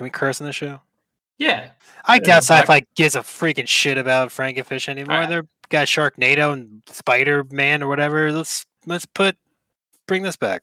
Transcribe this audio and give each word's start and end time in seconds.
Can 0.00 0.06
we 0.06 0.10
curse 0.10 0.40
on 0.40 0.46
the 0.46 0.52
show? 0.54 0.80
Yeah. 1.36 1.72
I 2.06 2.20
doubt 2.20 2.46
Black- 2.46 2.62
sci-fi 2.62 2.86
gives 2.96 3.16
a 3.16 3.20
freaking 3.20 3.68
shit 3.68 3.98
about 3.98 4.30
Frankenfish 4.30 4.88
anymore. 4.88 5.16
Alright. 5.16 5.28
They're 5.28 5.46
got 5.68 5.88
Sharknado 5.88 6.54
and 6.54 6.80
Spider 6.86 7.44
Man 7.50 7.82
or 7.82 7.88
whatever. 7.88 8.32
Let's 8.32 8.64
let's 8.86 9.04
put 9.04 9.36
bring 10.08 10.22
this 10.22 10.38
back. 10.38 10.62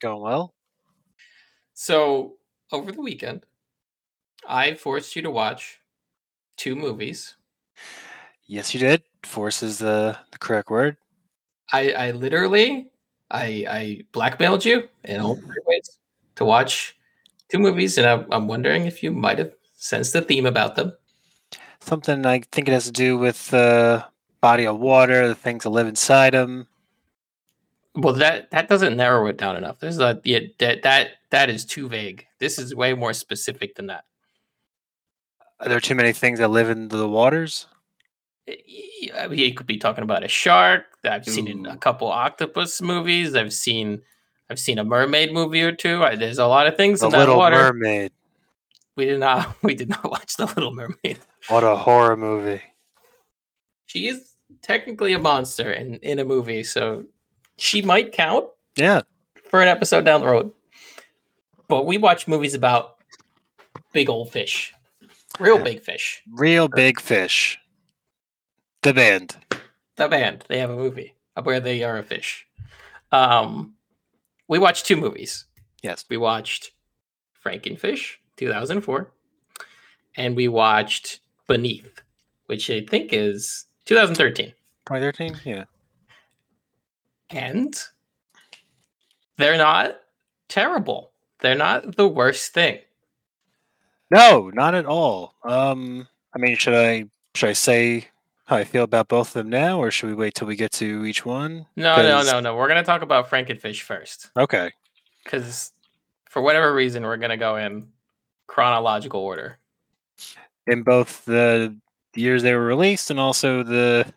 Going? 0.00 0.22
well? 0.22 0.54
So, 1.74 2.34
over 2.72 2.92
the 2.92 3.00
weekend, 3.00 3.44
I 4.48 4.74
forced 4.74 5.14
you 5.16 5.22
to 5.22 5.30
watch 5.30 5.80
two 6.56 6.74
movies. 6.74 7.36
Yes, 8.46 8.74
you 8.74 8.80
did. 8.80 9.02
Force 9.24 9.62
is 9.62 9.78
the, 9.78 10.16
the 10.32 10.38
correct 10.38 10.70
word. 10.70 10.96
I, 11.72 11.92
I 11.92 12.10
literally, 12.12 12.88
I, 13.30 13.66
I 13.68 14.04
blackmailed 14.12 14.64
you 14.64 14.88
in 15.04 15.20
all 15.20 15.36
three 15.36 15.62
ways 15.66 15.98
to 16.36 16.44
watch 16.44 16.96
two 17.50 17.58
movies, 17.58 17.98
and 17.98 18.06
I'm, 18.06 18.26
I'm 18.32 18.48
wondering 18.48 18.86
if 18.86 19.02
you 19.02 19.12
might 19.12 19.38
have 19.38 19.52
sensed 19.76 20.14
the 20.14 20.22
theme 20.22 20.46
about 20.46 20.76
them. 20.76 20.92
Something 21.80 22.26
I 22.26 22.40
think 22.52 22.68
it 22.68 22.72
has 22.72 22.86
to 22.86 22.92
do 22.92 23.18
with 23.18 23.48
the 23.48 24.04
body 24.40 24.66
of 24.66 24.78
water, 24.78 25.28
the 25.28 25.34
things 25.34 25.64
that 25.64 25.70
live 25.70 25.86
inside 25.86 26.34
them. 26.34 26.66
Well, 27.94 28.14
that 28.14 28.50
that 28.50 28.68
doesn't 28.68 28.96
narrow 28.96 29.26
it 29.26 29.38
down 29.38 29.56
enough. 29.56 29.80
There's 29.80 29.98
a 29.98 30.20
yeah, 30.24 30.40
that 30.58 30.82
that 30.82 31.10
that 31.30 31.50
is 31.50 31.64
too 31.64 31.88
vague. 31.88 32.26
This 32.38 32.58
is 32.58 32.74
way 32.74 32.94
more 32.94 33.12
specific 33.12 33.74
than 33.74 33.86
that. 33.86 34.04
Are 35.60 35.68
there 35.68 35.80
too 35.80 35.94
many 35.94 36.12
things 36.12 36.38
that 36.38 36.48
live 36.48 36.70
in 36.70 36.88
the 36.88 37.08
waters? 37.08 37.66
I 38.48 39.28
mean, 39.28 39.38
you 39.38 39.54
could 39.54 39.66
be 39.66 39.78
talking 39.78 40.04
about 40.04 40.24
a 40.24 40.28
shark. 40.28 40.84
I've 41.04 41.24
seen 41.24 41.48
in 41.48 41.66
a 41.66 41.76
couple 41.76 42.08
octopus 42.08 42.80
movies. 42.80 43.34
I've 43.34 43.52
seen 43.52 44.00
I've 44.50 44.58
seen 44.58 44.78
a 44.78 44.84
mermaid 44.84 45.32
movie 45.32 45.62
or 45.62 45.72
two. 45.72 46.02
I, 46.02 46.16
there's 46.16 46.38
a 46.38 46.46
lot 46.46 46.66
of 46.66 46.76
things 46.76 47.00
The 47.00 47.06
in 47.06 47.12
that 47.12 47.18
Little 47.18 47.36
water. 47.36 47.56
Mermaid. 47.56 48.12
We 48.96 49.04
did 49.04 49.20
not 49.20 49.56
we 49.62 49.74
did 49.74 49.88
not 49.88 50.10
watch 50.10 50.36
the 50.36 50.46
Little 50.46 50.72
Mermaid. 50.72 51.18
What 51.48 51.64
a 51.64 51.76
horror 51.76 52.16
movie. 52.16 52.62
She 53.86 54.08
is 54.08 54.34
technically 54.62 55.12
a 55.12 55.18
monster 55.18 55.72
in 55.72 55.96
in 55.96 56.18
a 56.18 56.24
movie, 56.24 56.62
so 56.62 57.04
she 57.58 57.82
might 57.82 58.12
count 58.12 58.46
Yeah. 58.76 59.02
for 59.50 59.60
an 59.60 59.68
episode 59.68 60.04
down 60.04 60.20
the 60.22 60.26
road. 60.28 60.52
But 61.68 61.84
we 61.84 61.98
watch 61.98 62.26
movies 62.26 62.54
about 62.54 62.96
big 63.92 64.08
old 64.08 64.32
fish, 64.32 64.72
real 65.38 65.58
Yeah. 65.58 65.64
big 65.64 65.82
fish. 65.82 66.22
Reel 66.32 66.68
Big 66.68 67.00
Fish. 67.00 67.58
The 68.82 68.94
band. 68.94 69.36
The 69.96 70.08
band 70.08 70.44
they 70.48 70.58
have 70.58 70.70
a 70.70 70.76
movie 70.76 71.14
where 71.42 71.60
they 71.60 71.82
are 71.82 71.98
a 71.98 72.02
fish. 72.02 72.46
Um, 73.12 73.74
we 74.46 74.58
watched 74.58 74.86
two 74.86 74.96
movies. 74.96 75.44
Yes. 75.82 76.04
We 76.08 76.16
watched 76.16 76.70
Frankenfish, 77.44 78.16
2004, 78.36 79.10
and 80.16 80.36
we 80.36 80.48
watched 80.48 81.20
Beneath, 81.46 82.02
which 82.46 82.70
I 82.70 82.80
think 82.84 83.12
is 83.12 83.66
2013. 83.86 84.52
2013? 84.86 85.36
Yeah. 85.44 85.64
And 87.30 87.74
they're 89.36 89.58
not 89.58 90.00
terrible. 90.48 91.12
They're 91.40 91.54
not 91.54 91.96
the 91.96 92.08
worst 92.08 92.52
thing. 92.52 92.78
No, 94.10 94.50
not 94.54 94.74
at 94.74 94.86
all. 94.86 95.34
Um, 95.44 96.08
I 96.34 96.38
mean, 96.38 96.56
should 96.56 96.74
I 96.74 97.04
should 97.34 97.50
I 97.50 97.52
say 97.52 98.08
how 98.46 98.56
I 98.56 98.64
feel 98.64 98.82
about 98.84 99.08
both 99.08 99.28
of 99.28 99.34
them 99.34 99.50
now, 99.50 99.78
or 99.78 99.90
should 99.90 100.08
we 100.08 100.14
wait 100.14 100.34
till 100.34 100.48
we 100.48 100.56
get 100.56 100.72
to 100.72 101.04
each 101.04 101.26
one? 101.26 101.66
No, 101.76 101.96
no, 101.96 102.02
'Cause- 102.18 102.26
no, 102.32 102.40
no. 102.40 102.56
We're 102.56 102.68
gonna 102.68 102.82
talk 102.82 103.02
about 103.02 103.28
Frankenfish 103.30 103.82
first, 103.82 104.30
Okay. 104.36 104.72
because 105.22 105.72
for 106.30 106.40
whatever 106.40 106.72
reason, 106.72 107.02
we're 107.02 107.18
gonna 107.18 107.36
go 107.36 107.56
in 107.56 107.92
chronological 108.46 109.20
order. 109.20 109.58
In 110.66 110.82
both 110.82 111.24
the 111.26 111.76
years 112.14 112.42
they 112.42 112.54
were 112.54 112.64
released 112.64 113.10
and 113.10 113.20
also 113.20 113.62
the 113.62 114.12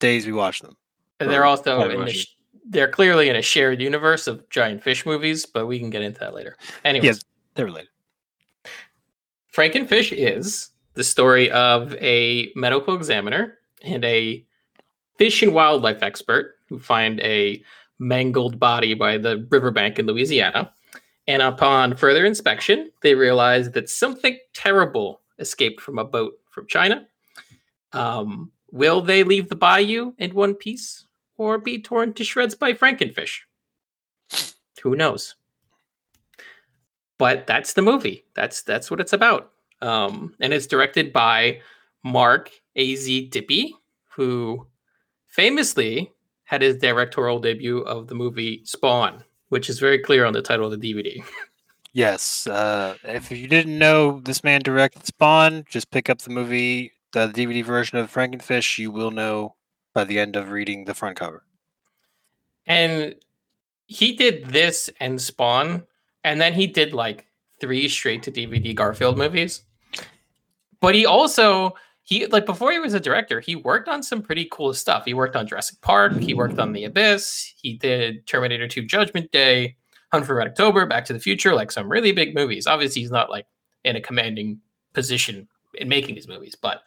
days 0.00 0.24
we 0.26 0.32
watched 0.32 0.62
them. 0.62 0.76
And 1.20 1.30
they're 1.30 1.44
also 1.44 1.82
in 1.90 2.04
the 2.04 2.24
they're 2.68 2.90
clearly 2.90 3.28
in 3.28 3.36
a 3.36 3.42
shared 3.42 3.80
universe 3.80 4.26
of 4.26 4.48
giant 4.50 4.82
fish 4.82 5.06
movies, 5.06 5.46
but 5.46 5.66
we 5.66 5.78
can 5.78 5.90
get 5.90 6.02
into 6.02 6.20
that 6.20 6.34
later. 6.34 6.56
Anyways, 6.84 7.24
They're 7.54 7.66
related. 7.66 7.90
Frankenfish 9.54 10.12
is 10.12 10.70
the 10.94 11.02
story 11.02 11.50
of 11.50 11.94
a 11.94 12.52
medical 12.54 12.94
examiner 12.94 13.58
and 13.82 14.04
a 14.04 14.44
fish 15.16 15.42
and 15.42 15.54
wildlife 15.54 16.02
expert 16.02 16.56
who 16.68 16.78
find 16.78 17.20
a 17.20 17.62
mangled 17.98 18.58
body 18.58 18.94
by 18.94 19.18
the 19.18 19.46
riverbank 19.50 19.98
in 19.98 20.06
Louisiana. 20.06 20.72
And 21.26 21.42
upon 21.42 21.96
further 21.96 22.24
inspection, 22.24 22.90
they 23.02 23.14
realize 23.14 23.70
that 23.72 23.88
something 23.88 24.38
terrible 24.54 25.22
escaped 25.38 25.80
from 25.80 25.98
a 25.98 26.04
boat 26.04 26.34
from 26.50 26.66
China. 26.66 27.06
Um, 27.92 28.52
will 28.70 29.00
they 29.00 29.24
leave 29.24 29.48
the 29.48 29.56
bayou 29.56 30.12
in 30.18 30.34
one 30.34 30.54
piece 30.54 31.04
or 31.38 31.58
be 31.58 31.80
torn 31.80 32.12
to 32.14 32.24
shreds 32.24 32.54
by 32.54 32.74
Frankenfish? 32.74 33.40
Who 34.82 34.94
knows? 34.94 35.36
But 37.16 37.46
that's 37.46 37.72
the 37.72 37.82
movie. 37.82 38.24
That's 38.34 38.62
that's 38.62 38.90
what 38.90 39.00
it's 39.00 39.12
about. 39.12 39.52
Um, 39.80 40.34
and 40.40 40.52
it's 40.52 40.66
directed 40.66 41.12
by 41.12 41.60
Mark 42.04 42.50
A.Z. 42.76 43.28
Dippy, 43.28 43.74
who 44.10 44.66
famously 45.26 46.12
had 46.44 46.62
his 46.62 46.76
directorial 46.76 47.38
debut 47.38 47.80
of 47.80 48.08
the 48.08 48.14
movie 48.14 48.62
Spawn, 48.64 49.24
which 49.48 49.68
is 49.68 49.78
very 49.78 49.98
clear 49.98 50.24
on 50.24 50.32
the 50.32 50.42
title 50.42 50.72
of 50.72 50.80
the 50.80 50.94
DVD. 50.94 51.22
Yes. 51.92 52.46
Uh, 52.46 52.96
if 53.02 53.30
you 53.30 53.48
didn't 53.48 53.76
know 53.76 54.20
this 54.20 54.44
man 54.44 54.60
directed 54.60 55.06
Spawn, 55.06 55.64
just 55.68 55.90
pick 55.90 56.08
up 56.08 56.18
the 56.18 56.30
movie, 56.30 56.92
the 57.12 57.28
DVD 57.28 57.64
version 57.64 57.98
of 57.98 58.12
Frankenfish. 58.12 58.78
You 58.78 58.90
will 58.90 59.10
know 59.10 59.54
by 59.98 60.04
the 60.04 60.20
end 60.20 60.36
of 60.36 60.50
reading 60.50 60.84
the 60.84 60.94
front 60.94 61.16
cover. 61.16 61.42
And 62.66 63.16
he 63.86 64.14
did 64.14 64.46
this 64.46 64.88
and 65.00 65.20
Spawn, 65.20 65.82
and 66.22 66.40
then 66.40 66.52
he 66.52 66.68
did 66.68 66.92
like 66.94 67.26
three 67.60 67.88
straight 67.88 68.22
to 68.22 68.30
DVD 68.30 68.72
Garfield 68.76 69.18
movies. 69.18 69.64
But 70.80 70.94
he 70.94 71.04
also 71.04 71.74
he 72.04 72.26
like 72.26 72.46
before 72.46 72.70
he 72.70 72.78
was 72.78 72.94
a 72.94 73.00
director, 73.00 73.40
he 73.40 73.56
worked 73.56 73.88
on 73.88 74.04
some 74.04 74.22
pretty 74.22 74.46
cool 74.52 74.72
stuff. 74.72 75.04
He 75.04 75.14
worked 75.14 75.34
on 75.34 75.48
Jurassic 75.48 75.80
Park, 75.80 76.16
he 76.20 76.32
worked 76.32 76.60
on 76.60 76.72
The 76.72 76.84
Abyss, 76.84 77.54
he 77.60 77.72
did 77.72 78.24
Terminator 78.28 78.68
2 78.68 78.84
Judgment 78.84 79.32
Day, 79.32 79.74
Hunt 80.12 80.26
for 80.26 80.36
Red 80.36 80.46
October, 80.46 80.86
Back 80.86 81.06
to 81.06 81.12
the 81.12 81.18
Future, 81.18 81.56
like 81.56 81.72
some 81.72 81.90
really 81.90 82.12
big 82.12 82.36
movies. 82.36 82.68
Obviously, 82.68 83.02
he's 83.02 83.10
not 83.10 83.30
like 83.30 83.46
in 83.82 83.96
a 83.96 84.00
commanding 84.00 84.60
position 84.92 85.48
in 85.74 85.88
making 85.88 86.14
these 86.14 86.28
movies, 86.28 86.54
but 86.54 86.82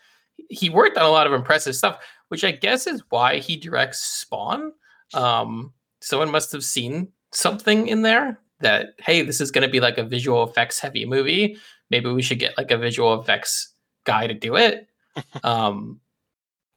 he 0.49 0.69
worked 0.69 0.97
on 0.97 1.03
a 1.03 1.09
lot 1.09 1.27
of 1.27 1.33
impressive 1.33 1.75
stuff, 1.75 1.99
which 2.31 2.45
I 2.45 2.51
guess 2.51 2.87
is 2.87 3.03
why 3.09 3.39
he 3.39 3.57
directs 3.57 3.99
Spawn. 3.99 4.71
Um, 5.13 5.73
someone 5.99 6.31
must 6.31 6.53
have 6.53 6.63
seen 6.63 7.09
something 7.33 7.87
in 7.87 8.01
there 8.01 8.39
that 8.61 8.93
hey 8.99 9.21
this 9.21 9.41
is 9.41 9.51
going 9.51 9.65
to 9.65 9.71
be 9.71 9.79
like 9.79 9.97
a 9.97 10.03
visual 10.03 10.43
effects 10.43 10.79
heavy 10.79 11.05
movie 11.05 11.57
maybe 11.89 12.09
we 12.11 12.21
should 12.21 12.39
get 12.39 12.57
like 12.57 12.71
a 12.71 12.77
visual 12.77 13.19
effects 13.19 13.73
guy 14.03 14.27
to 14.27 14.33
do 14.33 14.55
it 14.55 14.87
um 15.43 15.99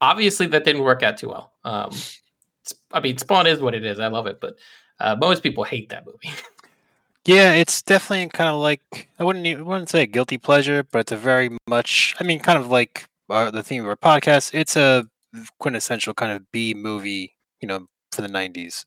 obviously 0.01 0.47
that 0.47 0.63
didn't 0.63 0.83
work 0.83 1.03
out 1.03 1.17
too 1.17 1.29
well 1.29 1.53
um 1.63 1.91
i 2.91 2.99
mean 2.99 3.17
spawn 3.17 3.45
is 3.45 3.59
what 3.59 3.75
it 3.75 3.85
is 3.85 3.99
i 3.99 4.07
love 4.07 4.27
it 4.27 4.39
but 4.39 4.55
uh, 4.99 5.15
most 5.19 5.43
people 5.43 5.63
hate 5.63 5.89
that 5.89 6.05
movie 6.05 6.31
Yeah, 7.27 7.53
it's 7.53 7.81
definitely 7.81 8.29
kind 8.29 8.51
of 8.51 8.61
like 8.61 9.09
I 9.17 9.23
wouldn't 9.23 9.47
even, 9.47 9.63
I 9.63 9.67
wouldn't 9.67 9.89
say 9.89 10.03
a 10.03 10.05
guilty 10.05 10.37
pleasure, 10.37 10.83
but 10.83 10.99
it's 10.99 11.11
a 11.11 11.17
very 11.17 11.57
much. 11.67 12.15
I 12.19 12.23
mean, 12.23 12.39
kind 12.39 12.59
of 12.59 12.67
like 12.67 13.09
uh, 13.31 13.49
the 13.49 13.63
theme 13.63 13.81
of 13.81 13.89
our 13.89 13.95
podcast. 13.95 14.53
It's 14.53 14.75
a 14.75 15.07
quintessential 15.59 16.13
kind 16.13 16.31
of 16.31 16.51
B 16.51 16.73
movie, 16.73 17.35
you 17.61 17.67
know, 17.67 17.87
for 18.11 18.21
the 18.21 18.27
'90s. 18.29 18.85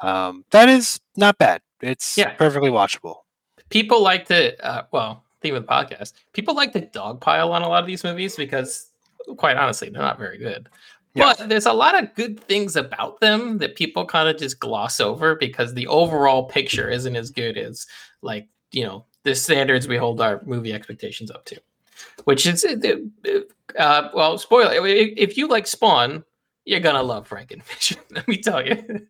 Um, 0.00 0.44
that 0.50 0.68
is 0.68 1.00
not 1.16 1.38
bad. 1.38 1.62
It's 1.80 2.16
Yeah. 2.18 2.30
perfectly 2.34 2.70
watchable. 2.70 3.16
people 3.70 4.00
like 4.02 4.26
to 4.28 4.54
uh, 4.64 4.84
well 4.92 5.24
theme 5.42 5.54
of 5.56 5.66
the 5.66 5.68
podcast 5.72 6.12
people 6.32 6.54
like 6.54 6.72
to 6.72 6.80
dogpile 6.82 7.50
on 7.50 7.62
a 7.62 7.68
lot 7.68 7.80
of 7.82 7.86
these 7.86 8.04
movies 8.04 8.36
because 8.36 8.90
quite 9.38 9.56
honestly 9.56 9.90
they're 9.90 10.00
not 10.02 10.18
very 10.18 10.38
good 10.38 10.68
Yeah. 11.14 11.34
but 11.36 11.48
there's 11.48 11.66
a 11.66 11.72
lot 11.72 12.00
of 12.00 12.14
good 12.14 12.38
things 12.38 12.76
about 12.76 13.20
them 13.20 13.58
that 13.58 13.74
people 13.74 14.06
kind 14.06 14.28
of 14.28 14.36
just 14.38 14.60
gloss 14.60 15.00
over 15.00 15.34
because 15.34 15.74
the 15.74 15.86
overall 15.88 16.44
picture 16.44 16.88
isn't 16.88 17.16
as 17.16 17.30
good 17.30 17.58
as 17.58 17.86
like 18.22 18.46
you 18.70 18.84
know 18.84 19.04
the 19.24 19.34
standards 19.34 19.88
we 19.88 19.96
hold 19.96 20.20
our 20.20 20.40
movie 20.46 20.72
expectations 20.72 21.30
up 21.32 21.44
to, 21.46 21.60
which 22.24 22.46
is 22.46 22.64
uh, 23.78 24.08
well, 24.14 24.38
spoiler. 24.38 24.86
If 24.86 25.36
you 25.36 25.48
like 25.48 25.66
Spawn, 25.66 26.24
you're 26.64 26.80
gonna 26.80 27.02
love 27.02 27.28
Frankenfish. 27.28 27.96
Let 28.10 28.26
me 28.28 28.38
tell 28.38 28.66
you. 28.66 29.06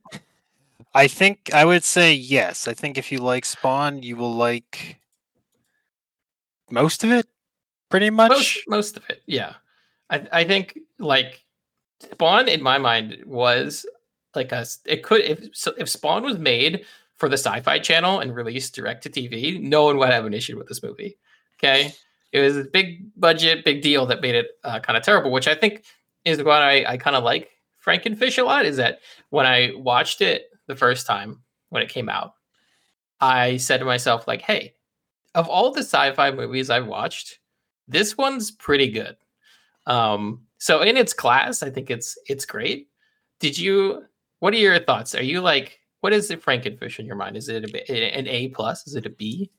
I 0.94 1.08
think 1.08 1.50
I 1.52 1.64
would 1.64 1.84
say 1.84 2.14
yes. 2.14 2.66
I 2.68 2.74
think 2.74 2.98
if 2.98 3.12
you 3.12 3.18
like 3.18 3.44
Spawn, 3.44 4.02
you 4.02 4.16
will 4.16 4.34
like 4.34 4.98
most 6.70 7.04
of 7.04 7.12
it, 7.12 7.26
pretty 7.90 8.10
much. 8.10 8.30
Most, 8.30 8.58
most 8.68 8.96
of 8.96 9.04
it, 9.08 9.22
yeah. 9.26 9.54
I 10.10 10.26
I 10.32 10.44
think 10.44 10.78
like 10.98 11.44
Spawn 12.00 12.48
in 12.48 12.62
my 12.62 12.78
mind 12.78 13.22
was 13.26 13.86
like 14.34 14.52
a 14.52 14.66
it 14.84 15.02
could 15.02 15.22
if 15.22 15.48
if 15.78 15.88
Spawn 15.88 16.22
was 16.22 16.38
made 16.38 16.84
for 17.16 17.28
the 17.28 17.38
Sci-Fi 17.38 17.78
Channel 17.78 18.20
and 18.20 18.34
released 18.34 18.74
direct 18.74 19.02
to 19.04 19.10
TV, 19.10 19.60
no 19.60 19.84
one 19.84 19.96
would 19.98 20.10
have 20.10 20.26
an 20.26 20.34
issue 20.34 20.56
with 20.58 20.68
this 20.68 20.82
movie. 20.82 21.16
Okay, 21.58 21.94
it 22.36 22.40
was 22.40 22.56
a 22.56 22.64
big 22.64 23.10
budget, 23.16 23.64
big 23.64 23.82
deal 23.82 24.06
that 24.06 24.20
made 24.20 24.34
it 24.34 24.48
uh, 24.62 24.78
kind 24.80 24.96
of 24.96 25.02
terrible, 25.02 25.32
which 25.32 25.48
I 25.48 25.54
think 25.54 25.84
is 26.24 26.42
what 26.42 26.62
I 26.62 26.84
I 26.84 26.96
kind 26.96 27.16
of 27.16 27.24
like 27.24 27.50
Frankenfish 27.84 28.38
a 28.38 28.44
lot. 28.44 28.66
Is 28.66 28.76
that 28.76 29.00
when 29.30 29.46
I 29.46 29.72
watched 29.76 30.20
it 30.20 30.50
the 30.66 30.76
first 30.76 31.06
time 31.06 31.42
when 31.70 31.82
it 31.82 31.88
came 31.88 32.08
out, 32.08 32.34
I 33.20 33.56
said 33.56 33.78
to 33.78 33.84
myself, 33.84 34.28
like, 34.28 34.42
hey, 34.42 34.74
of 35.34 35.48
all 35.48 35.72
the 35.72 35.80
sci-fi 35.80 36.30
movies 36.30 36.70
I've 36.70 36.86
watched, 36.86 37.38
this 37.88 38.16
one's 38.16 38.50
pretty 38.50 38.90
good. 38.90 39.16
Um, 39.86 40.42
so 40.58 40.82
in 40.82 40.96
its 40.96 41.12
class, 41.12 41.62
I 41.62 41.70
think 41.70 41.90
it's 41.90 42.18
it's 42.26 42.44
great. 42.44 42.88
Did 43.40 43.58
you? 43.58 44.04
What 44.40 44.52
are 44.52 44.58
your 44.58 44.78
thoughts? 44.80 45.14
Are 45.14 45.22
you 45.22 45.40
like, 45.40 45.78
what 46.00 46.12
is 46.12 46.28
the 46.28 46.36
Frankenfish 46.36 46.98
in 46.98 47.06
your 47.06 47.16
mind? 47.16 47.36
Is 47.36 47.48
it 47.48 47.64
a, 47.64 48.16
an 48.18 48.28
A 48.28 48.48
plus? 48.48 48.86
Is 48.86 48.94
it 48.94 49.06
a 49.06 49.10
B? 49.10 49.50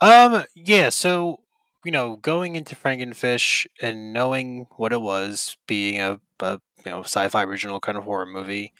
Um, 0.00 0.44
yeah. 0.54 0.90
So 0.90 1.40
you 1.86 1.92
know, 1.92 2.16
going 2.16 2.56
into 2.56 2.76
Frankenfish 2.76 3.66
and 3.80 4.12
knowing 4.12 4.66
what 4.76 4.92
it 4.92 5.00
was, 5.00 5.56
being 5.68 6.00
a, 6.00 6.20
a 6.40 6.60
you 6.84 6.90
know 6.92 7.02
sci-fi 7.02 7.44
original 7.44 7.80
kind 7.80 7.96
of 7.96 8.04
horror 8.04 8.26
movie, 8.26 8.72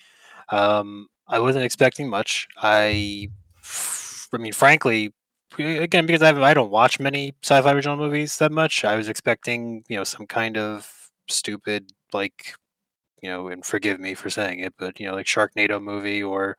um, 0.50 1.08
I 1.29 1.38
wasn't 1.41 1.64
expecting 1.64 2.11
much. 2.11 2.49
I, 2.58 3.31
I 4.35 4.38
mean, 4.38 4.53
frankly, 4.53 5.14
again 5.58 6.06
because 6.06 6.23
I 6.23 6.31
I 6.43 6.55
don't 6.55 6.70
watch 6.70 7.00
many 7.00 7.35
sci-fi 7.44 7.73
original 7.73 7.97
movies 7.97 8.38
that 8.38 8.53
much. 8.53 8.85
I 8.85 8.97
was 8.97 9.09
expecting 9.09 9.85
you 9.88 9.97
know 9.97 10.05
some 10.05 10.26
kind 10.26 10.59
of 10.59 10.93
stupid 11.29 11.93
like 12.12 12.55
you 13.23 13.31
know, 13.31 13.49
and 13.49 13.64
forgive 13.64 14.00
me 14.00 14.14
for 14.14 14.31
saying 14.31 14.61
it, 14.61 14.75
but 14.79 15.00
you 15.00 15.06
know, 15.06 15.14
like 15.14 15.26
Sharknado 15.26 15.82
movie 15.82 16.23
or 16.23 16.56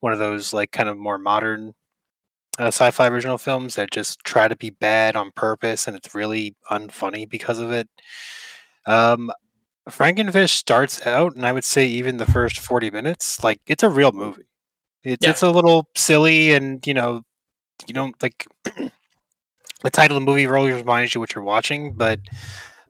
one 0.00 0.12
of 0.12 0.18
those 0.18 0.52
like 0.52 0.72
kind 0.72 0.88
of 0.88 0.96
more 0.98 1.18
modern 1.18 1.74
uh, 2.58 2.66
sci-fi 2.66 3.08
original 3.08 3.38
films 3.38 3.74
that 3.74 3.90
just 3.90 4.20
try 4.20 4.48
to 4.48 4.56
be 4.56 4.70
bad 4.70 5.16
on 5.16 5.30
purpose 5.32 5.86
and 5.86 5.96
it's 5.96 6.14
really 6.14 6.54
unfunny 6.70 7.28
because 7.28 7.58
of 7.58 7.72
it. 7.72 7.88
Um, 8.86 9.30
Frankenfish 9.88 10.50
starts 10.50 11.06
out, 11.06 11.36
and 11.36 11.46
I 11.46 11.52
would 11.52 11.64
say 11.64 11.86
even 11.86 12.16
the 12.16 12.26
first 12.26 12.58
40 12.58 12.90
minutes, 12.90 13.42
like 13.44 13.60
it's 13.66 13.82
a 13.82 13.88
real 13.88 14.12
movie. 14.12 14.42
It's 15.04 15.24
yeah. 15.24 15.30
it's 15.30 15.42
a 15.42 15.50
little 15.50 15.88
silly, 15.94 16.52
and 16.52 16.84
you 16.86 16.94
know, 16.94 17.22
you 17.86 17.94
don't 17.94 18.20
like 18.20 18.46
the 18.64 19.90
title 19.92 20.16
of 20.16 20.22
the 20.22 20.26
movie 20.26 20.46
really 20.46 20.72
reminds 20.72 21.14
you 21.14 21.20
what 21.20 21.34
you're 21.34 21.44
watching, 21.44 21.92
but 21.92 22.18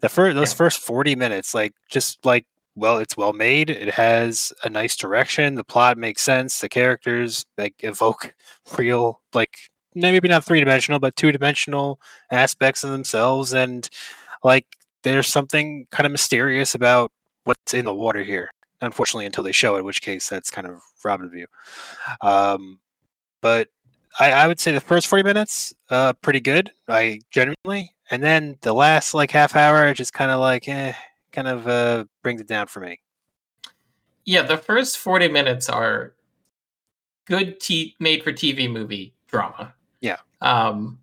the 0.01 0.09
first 0.09 0.35
those 0.37 0.53
yeah. 0.53 0.57
first 0.57 0.81
40 0.81 1.17
minutes, 1.17 1.55
like 1.55 1.75
just 1.91 2.25
like 2.25 2.47
well, 2.76 2.99
it's 2.99 3.17
well 3.17 3.32
made. 3.32 3.70
It 3.70 3.90
has 3.94 4.52
a 4.62 4.70
nice 4.70 4.96
direction. 4.96 5.55
The 5.55 5.64
plot 5.64 5.96
makes 5.96 6.23
sense. 6.23 6.61
The 6.61 6.69
characters 6.69 7.44
like 7.56 7.75
evoke 7.81 8.34
real, 8.78 9.20
like 9.32 9.58
maybe 9.94 10.28
not 10.28 10.44
three 10.44 10.61
dimensional, 10.61 11.00
but 11.00 11.17
two 11.17 11.32
dimensional 11.32 11.99
aspects 12.31 12.84
of 12.84 12.90
themselves, 12.90 13.55
and 13.55 13.88
like 14.44 14.67
there's 15.02 15.26
something 15.26 15.87
kind 15.90 16.06
of 16.06 16.12
mysterious 16.12 16.75
about 16.75 17.11
what's 17.44 17.75
in 17.75 17.87
the 17.87 17.94
water 17.94 18.23
here. 18.23 18.50
Unfortunately, 18.82 19.25
until 19.25 19.43
they 19.43 19.52
show 19.52 19.76
it, 19.76 19.81
in 19.81 19.84
which 19.87 20.02
case 20.02 20.28
that's 20.28 20.50
kind 20.50 20.67
of 20.67 20.82
robbing 21.02 21.31
view. 21.31 21.46
Um, 22.20 22.78
but 23.40 23.69
I, 24.20 24.32
I, 24.32 24.46
would 24.46 24.61
say 24.61 24.73
the 24.73 24.81
first 24.81 25.06
40 25.06 25.25
minutes, 25.25 25.75
uh, 25.88 26.12
pretty 26.14 26.40
good. 26.40 26.70
I 26.87 27.20
genuinely, 27.31 27.94
and 28.11 28.23
then 28.23 28.58
the 28.61 28.75
last 28.75 29.14
like 29.14 29.31
half 29.31 29.56
hour, 29.56 29.94
just 29.94 30.12
kind 30.12 30.31
of 30.31 30.40
like, 30.40 30.69
eh, 30.69 30.93
kind 31.32 31.49
of 31.49 31.67
uh, 31.67 32.05
brings 32.23 32.40
it 32.40 32.49
down 32.49 32.67
for 32.67 32.81
me. 32.81 33.00
Yeah, 34.25 34.43
the 34.43 34.56
first 34.56 34.99
40 34.99 35.28
minutes 35.28 35.69
are 35.69 36.14
good 37.26 37.61
t- 37.61 37.94
made 38.00 38.23
for 38.23 38.32
TV 38.32 38.70
movie 38.70 39.14
drama. 39.28 39.75
Yeah. 40.00 40.19
Um, 40.40 40.99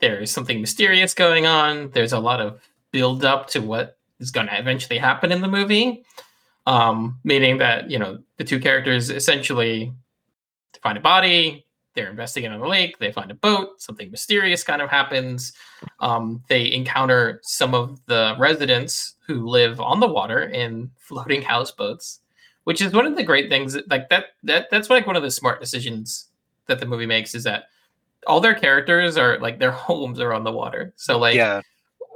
there's 0.00 0.30
something 0.30 0.60
mysterious 0.60 1.14
going 1.14 1.46
on. 1.46 1.90
There's 1.90 2.12
a 2.12 2.18
lot 2.18 2.40
of 2.40 2.60
build 2.90 3.24
up 3.24 3.48
to 3.48 3.60
what 3.60 3.98
is 4.20 4.30
going 4.30 4.46
to 4.46 4.58
eventually 4.58 4.98
happen 4.98 5.32
in 5.32 5.40
the 5.40 5.48
movie. 5.48 6.04
Um, 6.66 7.18
meaning 7.24 7.58
that 7.58 7.90
you 7.90 7.98
know 7.98 8.18
the 8.38 8.44
two 8.44 8.58
characters 8.58 9.10
essentially 9.10 9.92
find 10.82 10.96
a 10.96 11.00
body. 11.00 11.66
They're 11.94 12.10
investigating 12.10 12.54
on 12.54 12.60
the 12.60 12.68
lake. 12.68 12.98
They 12.98 13.12
find 13.12 13.30
a 13.30 13.34
boat. 13.34 13.80
Something 13.80 14.10
mysterious 14.10 14.64
kind 14.64 14.82
of 14.82 14.90
happens. 14.90 15.52
Um, 16.00 16.42
they 16.48 16.72
encounter 16.72 17.40
some 17.42 17.74
of 17.74 18.00
the 18.06 18.34
residents 18.38 19.14
who 19.26 19.48
live 19.48 19.80
on 19.80 20.00
the 20.00 20.08
water 20.08 20.42
in 20.42 20.90
floating 20.98 21.42
houseboats, 21.42 22.20
which 22.64 22.82
is 22.82 22.92
one 22.92 23.06
of 23.06 23.16
the 23.16 23.22
great 23.22 23.48
things. 23.48 23.76
Like 23.88 24.08
that, 24.10 24.26
that 24.42 24.68
that's 24.70 24.90
like 24.90 25.06
one 25.06 25.16
of 25.16 25.22
the 25.22 25.30
smart 25.30 25.60
decisions 25.60 26.28
that 26.66 26.80
the 26.80 26.86
movie 26.86 27.06
makes 27.06 27.34
is 27.34 27.44
that 27.44 27.64
all 28.26 28.40
their 28.40 28.54
characters 28.54 29.16
are 29.16 29.38
like 29.38 29.58
their 29.58 29.70
homes 29.86 30.18
are 30.20 30.32
on 30.32 30.44
the 30.44 30.52
water. 30.52 30.92
So 30.96 31.18
like 31.18 31.36
yeah 31.36 31.60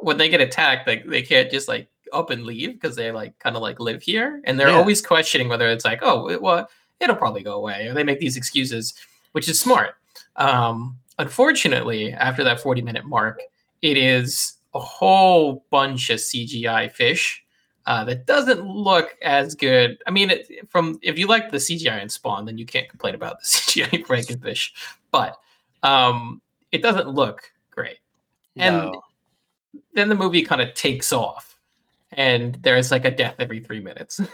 when 0.00 0.16
they 0.16 0.28
get 0.28 0.40
attacked, 0.40 0.86
like 0.86 1.06
they 1.06 1.22
can't 1.22 1.50
just 1.50 1.68
like 1.68 1.88
up 2.12 2.30
and 2.30 2.44
leave 2.44 2.80
because 2.80 2.96
they 2.96 3.10
like 3.10 3.38
kind 3.38 3.56
of 3.56 3.62
like 3.62 3.80
live 3.80 4.02
here, 4.02 4.40
and 4.44 4.58
they're 4.58 4.68
yeah. 4.68 4.76
always 4.76 5.02
questioning 5.02 5.48
whether 5.48 5.68
it's 5.68 5.84
like, 5.84 6.00
oh, 6.02 6.30
it, 6.30 6.40
well, 6.40 6.68
it'll 7.00 7.16
probably 7.16 7.42
go 7.42 7.54
away, 7.54 7.86
or 7.86 7.94
they 7.94 8.04
make 8.04 8.20
these 8.20 8.36
excuses, 8.36 8.94
which 9.38 9.48
is 9.48 9.60
smart. 9.60 9.94
Um, 10.34 10.98
unfortunately, 11.20 12.12
after 12.12 12.42
that 12.42 12.60
forty 12.60 12.82
minute 12.82 13.04
mark, 13.04 13.40
it 13.82 13.96
is 13.96 14.54
a 14.74 14.80
whole 14.80 15.64
bunch 15.70 16.10
of 16.10 16.18
CGI 16.18 16.90
fish. 16.90 17.44
Uh, 17.86 18.02
that 18.02 18.26
doesn't 18.26 18.66
look 18.66 19.16
as 19.22 19.54
good. 19.54 20.02
I 20.08 20.10
mean, 20.10 20.30
it, 20.30 20.68
from 20.68 20.98
if 21.02 21.16
you 21.16 21.28
like 21.28 21.52
the 21.52 21.58
CGI 21.58 22.02
in 22.02 22.08
Spawn, 22.08 22.46
then 22.46 22.58
you 22.58 22.66
can't 22.66 22.88
complain 22.88 23.14
about 23.14 23.38
the 23.38 23.44
CGI 23.46 24.04
Frankenfish. 24.04 24.72
But 25.12 25.38
um, 25.84 26.42
it 26.72 26.82
doesn't 26.82 27.08
look 27.08 27.52
great. 27.70 27.98
And 28.56 28.76
no 28.86 29.02
then 29.94 30.08
the 30.08 30.16
movie 30.16 30.42
kind 30.42 30.60
of 30.60 30.74
takes 30.74 31.12
off, 31.12 31.58
and 32.10 32.56
there's 32.62 32.90
like 32.90 33.04
a 33.04 33.10
death 33.12 33.36
every 33.38 33.60
three 33.60 33.80
minutes. 33.80 34.20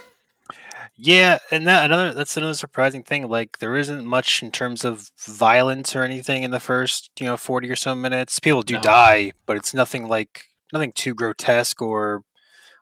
yeah, 0.97 1.39
and 1.51 1.67
that 1.67 1.85
another 1.87 2.15
that's 2.15 2.37
another 2.37 2.55
surprising 2.55 3.03
thing. 3.03 3.29
Like 3.29 3.59
there 3.59 3.77
isn't 3.77 4.07
much 4.07 4.43
in 4.43 4.53
terms 4.53 4.85
of 4.85 5.11
violence 5.27 5.97
or 5.97 6.03
anything 6.03 6.45
in 6.45 6.51
the 6.53 6.61
first 6.61 7.11
you 7.19 7.27
know 7.27 7.37
forty 7.37 7.69
or 7.69 7.77
so 7.77 7.95
minutes. 7.95 8.39
People 8.39 8.63
do 8.63 8.75
no. 8.75 8.83
die, 8.83 9.33
but 9.47 9.57
it's 9.57 9.75
nothing 9.75 10.09
like 10.09 10.45
nothing 10.73 10.93
too 10.93 11.15
grotesque 11.15 11.83
or 11.83 12.23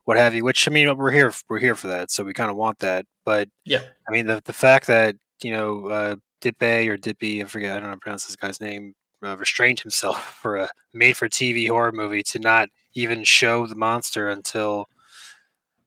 what 0.05 0.19
have 0.19 0.35
you. 0.35 0.45
Which 0.45 0.69
I 0.69 0.71
mean, 0.71 0.95
we're 0.97 1.11
here 1.11 1.33
we're 1.49 1.59
here 1.59 1.75
for 1.75 1.89
that, 1.89 2.11
so 2.11 2.23
we 2.23 2.35
kind 2.35 2.51
of 2.51 2.57
want 2.57 2.81
that. 2.81 3.07
But 3.25 3.49
yeah, 3.65 3.83
I 4.07 4.13
mean 4.13 4.27
the 4.27 4.43
the 4.45 4.53
fact 4.53 4.87
that 4.89 5.17
you 5.43 5.53
know 5.53 5.87
uh, 5.89 6.17
Dippe 6.43 6.89
or 6.89 6.99
Dippy, 6.99 7.43
I 7.43 7.47
forget, 7.47 7.73
I 7.73 7.75
don't 7.75 7.85
know 7.85 7.89
how 7.89 7.95
to 7.95 8.01
pronounce 8.01 8.27
this 8.27 8.37
guy's 8.37 8.61
name 8.61 8.95
uh, 9.25 9.37
restrained 9.39 9.81
himself 9.81 10.39
for 10.43 10.57
a 10.57 10.69
made-for-TV 10.93 11.69
horror 11.69 11.93
movie 11.93 12.23
to 12.25 12.39
not 12.39 12.69
even 12.95 13.25
show 13.25 13.67
the 13.67 13.77
monster 13.77 14.29
until. 14.29 14.87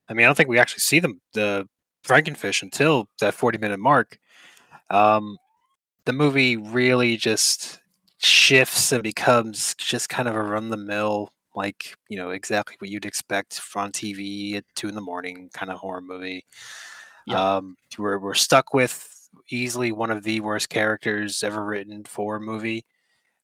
I 0.08 0.14
mean, 0.14 0.26
I 0.26 0.28
don't 0.28 0.36
think 0.36 0.50
we 0.50 0.60
actually 0.60 0.82
see 0.82 1.00
them 1.00 1.20
the 1.34 1.68
Frankenfish 2.06 2.62
until 2.62 3.08
that 3.20 3.34
forty-minute 3.34 3.80
mark. 3.80 4.18
Um, 4.90 5.38
the 6.06 6.14
movie 6.14 6.58
really 6.58 7.18
just 7.18 7.80
shifts 8.20 8.92
and 8.92 9.04
becomes 9.04 9.76
just 9.76 10.10
kind 10.10 10.28
of 10.28 10.36
a 10.36 10.42
run-the-mill, 10.42 11.32
like 11.56 11.96
you 12.10 12.18
know 12.18 12.30
exactly 12.30 12.76
what 12.80 12.90
you'd 12.90 13.06
expect 13.06 13.60
on 13.76 13.92
TV 13.92 14.56
at 14.58 14.66
two 14.76 14.88
in 14.88 14.96
the 14.96 15.02
morning 15.02 15.50
kind 15.54 15.72
of 15.72 15.80
horror 15.80 16.02
movie. 16.02 16.46
Yeah. 17.26 17.56
Um, 17.56 17.76
we're 17.98 18.20
we're 18.20 18.36
stuck 18.36 18.74
with 18.74 19.12
easily 19.50 19.92
one 19.92 20.12
of 20.12 20.24
the 20.24 20.40
worst 20.40 20.70
characters 20.70 21.44
ever 21.44 21.64
written 21.64 22.04
for 22.04 22.38
a 22.38 22.42
movie 22.42 22.86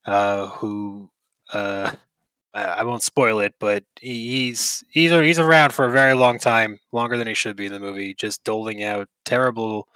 uh, 0.05 0.47
who 0.47 1.09
uh, 1.53 1.91
Uh, 2.53 2.75
I 2.77 2.83
won't 2.83 3.03
spoil 3.03 3.39
it, 3.39 3.53
but 3.59 3.83
he's 3.99 4.83
he's 4.89 5.11
he's 5.11 5.39
around 5.39 5.73
for 5.73 5.85
a 5.85 5.91
very 5.91 6.13
long 6.13 6.37
time, 6.37 6.79
longer 6.91 7.17
than 7.17 7.27
he 7.27 7.33
should 7.33 7.55
be 7.55 7.65
in 7.65 7.71
the 7.71 7.79
movie, 7.79 8.13
just 8.13 8.43
doling 8.43 8.83
out 8.83 9.07
terrible 9.23 9.87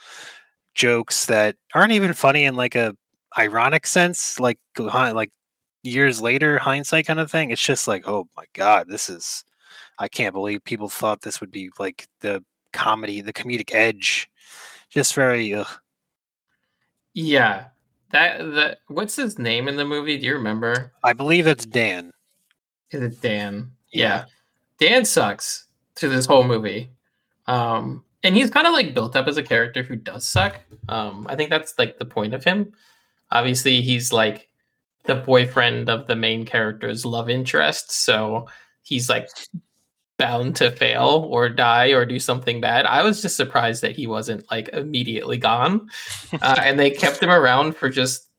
jokes 0.74 1.26
that 1.26 1.56
aren't 1.74 1.92
even 1.92 2.14
funny 2.14 2.46
in 2.46 2.56
like 2.56 2.76
a 2.76 2.96
ironic 3.38 3.86
sense, 3.86 4.40
like 4.40 4.60
like 4.78 5.32
years 5.84 6.22
later 6.22 6.58
hindsight 6.58 7.08
kind 7.08 7.20
of 7.20 7.30
thing. 7.30 7.52
It's 7.52 7.62
just 7.62 7.88
like, 7.88 8.08
oh 8.08 8.28
my 8.38 8.46
god, 8.54 8.88
this 8.88 9.10
is 9.10 9.44
I 10.00 10.08
can't 10.08 10.34
believe 10.34 10.64
people 10.64 10.90
thought 10.90 11.22
this 11.22 11.42
would 11.42 11.52
be 11.52 11.70
like 11.80 12.08
the 12.22 12.44
comedy, 12.74 13.22
the 13.22 13.34
comedic 13.34 13.74
edge. 13.74 14.30
Just 14.90 15.14
very 15.14 15.54
ugh. 15.54 15.68
Yeah, 17.14 17.66
that 18.12 18.40
the 18.40 18.78
what's 18.88 19.16
his 19.16 19.40
name 19.40 19.68
in 19.68 19.78
the 19.78 19.86
movie? 19.86 20.18
Do 20.18 20.26
you 20.26 20.36
remember? 20.36 20.94
I 21.04 21.14
believe 21.14 21.48
it's 21.48 21.66
Dan. 21.66 22.12
Is 22.92 23.02
it 23.02 23.22
Dan? 23.22 23.72
Yeah. 23.92 24.02
Yeah. 24.02 24.26
Dan 24.80 25.06
sucks 25.06 25.66
to 25.96 26.10
this 26.10 26.26
whole 26.26 26.44
movie. 26.44 26.90
Um 27.48 28.04
and 28.24 28.36
he's 28.36 28.50
kind 28.50 28.66
of 28.66 28.74
like 28.74 28.94
built 28.94 29.16
up 29.16 29.28
as 29.28 29.38
a 29.38 29.44
character 29.44 29.84
who 29.84 29.96
does 29.96 30.26
suck. 30.26 30.60
Um 30.90 31.28
I 31.30 31.36
think 31.36 31.50
that's 31.50 31.78
like 31.78 31.98
the 32.00 32.06
point 32.06 32.34
of 32.34 32.44
him. 32.44 32.74
Obviously, 33.32 33.82
he's 33.82 34.14
like 34.14 34.50
the 35.06 35.16
boyfriend 35.16 35.90
of 35.90 36.08
the 36.08 36.16
main 36.16 36.46
character's 36.46 37.06
love 37.06 37.30
interest, 37.30 37.92
so 37.92 38.48
he's 38.84 39.10
like 39.10 39.30
bound 40.18 40.56
to 40.56 40.72
fail 40.72 41.28
or 41.30 41.50
die 41.50 41.90
or 41.90 42.06
do 42.06 42.20
something 42.20 42.62
bad. 42.62 42.86
I 42.86 43.04
was 43.04 43.22
just 43.22 43.36
surprised 43.36 43.82
that 43.82 43.96
he 43.96 44.08
wasn't 44.08 44.50
like 44.50 44.70
immediately 44.70 45.38
gone. 45.38 45.90
Uh, 46.42 46.56
and 46.60 46.80
they 46.80 46.92
kept 46.92 47.22
him 47.22 47.30
around 47.30 47.76
for 47.76 47.90
just 47.90 48.30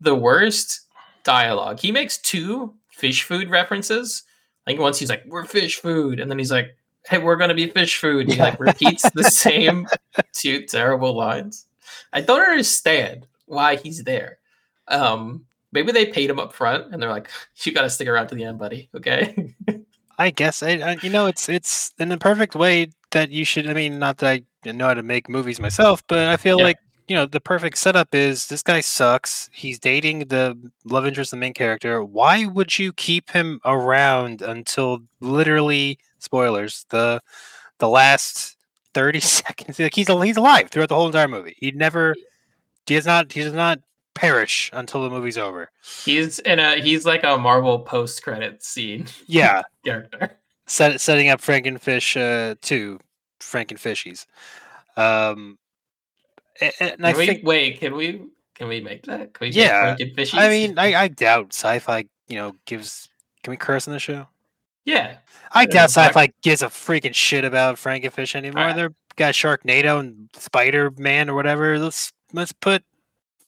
the 0.00 0.14
worst 0.14 0.80
dialogue. 1.24 1.80
He 1.80 1.92
makes 1.92 2.18
two 2.18 2.74
fish 2.96 3.22
food 3.22 3.50
references. 3.50 4.22
I 4.66 4.70
think 4.70 4.80
once 4.80 4.98
he's 4.98 5.10
like, 5.10 5.22
"We're 5.26 5.44
fish 5.44 5.76
food," 5.76 6.18
and 6.18 6.30
then 6.30 6.38
he's 6.38 6.50
like, 6.50 6.76
"Hey, 7.06 7.18
we're 7.18 7.36
gonna 7.36 7.54
be 7.54 7.68
fish 7.68 7.98
food." 8.00 8.28
He 8.28 8.40
like 8.40 8.58
repeats 8.58 9.10
the 9.10 9.24
same 9.44 9.86
two 10.32 10.66
terrible 10.66 11.14
lines. 11.14 11.66
I 12.12 12.20
don't 12.22 12.40
understand 12.40 13.26
why 13.46 13.76
he's 13.76 14.02
there. 14.02 14.38
Um, 14.88 15.44
maybe 15.72 15.92
they 15.92 16.06
paid 16.06 16.30
him 16.30 16.40
up 16.40 16.52
front, 16.52 16.92
and 16.92 17.00
they're 17.00 17.10
like, 17.10 17.30
"You 17.64 17.72
got 17.72 17.82
to 17.82 17.90
stick 17.90 18.08
around 18.08 18.28
to 18.28 18.34
the 18.34 18.44
end, 18.44 18.58
buddy." 18.58 18.88
Okay. 18.94 19.54
I 20.18 20.30
guess 20.30 20.62
I, 20.62 20.70
I, 20.70 20.98
you 21.02 21.10
know 21.10 21.26
it's 21.26 21.48
it's 21.48 21.92
in 21.98 22.08
the 22.08 22.16
perfect 22.16 22.54
way 22.54 22.88
that 23.10 23.30
you 23.30 23.44
should. 23.44 23.68
I 23.68 23.74
mean, 23.74 23.98
not 23.98 24.18
that 24.18 24.42
I 24.64 24.72
know 24.72 24.86
how 24.88 24.94
to 24.94 25.02
make 25.02 25.28
movies 25.28 25.60
myself, 25.60 26.02
but 26.08 26.20
I 26.28 26.36
feel 26.38 26.58
Yeah. 26.58 26.64
like 26.64 26.78
you 27.08 27.14
know 27.16 27.26
the 27.26 27.40
perfect 27.40 27.78
setup 27.78 28.14
is 28.14 28.46
this 28.48 28.62
guy 28.62 28.80
sucks. 28.80 29.48
He's 29.52 29.78
dating 29.78 30.20
the 30.28 30.58
love 30.84 31.06
interest, 31.06 31.32
of 31.32 31.38
the 31.38 31.40
main 31.40 31.54
character. 31.54 32.02
Why 32.04 32.46
would 32.46 32.78
you 32.78 32.92
keep 32.92 33.30
him 33.30 33.60
around 33.64 34.42
until 34.42 35.00
literally 35.20 35.98
spoilers 36.18 36.84
the 36.90 37.20
the 37.78 37.88
last 37.88 38.56
thirty 38.94 39.20
seconds? 39.38 39.78
Like 39.78 39.94
he's 39.94 40.08
he's 40.08 40.36
alive 40.36 40.68
throughout 40.70 40.88
the 40.88 40.94
whole 40.96 41.06
entire 41.06 41.28
movie. 41.28 41.54
He 41.58 41.70
never 41.72 42.14
he 42.86 42.94
does 42.96 43.06
not 43.06 43.32
he 43.32 43.42
does 43.42 43.52
not 43.52 43.80
perish 44.14 44.70
until 44.72 45.02
the 45.02 45.10
movie's 45.10 45.36
over. 45.38 45.70
he's 46.04 46.38
in 46.40 46.58
a 46.58 46.80
he's 46.80 47.04
like 47.04 47.22
a 47.22 47.36
Marvel 47.36 47.78
post 47.80 48.22
credit 48.22 48.62
scene 48.64 49.06
Yeah, 49.26 49.62
character. 49.84 50.38
set, 50.66 51.00
setting 51.00 51.28
up 51.28 51.40
Frankenfish 51.42 52.16
uh, 52.18 52.54
two 52.62 52.98
Frankenfishies. 53.40 54.24
Um, 54.96 55.58
and 56.80 57.06
I 57.06 57.12
we 57.14 57.26
think 57.26 57.44
wait? 57.44 57.80
Can 57.80 57.94
we 57.94 58.22
can 58.54 58.68
we 58.68 58.80
make 58.80 59.04
that? 59.06 59.34
Can 59.34 59.48
we 59.48 59.52
Yeah? 59.52 59.96
I 60.34 60.48
mean 60.48 60.78
I, 60.78 60.94
I 60.94 61.08
doubt 61.08 61.52
sci-fi 61.52 62.06
you 62.28 62.36
know 62.36 62.54
gives. 62.64 63.08
Can 63.42 63.52
we 63.52 63.56
curse 63.56 63.86
on 63.86 63.94
the 63.94 64.00
show? 64.00 64.26
yeah. 64.84 65.18
I 65.52 65.62
Yeah, 65.62 65.66
doubt 65.66 65.90
sci-fi 65.90 66.32
gives 66.42 66.62
a 66.62 66.66
freaking 66.66 67.14
shit 67.14 67.44
about 67.44 67.76
Frankenfish 67.76 68.34
anymore. 68.34 68.62
Alright. 68.62 68.76
They're 68.76 68.94
got 69.16 69.34
Sharknado 69.34 70.00
and 70.00 70.28
Spider 70.34 70.92
Man 70.96 71.28
or 71.28 71.34
whatever. 71.34 71.78
Let's 71.78 72.12
let's 72.32 72.52
put 72.52 72.82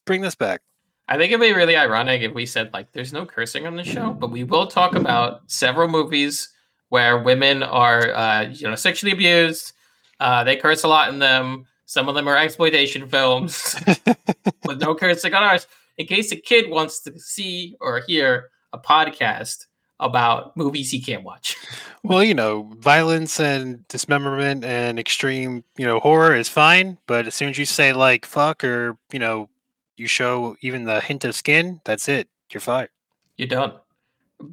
bring 0.04 0.22
this 0.22 0.34
back. 0.34 0.60
I 1.08 1.16
think 1.16 1.32
it'd 1.32 1.40
be 1.40 1.54
really 1.54 1.76
ironic 1.76 2.22
if 2.22 2.34
we 2.34 2.44
said 2.44 2.72
like 2.72 2.92
there's 2.92 3.12
no 3.12 3.24
cursing 3.24 3.66
on 3.66 3.76
the 3.76 3.84
show, 3.84 4.12
but 4.12 4.30
we 4.30 4.44
will 4.44 4.66
talk 4.66 4.94
about 4.94 5.42
several 5.46 5.88
movies 5.88 6.50
where 6.90 7.18
women 7.18 7.62
are 7.62 8.12
uh, 8.12 8.42
you 8.42 8.68
know 8.68 8.74
sexually 8.74 9.12
abused. 9.12 9.72
Uh, 10.20 10.44
they 10.44 10.56
curse 10.56 10.84
a 10.84 10.88
lot 10.88 11.08
in 11.08 11.18
them. 11.18 11.66
Some 11.88 12.06
of 12.06 12.14
them 12.14 12.28
are 12.28 12.36
exploitation 12.36 13.08
films 13.08 13.74
with 14.66 14.78
no 14.78 14.94
cursing 14.94 15.32
on 15.32 15.42
ours. 15.42 15.66
In 15.96 16.06
case 16.06 16.30
a 16.32 16.36
kid 16.36 16.68
wants 16.68 17.00
to 17.00 17.18
see 17.18 17.76
or 17.80 18.02
hear 18.06 18.50
a 18.74 18.78
podcast 18.78 19.64
about 19.98 20.54
movies 20.54 20.90
he 20.90 21.00
can't 21.00 21.24
watch. 21.24 21.56
Well, 22.04 22.22
you 22.22 22.34
know, 22.34 22.70
violence 22.76 23.40
and 23.40 23.88
dismemberment 23.88 24.64
and 24.64 24.98
extreme, 24.98 25.64
you 25.78 25.86
know, 25.86 25.98
horror 25.98 26.36
is 26.36 26.48
fine, 26.48 26.98
but 27.06 27.26
as 27.26 27.34
soon 27.34 27.48
as 27.48 27.58
you 27.58 27.64
say 27.64 27.94
like 27.94 28.26
fuck 28.26 28.62
or, 28.62 28.98
you 29.10 29.18
know, 29.18 29.48
you 29.96 30.06
show 30.06 30.56
even 30.60 30.84
the 30.84 31.00
hint 31.00 31.24
of 31.24 31.34
skin, 31.34 31.80
that's 31.84 32.06
it. 32.06 32.28
You're 32.52 32.60
fired. 32.60 32.90
You're 33.38 33.48
done. 33.48 33.72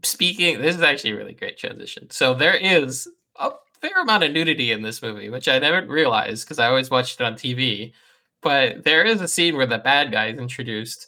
Speaking, 0.04 0.62
this 0.62 0.78
is 0.78 0.82
actually 0.82 1.12
a 1.12 1.16
really 1.18 1.34
great 1.34 1.58
transition. 1.58 2.10
So 2.12 2.34
there 2.34 2.56
is 2.56 3.10
a 3.38 3.52
fair 3.88 4.02
amount 4.02 4.24
of 4.24 4.32
nudity 4.32 4.72
in 4.72 4.82
this 4.82 5.02
movie, 5.02 5.30
which 5.30 5.48
I 5.48 5.60
never 5.60 5.86
realized 5.86 6.46
because 6.46 6.60
I 6.60 6.68
always 6.68 6.90
watched 6.90 7.20
it 7.20 7.24
on 7.24 7.36
TV. 7.36 7.94
But 8.42 8.84
there 8.84 9.04
is 9.04 9.22
a 9.22 9.28
scene 9.28 9.56
where 9.56 9.66
the 9.66 9.78
bad 9.80 10.12
guy 10.12 10.28
is 10.28 10.38
introduced, 10.40 11.08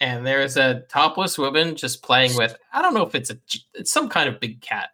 and 0.00 0.26
there 0.26 0.42
is 0.42 0.56
a 0.56 0.80
topless 0.88 1.38
woman 1.38 1.74
just 1.76 2.02
playing 2.02 2.36
with. 2.36 2.56
I 2.72 2.82
don't 2.82 2.94
know 2.94 3.06
if 3.06 3.14
it's 3.14 3.30
a 3.30 3.38
it's 3.74 3.90
some 3.90 4.08
kind 4.08 4.28
of 4.28 4.40
big 4.40 4.60
cat, 4.60 4.90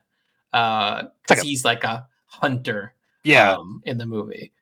because 0.53 1.09
like 1.31 1.39
a- 1.39 1.45
he's 1.45 1.65
like 1.65 1.85
a 1.85 2.07
hunter. 2.27 2.95
Yeah, 3.25 3.53
um, 3.55 3.83
in 3.85 3.99
the 3.99 4.07
movie. 4.07 4.53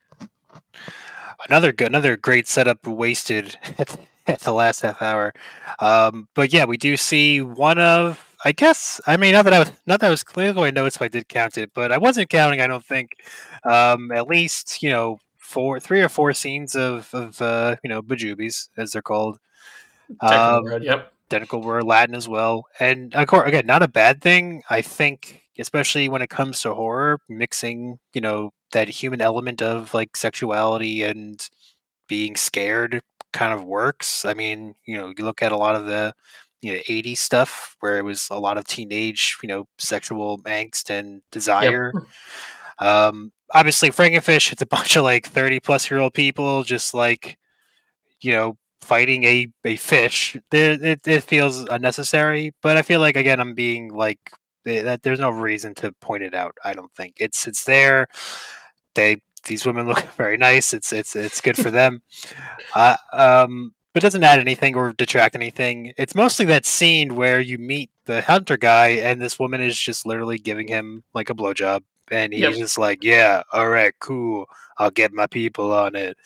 another 1.49 1.71
good, 1.71 1.87
another 1.87 2.17
great 2.17 2.47
setup 2.47 2.85
wasted 2.85 3.57
at, 3.77 3.87
the- 3.87 3.99
at 4.27 4.39
the 4.41 4.53
last 4.53 4.81
half 4.81 5.01
hour. 5.01 5.33
Um, 5.79 6.27
but 6.35 6.53
yeah, 6.53 6.65
we 6.65 6.77
do 6.77 6.95
see 6.97 7.41
one 7.41 7.79
of, 7.79 8.23
I 8.43 8.51
guess, 8.51 8.99
I 9.05 9.17
mean, 9.17 9.33
not 9.33 9.43
that 9.45 9.53
I 9.53 9.59
was, 9.59 9.71
not 9.85 9.99
that 9.99 10.07
I 10.07 10.09
was 10.09 10.23
clearly 10.23 10.53
going 10.53 10.73
to 10.73 10.81
notice 10.81 10.95
if 10.95 11.01
I 11.01 11.07
did 11.07 11.27
count 11.27 11.57
it, 11.57 11.71
but 11.73 11.91
I 11.91 11.97
wasn't 11.97 12.29
counting. 12.29 12.61
I 12.61 12.67
don't 12.67 12.85
think, 12.85 13.17
um, 13.63 14.11
at 14.11 14.27
least 14.27 14.81
you 14.81 14.89
know, 14.89 15.19
four, 15.37 15.79
three 15.79 16.01
or 16.01 16.09
four 16.09 16.33
scenes 16.33 16.75
of 16.75 17.13
of 17.13 17.41
uh, 17.41 17.75
you 17.83 17.89
know, 17.89 18.01
bajubies 18.01 18.69
as 18.77 18.91
they're 18.91 19.01
called. 19.01 19.39
Um, 20.21 20.63
word, 20.63 20.83
yep. 20.83 21.13
identical 21.31 21.61
word 21.61 21.83
Latin 21.83 22.15
as 22.15 22.27
well. 22.27 22.65
And 22.79 23.15
of 23.15 23.27
course, 23.27 23.47
again, 23.47 23.65
not 23.65 23.83
a 23.83 23.87
bad 23.87 24.21
thing. 24.21 24.63
I 24.69 24.81
think, 24.81 25.43
especially 25.59 26.09
when 26.09 26.21
it 26.21 26.29
comes 26.29 26.61
to 26.61 26.73
horror, 26.73 27.19
mixing, 27.29 27.99
you 28.13 28.21
know, 28.21 28.51
that 28.71 28.89
human 28.89 29.21
element 29.21 29.61
of 29.61 29.93
like 29.93 30.17
sexuality 30.17 31.03
and 31.03 31.47
being 32.07 32.35
scared 32.35 33.01
kind 33.33 33.53
of 33.53 33.63
works. 33.63 34.25
I 34.25 34.33
mean, 34.33 34.75
you 34.85 34.97
know, 34.97 35.13
you 35.17 35.23
look 35.23 35.41
at 35.41 35.51
a 35.51 35.57
lot 35.57 35.75
of 35.75 35.85
the 35.85 36.13
you 36.61 36.73
know 36.73 36.79
80s 36.87 37.17
stuff 37.17 37.75
where 37.79 37.97
it 37.97 38.03
was 38.03 38.27
a 38.29 38.39
lot 38.39 38.57
of 38.57 38.65
teenage, 38.65 39.37
you 39.41 39.47
know, 39.47 39.67
sexual 39.77 40.39
angst 40.39 40.89
and 40.89 41.21
desire. 41.31 41.91
Um 42.79 43.31
obviously 43.53 43.91
Frankenfish, 43.91 44.51
it's 44.51 44.61
a 44.61 44.65
bunch 44.77 44.95
of 44.95 45.03
like 45.03 45.27
30 45.27 45.59
plus 45.59 45.89
year 45.89 45.99
old 45.99 46.13
people 46.13 46.63
just 46.63 46.93
like 46.93 47.37
you 48.21 48.31
know 48.33 48.57
fighting 48.81 49.23
a 49.23 49.47
a 49.65 49.75
fish. 49.77 50.37
There 50.49 50.71
it, 50.73 51.07
it 51.07 51.23
feels 51.23 51.61
unnecessary, 51.61 52.53
but 52.61 52.77
I 52.77 52.81
feel 52.81 52.99
like 52.99 53.15
again 53.15 53.39
I'm 53.39 53.53
being 53.53 53.93
like 53.93 54.19
eh, 54.65 54.81
that 54.83 55.03
there's 55.03 55.19
no 55.19 55.29
reason 55.29 55.73
to 55.75 55.91
point 56.01 56.23
it 56.23 56.33
out. 56.33 56.55
I 56.63 56.73
don't 56.73 56.93
think. 56.95 57.15
It's 57.19 57.47
it's 57.47 57.63
there. 57.63 58.07
They 58.95 59.21
these 59.45 59.65
women 59.65 59.87
look 59.91 60.03
very 60.15 60.37
nice. 60.37 60.73
It's 60.73 60.93
it's 60.93 61.15
it's 61.15 61.41
good 61.41 61.57
for 61.57 61.71
them. 61.71 62.01
Uh, 62.75 62.97
um 63.13 63.73
but 63.93 64.01
it 64.01 64.05
doesn't 64.05 64.23
add 64.23 64.39
anything 64.39 64.75
or 64.75 64.93
detract 64.93 65.35
anything. 65.35 65.93
It's 65.97 66.15
mostly 66.15 66.45
that 66.45 66.65
scene 66.65 67.15
where 67.15 67.39
you 67.41 67.57
meet 67.57 67.89
the 68.05 68.21
hunter 68.21 68.57
guy 68.57 68.89
and 68.89 69.21
this 69.21 69.37
woman 69.39 69.61
is 69.61 69.77
just 69.79 70.05
literally 70.05 70.37
giving 70.37 70.67
him 70.67 71.03
like 71.13 71.29
a 71.29 71.35
blowjob 71.35 71.83
and 72.09 72.33
he's 72.33 72.41
Yep. 72.41 72.53
just 72.55 72.77
like, 72.77 73.03
Yeah, 73.03 73.43
all 73.53 73.69
right, 73.69 73.93
cool. 73.99 74.45
I'll 74.77 74.91
get 74.91 75.13
my 75.13 75.27
people 75.27 75.73
on 75.73 75.95
it. 75.95 76.17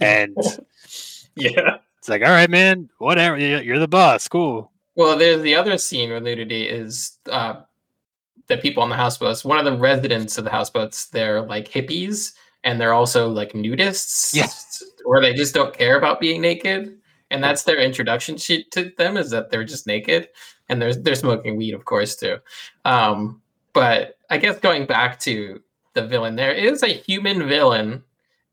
And 0.00 0.36
Yeah. 1.34 1.78
it's 1.98 2.08
like, 2.08 2.22
all 2.22 2.28
right, 2.30 2.50
man, 2.50 2.88
whatever. 2.98 3.36
You're 3.38 3.78
the 3.78 3.88
boss. 3.88 4.28
Cool. 4.28 4.70
Well, 4.96 5.16
there's 5.16 5.42
the 5.42 5.54
other 5.54 5.78
scene 5.78 6.10
where 6.10 6.20
nudity 6.20 6.68
is 6.68 7.18
uh, 7.30 7.60
the 8.48 8.58
people 8.58 8.82
on 8.82 8.88
the 8.90 8.96
houseboats. 8.96 9.44
One 9.44 9.58
of 9.58 9.64
the 9.64 9.76
residents 9.78 10.36
of 10.38 10.44
the 10.44 10.50
houseboats, 10.50 11.06
they're 11.06 11.40
like 11.42 11.68
hippies, 11.70 12.32
and 12.64 12.80
they're 12.80 12.92
also 12.92 13.28
like 13.28 13.52
nudists. 13.52 14.34
Yes. 14.34 14.82
Or 15.04 15.20
they 15.20 15.34
just 15.34 15.54
don't 15.54 15.76
care 15.76 15.96
about 15.96 16.20
being 16.20 16.40
naked, 16.40 16.98
and 17.30 17.42
that's 17.42 17.62
their 17.62 17.78
introduction 17.78 18.36
to, 18.36 18.62
to 18.64 18.92
them 18.98 19.16
is 19.16 19.30
that 19.30 19.50
they're 19.50 19.64
just 19.64 19.86
naked, 19.86 20.28
and 20.68 20.80
they're 20.80 20.94
they're 20.94 21.14
smoking 21.14 21.56
weed, 21.56 21.74
of 21.74 21.84
course, 21.84 22.16
too. 22.16 22.38
Um, 22.84 23.40
but 23.72 24.18
I 24.28 24.38
guess 24.38 24.58
going 24.58 24.86
back 24.86 25.18
to 25.20 25.60
the 25.94 26.06
villain, 26.06 26.36
there 26.36 26.52
is 26.52 26.82
a 26.82 26.88
human 26.88 27.48
villain 27.48 28.04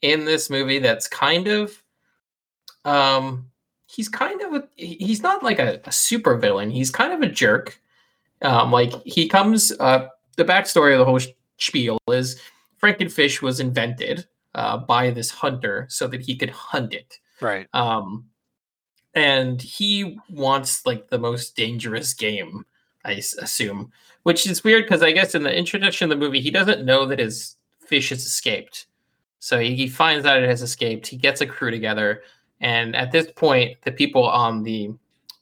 in 0.01 0.25
this 0.25 0.49
movie 0.49 0.79
that's 0.79 1.07
kind 1.07 1.47
of 1.47 1.83
um 2.85 3.49
he's 3.87 4.07
kind 4.07 4.41
of 4.41 4.53
a 4.53 4.63
he's 4.75 5.21
not 5.21 5.43
like 5.43 5.59
a, 5.59 5.81
a 5.85 5.91
super 5.91 6.37
villain 6.37 6.69
he's 6.69 6.91
kind 6.91 7.11
of 7.11 7.21
a 7.21 7.31
jerk 7.31 7.79
um 8.43 8.71
like 8.71 8.93
he 9.05 9.27
comes 9.27 9.71
uh 9.79 10.07
the 10.35 10.45
backstory 10.45 10.93
of 10.93 10.99
the 10.99 11.05
whole 11.05 11.19
sh- 11.19 11.27
spiel 11.57 11.97
is 12.09 12.39
frankenfish 12.81 13.41
was 13.41 13.59
invented 13.59 14.25
uh 14.55 14.77
by 14.77 15.09
this 15.09 15.31
hunter 15.31 15.85
so 15.89 16.07
that 16.07 16.21
he 16.21 16.35
could 16.35 16.49
hunt 16.49 16.93
it. 16.93 17.19
Right. 17.41 17.67
um 17.73 18.25
and 19.13 19.61
he 19.61 20.19
wants 20.29 20.85
like 20.85 21.09
the 21.09 21.17
most 21.17 21.55
dangerous 21.55 22.13
game 22.13 22.65
i 23.05 23.11
assume 23.13 23.91
which 24.23 24.45
is 24.45 24.63
weird 24.63 24.85
because 24.85 25.01
i 25.01 25.11
guess 25.11 25.33
in 25.35 25.43
the 25.43 25.55
introduction 25.55 26.11
of 26.11 26.17
the 26.17 26.23
movie 26.23 26.41
he 26.41 26.51
doesn't 26.51 26.85
know 26.85 27.05
that 27.05 27.19
his 27.19 27.57
fish 27.87 28.09
has 28.09 28.25
escaped. 28.25 28.87
So 29.39 29.59
he, 29.59 29.75
he 29.75 29.87
finds 29.87 30.25
out 30.25 30.41
it 30.41 30.49
has 30.49 30.61
escaped. 30.61 31.07
He 31.07 31.17
gets 31.17 31.41
a 31.41 31.45
crew 31.45 31.71
together. 31.71 32.23
And 32.59 32.95
at 32.95 33.11
this 33.11 33.31
point, 33.31 33.77
the 33.83 33.91
people 33.91 34.27
on 34.27 34.63
the 34.63 34.91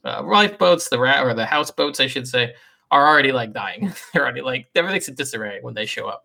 uh, 0.03 0.21
lifeboats, 0.23 0.89
the 0.89 0.99
rat 0.99 1.25
or 1.25 1.33
the 1.33 1.45
houseboats, 1.45 1.99
I 1.99 2.07
should 2.07 2.27
say, 2.27 2.53
are 2.91 3.07
already 3.07 3.31
like 3.31 3.53
dying. 3.53 3.93
They're 4.13 4.23
already 4.23 4.41
like 4.41 4.67
everything's 4.75 5.07
in 5.07 5.15
disarray 5.15 5.59
when 5.61 5.73
they 5.73 5.85
show 5.85 6.07
up, 6.07 6.24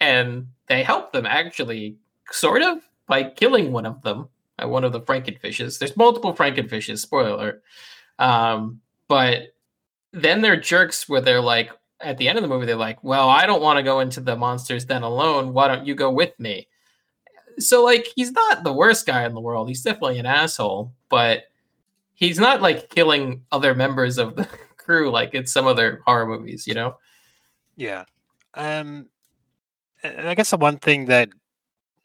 and 0.00 0.48
they 0.68 0.82
help 0.82 1.12
them 1.12 1.26
actually, 1.26 1.96
sort 2.30 2.62
of 2.62 2.78
by 3.06 3.24
killing 3.24 3.72
one 3.72 3.86
of 3.86 4.02
them, 4.02 4.28
uh, 4.62 4.68
one 4.68 4.84
of 4.84 4.92
the 4.92 5.00
Frankenfishes. 5.00 5.78
There's 5.78 5.96
multiple 5.96 6.34
Frankenfishes. 6.34 6.98
Spoiler. 6.98 7.62
Um, 8.18 8.80
but 9.08 9.54
then 10.12 10.40
they're 10.40 10.60
jerks 10.60 11.08
where 11.08 11.20
they're 11.20 11.40
like, 11.40 11.70
at 12.00 12.16
the 12.18 12.28
end 12.28 12.38
of 12.38 12.42
the 12.42 12.48
movie, 12.48 12.64
they're 12.64 12.76
like, 12.76 13.02
"Well, 13.04 13.28
I 13.28 13.44
don't 13.44 13.60
want 13.60 13.76
to 13.76 13.82
go 13.82 14.00
into 14.00 14.20
the 14.20 14.36
monsters 14.36 14.86
den 14.86 15.02
alone. 15.02 15.52
Why 15.52 15.68
don't 15.68 15.86
you 15.86 15.94
go 15.94 16.10
with 16.10 16.38
me?" 16.38 16.66
So 17.58 17.84
like, 17.84 18.06
he's 18.16 18.32
not 18.32 18.64
the 18.64 18.72
worst 18.72 19.06
guy 19.06 19.24
in 19.26 19.34
the 19.34 19.40
world. 19.40 19.68
He's 19.68 19.82
definitely 19.82 20.18
an 20.18 20.26
asshole, 20.26 20.94
but 21.10 21.44
he's 22.14 22.38
not 22.38 22.62
like 22.62 22.90
killing 22.90 23.44
other 23.50 23.74
members 23.74 24.18
of 24.18 24.36
the 24.36 24.46
crew 24.76 25.10
like 25.10 25.30
it's 25.34 25.52
some 25.52 25.66
other 25.66 26.02
horror 26.06 26.26
movies, 26.26 26.66
you 26.66 26.74
know? 26.74 26.96
Yeah. 27.76 28.04
Um, 28.54 29.06
I 30.04 30.34
guess 30.34 30.50
the 30.50 30.56
one 30.56 30.78
thing 30.78 31.06
that 31.06 31.28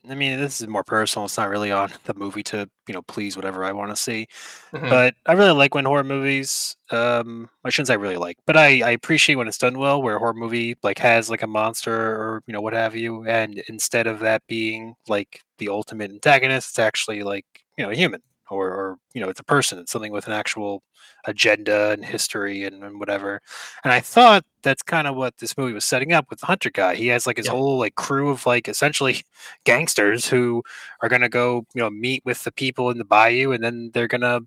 I 0.10 0.16
mean, 0.16 0.40
this 0.40 0.62
is 0.62 0.68
more 0.68 0.84
personal. 0.84 1.26
It's 1.26 1.38
not 1.38 1.50
really 1.50 1.72
on 1.72 1.92
the 2.04 2.14
movie 2.14 2.44
to 2.44 2.70
you 2.88 2.94
know 2.94 3.02
please 3.04 3.36
whatever 3.36 3.64
I 3.64 3.72
want 3.72 3.92
to 3.92 3.96
see. 3.96 4.28
Mm-hmm. 4.74 4.90
But 4.90 5.16
I 5.26 5.34
really 5.34 5.52
like 5.52 5.74
when 5.74 5.86
horror 5.86 6.04
movies. 6.04 6.76
Um, 6.92 7.50
I 7.64 7.70
shouldn't 7.70 7.88
say 7.88 7.98
really 7.98 8.18
like, 8.18 8.38
but 8.46 8.58
I 8.58 8.82
I 8.82 8.92
appreciate 8.92 9.36
when 9.36 9.48
it's 9.48 9.58
done 9.58 9.78
well, 9.78 10.02
where 10.02 10.18
a 10.18 10.20
horror 10.20 10.34
movie 10.34 10.76
like 10.84 11.00
has 11.00 11.30
like 11.30 11.44
a 11.44 11.48
monster 11.48 11.96
or 11.96 12.44
you 12.48 12.54
know 12.54 12.62
what 12.62 12.74
have 12.74 12.96
you, 12.96 13.26
and 13.26 13.64
instead 13.68 14.08
of 14.08 14.20
that 14.20 14.44
being 14.48 14.96
like 15.08 15.42
the 15.58 15.70
ultimate 15.70 16.12
antagonist, 16.12 16.72
it's 16.72 16.80
actually 16.80 17.24
like 17.24 17.46
you 17.78 17.86
know 17.86 17.92
a 17.92 17.96
human 17.96 18.22
or, 18.50 18.70
or 18.70 18.98
you 19.14 19.22
know 19.22 19.30
it's 19.30 19.40
a 19.40 19.44
person 19.44 19.80
it's 19.80 19.92
something 19.92 20.12
with 20.12 20.28
an 20.28 20.34
actual 20.34 20.84
agenda 21.28 21.92
and 21.92 22.06
history 22.06 22.64
and, 22.64 22.84
and 22.84 23.00
whatever. 23.00 23.42
And 23.84 23.94
i 23.94 24.00
thought 24.00 24.44
that's 24.64 24.84
kind 24.84 25.08
of 25.08 25.16
what 25.16 25.38
this 25.38 25.58
movie 25.58 25.74
was 25.74 25.86
setting 25.86 26.14
up 26.14 26.30
with 26.30 26.40
the 26.40 26.46
hunter 26.46 26.70
guy. 26.72 26.96
He 26.96 27.08
has 27.08 27.28
like 27.28 27.38
his 27.38 27.48
yeah. 27.48 27.54
whole 27.54 27.78
like 27.78 27.96
crew 27.96 28.30
of 28.30 28.46
like 28.46 28.68
essentially 28.68 29.24
gangsters 29.66 30.28
who 30.28 30.64
are 31.02 31.10
going 31.10 31.22
to 31.22 31.30
go 31.30 31.66
you 31.74 31.82
know 31.82 31.90
meet 31.90 32.24
with 32.26 32.44
the 32.44 32.52
people 32.52 32.90
in 32.90 32.98
the 32.98 33.06
bayou 33.06 33.52
and 33.52 33.64
then 33.64 33.92
they're 33.94 34.08
going 34.08 34.22
to 34.22 34.42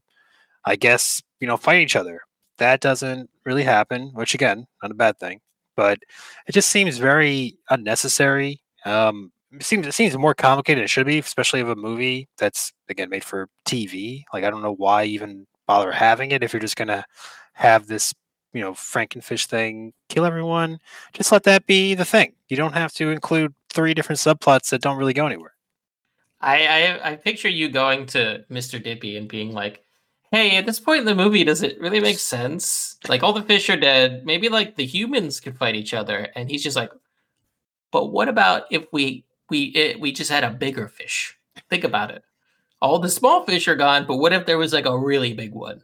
i 0.65 0.77
guess 0.77 1.23
you 1.41 1.47
know 1.47 1.57
fight 1.57 1.81
each 1.81 1.97
other. 1.97 2.21
That 2.59 2.81
doesn't 2.81 3.31
really 3.45 3.63
happen 3.65 4.11
which 4.15 4.35
again 4.35 4.67
not 4.83 4.91
a 4.91 4.95
bad 4.95 5.19
thing 5.19 5.41
but 5.77 5.99
it 6.49 6.53
just 6.53 6.71
seems 6.71 6.99
very 6.99 7.57
unnecessary. 7.71 8.61
Um 8.85 9.33
it 9.53 9.63
seems 9.63 9.87
it 9.87 9.93
seems 9.93 10.17
more 10.17 10.35
complicated 10.35 10.79
than 10.79 10.85
it 10.85 10.91
should 10.91 11.07
be, 11.07 11.19
especially 11.19 11.61
of 11.61 11.69
a 11.69 11.77
movie 11.77 12.29
that's 12.37 12.73
again 12.89 13.09
made 13.11 13.25
for 13.25 13.49
TV. 13.65 14.25
Like 14.33 14.45
I 14.45 14.51
don't 14.51 14.63
know 14.63 14.75
why 14.75 15.05
even 15.05 15.47
bother 15.67 15.93
having 15.93 16.31
it 16.31 16.43
if 16.43 16.53
you're 16.53 16.61
just 16.61 16.77
gonna 16.77 17.05
have 17.55 17.87
this 17.87 18.15
you 18.53 18.61
know 18.61 18.73
Frankenfish 18.73 19.47
thing 19.47 19.93
kill 20.09 20.25
everyone. 20.25 20.79
Just 21.13 21.33
let 21.33 21.45
that 21.45 21.67
be 21.67 21.95
the 21.95 22.05
thing. 22.05 22.35
You 22.49 22.57
don't 22.57 22.75
have 22.75 22.93
to 22.95 23.11
include 23.11 23.55
three 23.71 23.95
different 23.95 24.19
subplots 24.19 24.71
that 24.71 24.83
don't 24.83 24.99
really 24.99 25.15
go 25.15 25.27
anywhere. 25.27 25.55
I 26.41 26.67
I, 26.67 27.11
I 27.13 27.17
picture 27.17 27.49
you 27.49 27.69
going 27.69 28.07
to 28.07 28.45
Mr. 28.51 28.83
Dippy 28.83 29.17
and 29.17 29.29
being 29.29 29.53
like, 29.53 29.83
"Hey, 30.31 30.57
at 30.57 30.67
this 30.67 30.81
point 30.81 31.01
in 31.01 31.07
the 31.07 31.15
movie, 31.15 31.45
does 31.45 31.63
it 31.63 31.81
really 31.81 32.01
make 32.01 32.19
sense? 32.19 32.97
Like 33.09 33.23
all 33.23 33.33
the 33.33 33.43
fish 33.43 33.71
are 33.71 33.77
dead. 33.77 34.27
Maybe 34.27 34.49
like 34.51 34.77
the 34.77 34.87
humans 34.87 35.41
could 35.41 35.57
fight 35.57 35.75
each 35.75 35.95
other." 35.95 36.29
And 36.37 36.51
he's 36.51 36.63
just 36.63 36.77
like, 36.77 36.93
"But 37.93 38.13
what 38.13 38.29
about 38.29 38.65
if 38.71 38.87
we 38.93 39.25
we 39.51 39.65
it, 39.75 40.01
we 40.01 40.13
just 40.13 40.31
had 40.31 40.45
a 40.45 40.51
bigger 40.51 40.89
fish. 40.89 41.37
Think 41.71 41.85
about 41.85 42.11
it. 42.11 42.23
All 42.81 42.99
the 42.99 43.09
small 43.09 43.45
fish 43.45 43.67
are 43.69 43.75
gone, 43.75 44.07
but 44.07 44.17
what 44.17 44.33
if 44.33 44.47
there 44.47 44.59
was 44.59 44.73
like 44.73 44.87
a 44.87 44.97
really 44.97 45.33
big 45.33 45.53
one? 45.53 45.83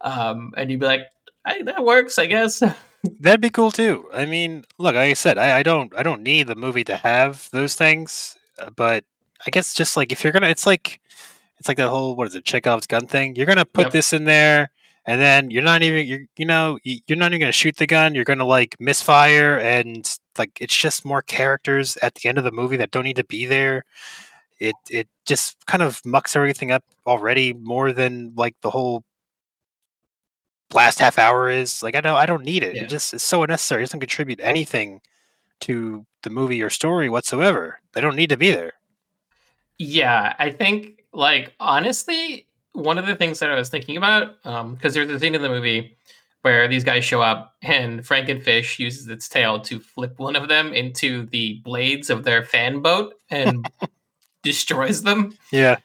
Um, 0.00 0.52
and 0.56 0.70
you'd 0.70 0.80
be 0.80 0.86
like, 0.86 1.06
that 1.64 1.84
works, 1.84 2.18
I 2.18 2.26
guess. 2.26 2.62
That'd 3.20 3.40
be 3.40 3.50
cool 3.50 3.70
too. 3.70 4.08
I 4.12 4.26
mean, 4.26 4.64
look, 4.78 4.94
like 4.96 5.10
I 5.10 5.12
said, 5.12 5.38
I, 5.38 5.58
I 5.58 5.62
don't, 5.62 5.96
I 5.96 6.02
don't 6.02 6.22
need 6.22 6.48
the 6.48 6.56
movie 6.56 6.84
to 6.84 6.96
have 6.96 7.48
those 7.52 7.74
things, 7.74 8.36
uh, 8.58 8.70
but 8.70 9.04
I 9.46 9.50
guess 9.50 9.74
just 9.74 9.96
like 9.96 10.10
if 10.10 10.24
you're 10.24 10.32
gonna, 10.32 10.48
it's 10.48 10.66
like, 10.66 11.00
it's 11.58 11.68
like 11.68 11.76
the 11.76 11.88
whole 11.88 12.16
what 12.16 12.26
is 12.26 12.34
it, 12.34 12.44
Chekhov's 12.44 12.86
gun 12.86 13.06
thing. 13.06 13.36
You're 13.36 13.46
gonna 13.46 13.64
put 13.64 13.86
yep. 13.86 13.92
this 13.92 14.12
in 14.12 14.24
there, 14.24 14.70
and 15.06 15.20
then 15.20 15.50
you're 15.50 15.62
not 15.62 15.82
even, 15.82 16.06
you're, 16.06 16.24
you 16.36 16.46
know, 16.46 16.78
you're 16.82 17.16
not 17.16 17.30
even 17.30 17.40
gonna 17.40 17.52
shoot 17.52 17.76
the 17.76 17.86
gun. 17.86 18.14
You're 18.14 18.24
gonna 18.24 18.44
like 18.44 18.74
misfire, 18.80 19.58
and 19.58 20.18
like 20.38 20.58
it's 20.60 20.76
just 20.76 21.04
more 21.04 21.22
characters 21.22 21.96
at 21.98 22.14
the 22.14 22.28
end 22.28 22.38
of 22.38 22.44
the 22.44 22.52
movie 22.52 22.76
that 22.76 22.90
don't 22.90 23.04
need 23.04 23.16
to 23.16 23.24
be 23.24 23.46
there. 23.46 23.84
It 24.58 24.74
it 24.90 25.08
just 25.24 25.56
kind 25.66 25.82
of 25.82 26.04
mucks 26.04 26.36
everything 26.36 26.70
up 26.70 26.84
already 27.06 27.52
more 27.52 27.92
than 27.92 28.32
like 28.36 28.56
the 28.62 28.70
whole 28.70 29.04
last 30.72 30.98
half 30.98 31.18
hour 31.18 31.48
is. 31.50 31.82
Like 31.82 31.94
I 31.94 32.00
know 32.00 32.16
I 32.16 32.26
don't 32.26 32.44
need 32.44 32.62
it. 32.62 32.74
Yeah. 32.74 32.82
It 32.84 32.88
just 32.88 33.14
it's 33.14 33.24
so 33.24 33.42
unnecessary. 33.42 33.82
It 33.82 33.86
doesn't 33.86 34.00
contribute 34.00 34.40
anything 34.42 35.00
to 35.60 36.04
the 36.22 36.30
movie 36.30 36.62
or 36.62 36.70
story 36.70 37.08
whatsoever. 37.08 37.80
They 37.92 38.00
don't 38.00 38.16
need 38.16 38.30
to 38.30 38.36
be 38.36 38.50
there. 38.50 38.72
Yeah, 39.78 40.34
I 40.38 40.50
think 40.50 41.04
like 41.12 41.52
honestly, 41.60 42.46
one 42.72 42.98
of 42.98 43.06
the 43.06 43.16
things 43.16 43.38
that 43.38 43.50
I 43.50 43.54
was 43.54 43.68
thinking 43.68 43.96
about, 43.96 44.36
um, 44.44 44.74
because 44.74 44.94
there's 44.94 45.10
a 45.10 45.18
scene 45.18 45.34
in 45.34 45.42
the 45.42 45.48
movie 45.48 45.96
where 46.46 46.68
these 46.68 46.84
guys 46.84 47.04
show 47.04 47.20
up 47.20 47.56
and 47.62 48.02
Frankenfish 48.02 48.78
uses 48.78 49.08
its 49.08 49.28
tail 49.28 49.58
to 49.58 49.80
flip 49.80 50.16
one 50.20 50.36
of 50.36 50.46
them 50.46 50.72
into 50.72 51.26
the 51.26 51.54
blades 51.64 52.08
of 52.08 52.22
their 52.22 52.44
fan 52.44 52.82
boat 52.82 53.14
and 53.30 53.68
destroys 54.44 55.02
them. 55.02 55.36
Yeah. 55.50 55.78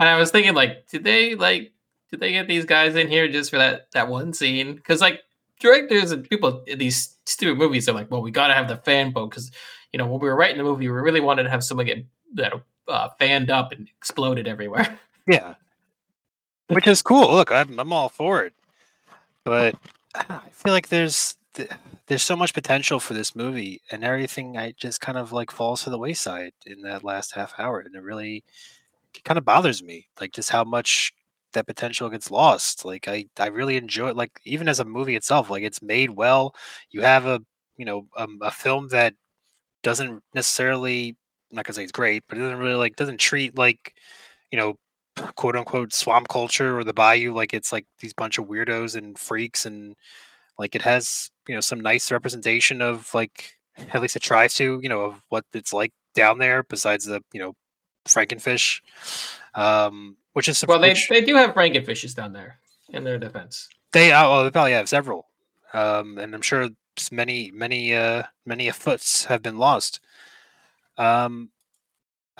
And 0.00 0.08
I 0.08 0.16
was 0.16 0.30
thinking, 0.30 0.54
like, 0.54 0.88
did 0.88 1.04
they 1.04 1.34
like 1.34 1.70
did 2.10 2.20
they 2.20 2.32
get 2.32 2.48
these 2.48 2.64
guys 2.64 2.94
in 2.94 3.08
here 3.08 3.28
just 3.28 3.50
for 3.50 3.58
that 3.58 3.90
that 3.92 4.08
one 4.08 4.32
scene? 4.32 4.74
Because 4.76 5.02
like 5.02 5.20
directors 5.60 6.12
and 6.12 6.26
people 6.26 6.64
in 6.66 6.78
these 6.78 7.14
stupid 7.26 7.58
movies 7.58 7.86
are 7.86 7.92
like, 7.92 8.10
well, 8.10 8.22
we 8.22 8.30
got 8.30 8.48
to 8.48 8.54
have 8.54 8.68
the 8.68 8.78
fan 8.78 9.10
boat 9.10 9.28
because 9.28 9.50
you 9.92 9.98
know 9.98 10.06
when 10.06 10.18
we 10.18 10.28
were 10.28 10.36
writing 10.36 10.56
the 10.56 10.64
movie, 10.64 10.88
we 10.88 10.96
really 10.96 11.20
wanted 11.20 11.42
to 11.42 11.50
have 11.50 11.62
someone 11.62 11.84
get 11.84 12.06
that 12.36 12.54
uh, 12.88 13.10
fanned 13.18 13.50
up 13.50 13.70
and 13.70 13.86
exploded 13.98 14.48
everywhere. 14.48 14.98
Yeah, 15.28 15.54
which 16.68 16.86
is 16.86 17.02
cool. 17.02 17.34
Look, 17.34 17.50
I'm 17.50 17.80
I'm 17.80 17.92
all 17.92 18.08
for 18.08 18.44
it, 18.44 18.52
but 19.42 19.74
I 20.16 20.40
feel 20.52 20.72
like 20.72 20.88
there's 20.88 21.36
there's 22.06 22.22
so 22.22 22.36
much 22.36 22.54
potential 22.54 23.00
for 23.00 23.14
this 23.14 23.34
movie, 23.34 23.80
and 23.90 24.04
everything 24.04 24.56
I 24.58 24.72
just 24.76 25.00
kind 25.00 25.18
of 25.18 25.32
like 25.32 25.50
falls 25.50 25.84
to 25.84 25.90
the 25.90 25.98
wayside 25.98 26.52
in 26.66 26.82
that 26.82 27.04
last 27.04 27.34
half 27.34 27.54
hour, 27.58 27.80
and 27.80 27.94
it 27.94 28.02
really 28.02 28.44
it 29.14 29.24
kind 29.24 29.38
of 29.38 29.44
bothers 29.44 29.82
me, 29.82 30.08
like 30.20 30.32
just 30.32 30.50
how 30.50 30.64
much 30.64 31.12
that 31.52 31.66
potential 31.66 32.10
gets 32.10 32.30
lost. 32.30 32.84
Like 32.84 33.08
I 33.08 33.26
I 33.38 33.48
really 33.48 33.76
enjoy 33.76 34.10
it, 34.10 34.16
like 34.16 34.32
even 34.44 34.68
as 34.68 34.80
a 34.80 34.84
movie 34.84 35.16
itself, 35.16 35.50
like 35.50 35.62
it's 35.64 35.82
made 35.82 36.10
well. 36.10 36.54
You 36.90 37.02
have 37.02 37.26
a 37.26 37.40
you 37.76 37.84
know 37.86 38.06
um, 38.16 38.38
a 38.42 38.50
film 38.50 38.88
that 38.88 39.14
doesn't 39.82 40.22
necessarily 40.34 41.16
I'm 41.50 41.56
not 41.56 41.64
gonna 41.66 41.74
say 41.76 41.84
it's 41.84 41.92
great, 41.92 42.24
but 42.28 42.38
it 42.38 42.42
doesn't 42.42 42.58
really 42.58 42.74
like 42.76 42.96
doesn't 42.96 43.18
treat 43.20 43.56
like 43.58 43.94
you 44.52 44.58
know 44.58 44.76
quote 45.34 45.56
unquote 45.56 45.92
swamp 45.92 46.28
culture 46.28 46.78
or 46.78 46.84
the 46.84 46.92
bayou 46.92 47.32
like 47.32 47.54
it's 47.54 47.72
like 47.72 47.86
these 48.00 48.12
bunch 48.12 48.38
of 48.38 48.46
weirdos 48.46 48.96
and 48.96 49.18
freaks 49.18 49.64
and 49.64 49.96
like 50.58 50.74
it 50.74 50.82
has 50.82 51.30
you 51.48 51.54
know 51.54 51.60
some 51.60 51.80
nice 51.80 52.10
representation 52.10 52.82
of 52.82 53.12
like 53.14 53.54
at 53.92 54.02
least 54.02 54.16
it 54.16 54.22
tries 54.22 54.54
to 54.54 54.80
you 54.82 54.88
know 54.88 55.02
of 55.02 55.22
what 55.28 55.44
it's 55.52 55.72
like 55.72 55.92
down 56.14 56.38
there 56.38 56.62
besides 56.64 57.04
the 57.04 57.20
you 57.32 57.40
know 57.40 57.54
frankenfish 58.06 58.80
um 59.54 60.16
which 60.32 60.48
is 60.48 60.64
well 60.66 60.78
they, 60.78 60.90
which, 60.90 61.08
they 61.08 61.22
do 61.22 61.34
have 61.34 61.54
frankenfishes 61.54 62.14
down 62.14 62.32
there 62.32 62.58
in 62.90 63.04
their 63.04 63.18
defense. 63.18 63.68
They 63.92 64.12
oh 64.12 64.44
they 64.44 64.50
probably 64.50 64.72
have 64.72 64.88
several 64.88 65.28
um 65.72 66.18
and 66.18 66.34
i'm 66.34 66.42
sure 66.42 66.68
many 67.10 67.50
many 67.50 67.94
uh 67.94 68.24
many 68.44 68.70
foots 68.70 69.24
have 69.24 69.42
been 69.42 69.58
lost. 69.58 70.00
Um 70.98 71.50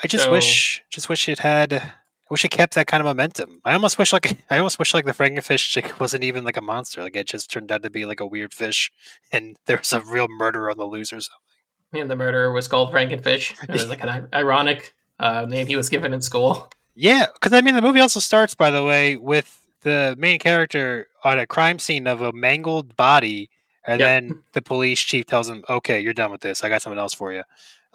i 0.03 0.07
just 0.07 0.25
so, 0.25 0.33
wish 0.33 0.83
just 0.91 1.09
wish 1.09 1.29
it 1.29 1.39
had 1.39 1.93
I 2.29 2.35
wish 2.35 2.45
it 2.45 2.51
kept 2.51 2.75
that 2.75 2.89
kind 2.89 3.01
of 3.01 3.05
momentum. 3.05 3.61
I 3.65 3.73
almost 3.73 3.99
wish 3.99 4.13
like 4.13 4.37
I 4.51 4.59
almost 4.59 4.79
wish 4.79 4.95
like 4.95 5.05
the 5.05 5.13
Frankenfish 5.13 5.99
wasn't 6.01 6.25
even 6.25 6.45
like 6.45 6.57
a 6.57 6.63
monster. 6.63 7.03
Like 7.03 7.15
it 7.15 7.27
just 7.27 7.51
turned 7.51 7.71
out 7.71 7.83
to 7.85 7.91
be 7.91 8.05
like 8.05 8.21
a 8.21 8.27
weird 8.27 8.53
fish, 8.53 8.91
and 9.33 9.57
there 9.67 9.79
was 9.79 9.93
a 9.93 10.01
real 10.01 10.27
murder 10.29 10.71
on 10.71 10.77
the 10.77 10.85
loose 10.85 11.13
or 11.13 11.21
something. 11.21 12.01
And 12.01 12.11
the 12.11 12.17
murderer 12.17 12.53
was 12.53 12.67
called 12.67 12.93
Frankenfish. 12.93 13.63
It 13.63 13.71
was 13.71 13.89
like 13.89 14.03
an 14.03 14.29
ironic 14.35 14.93
uh, 15.21 15.47
name 15.49 15.67
he 15.67 15.77
was 15.77 15.89
given 15.89 16.13
in 16.13 16.21
school. 16.21 16.69
Yeah, 16.97 17.27
because 17.33 17.53
I 17.53 17.61
mean 17.61 17.75
the 17.75 17.83
movie 17.83 18.01
also 18.01 18.21
starts, 18.21 18.55
by 18.55 18.71
the 18.71 18.83
way, 18.83 19.17
with 19.17 19.63
the 19.83 20.17
main 20.19 20.41
character 20.41 21.07
on 21.23 21.39
a 21.39 21.47
crime 21.47 21.79
scene 21.79 22.09
of 22.09 22.23
a 22.23 22.33
mangled 22.33 22.97
body, 22.97 23.51
and 23.87 24.01
yep. 24.01 24.09
then 24.09 24.43
the 24.53 24.63
police 24.63 25.01
chief 25.01 25.27
tells 25.27 25.49
him, 25.49 25.63
"Okay, 25.71 26.01
you're 26.01 26.13
done 26.13 26.33
with 26.33 26.41
this. 26.41 26.65
I 26.65 26.69
got 26.69 26.83
something 26.83 26.99
else 26.99 27.15
for 27.15 27.33
you." 27.33 27.45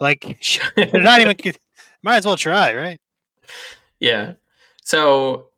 Like, 0.00 0.42
they're 0.74 1.02
not 1.02 1.20
even. 1.20 1.36
Might 2.02 2.16
as 2.16 2.26
well 2.26 2.36
try, 2.36 2.74
right? 2.74 2.98
Yeah. 4.02 4.32
So 4.82 5.50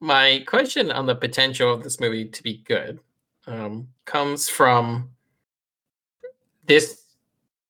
my 0.00 0.42
question 0.46 0.90
on 0.90 1.04
the 1.04 1.14
potential 1.14 1.72
of 1.72 1.82
this 1.82 2.00
movie 2.00 2.24
to 2.24 2.42
be 2.42 2.62
good 2.66 2.98
um, 3.46 3.88
comes 4.06 4.48
from 4.48 5.10
this 6.64 7.02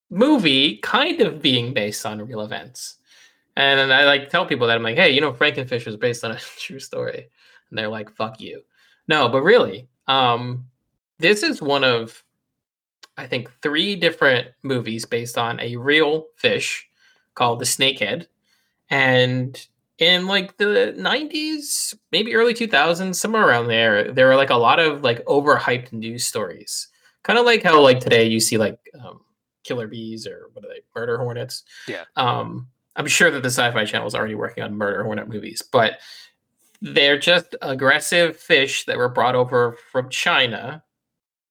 movie 0.08 0.76
kind 0.78 1.20
of 1.20 1.42
being 1.42 1.74
based 1.74 2.06
on 2.06 2.24
real 2.24 2.42
events. 2.42 2.98
And 3.56 3.92
I 3.92 4.04
like 4.04 4.30
tell 4.30 4.46
people 4.46 4.68
that 4.68 4.76
I'm 4.76 4.84
like, 4.84 4.96
hey, 4.96 5.10
you 5.10 5.20
know, 5.20 5.32
Frankenfish 5.32 5.84
was 5.84 5.96
based 5.96 6.22
on 6.22 6.30
a 6.30 6.38
true 6.58 6.78
story, 6.78 7.28
and 7.68 7.78
they're 7.78 7.88
like, 7.88 8.14
fuck 8.14 8.40
you. 8.40 8.62
No, 9.08 9.28
but 9.28 9.42
really, 9.42 9.88
um, 10.06 10.66
this 11.18 11.42
is 11.42 11.60
one 11.60 11.82
of 11.82 12.22
I 13.16 13.26
think 13.26 13.50
three 13.62 13.96
different 13.96 14.48
movies 14.62 15.04
based 15.04 15.36
on 15.36 15.58
a 15.58 15.76
real 15.76 16.26
fish 16.36 16.88
called 17.34 17.58
the 17.58 17.64
snakehead. 17.64 18.26
And 18.88 19.66
in 20.00 20.26
like 20.26 20.56
the 20.56 20.94
90s, 20.98 21.94
maybe 22.10 22.34
early 22.34 22.54
2000s, 22.54 23.14
somewhere 23.14 23.46
around 23.46 23.68
there, 23.68 24.10
there 24.10 24.26
were 24.26 24.36
like 24.36 24.50
a 24.50 24.56
lot 24.56 24.80
of 24.80 25.02
like 25.02 25.24
overhyped 25.26 25.92
news 25.92 26.24
stories. 26.24 26.88
Kind 27.22 27.38
of 27.38 27.44
like 27.44 27.62
how 27.62 27.80
like 27.80 28.00
today 28.00 28.26
you 28.26 28.40
see 28.40 28.56
like 28.56 28.78
um, 28.98 29.20
killer 29.62 29.86
bees 29.86 30.26
or 30.26 30.48
what 30.54 30.64
are 30.64 30.68
they, 30.68 30.80
murder 30.96 31.18
hornets. 31.18 31.64
Yeah. 31.86 32.04
Um, 32.16 32.68
I'm 32.96 33.06
sure 33.06 33.30
that 33.30 33.42
the 33.42 33.50
Sci-Fi 33.50 33.84
Channel 33.84 34.06
is 34.06 34.14
already 34.14 34.34
working 34.34 34.64
on 34.64 34.74
murder 34.74 35.04
hornet 35.04 35.28
movies, 35.28 35.62
but 35.70 36.00
they're 36.80 37.18
just 37.18 37.54
aggressive 37.60 38.38
fish 38.38 38.86
that 38.86 38.96
were 38.96 39.10
brought 39.10 39.34
over 39.34 39.76
from 39.92 40.08
China. 40.08 40.82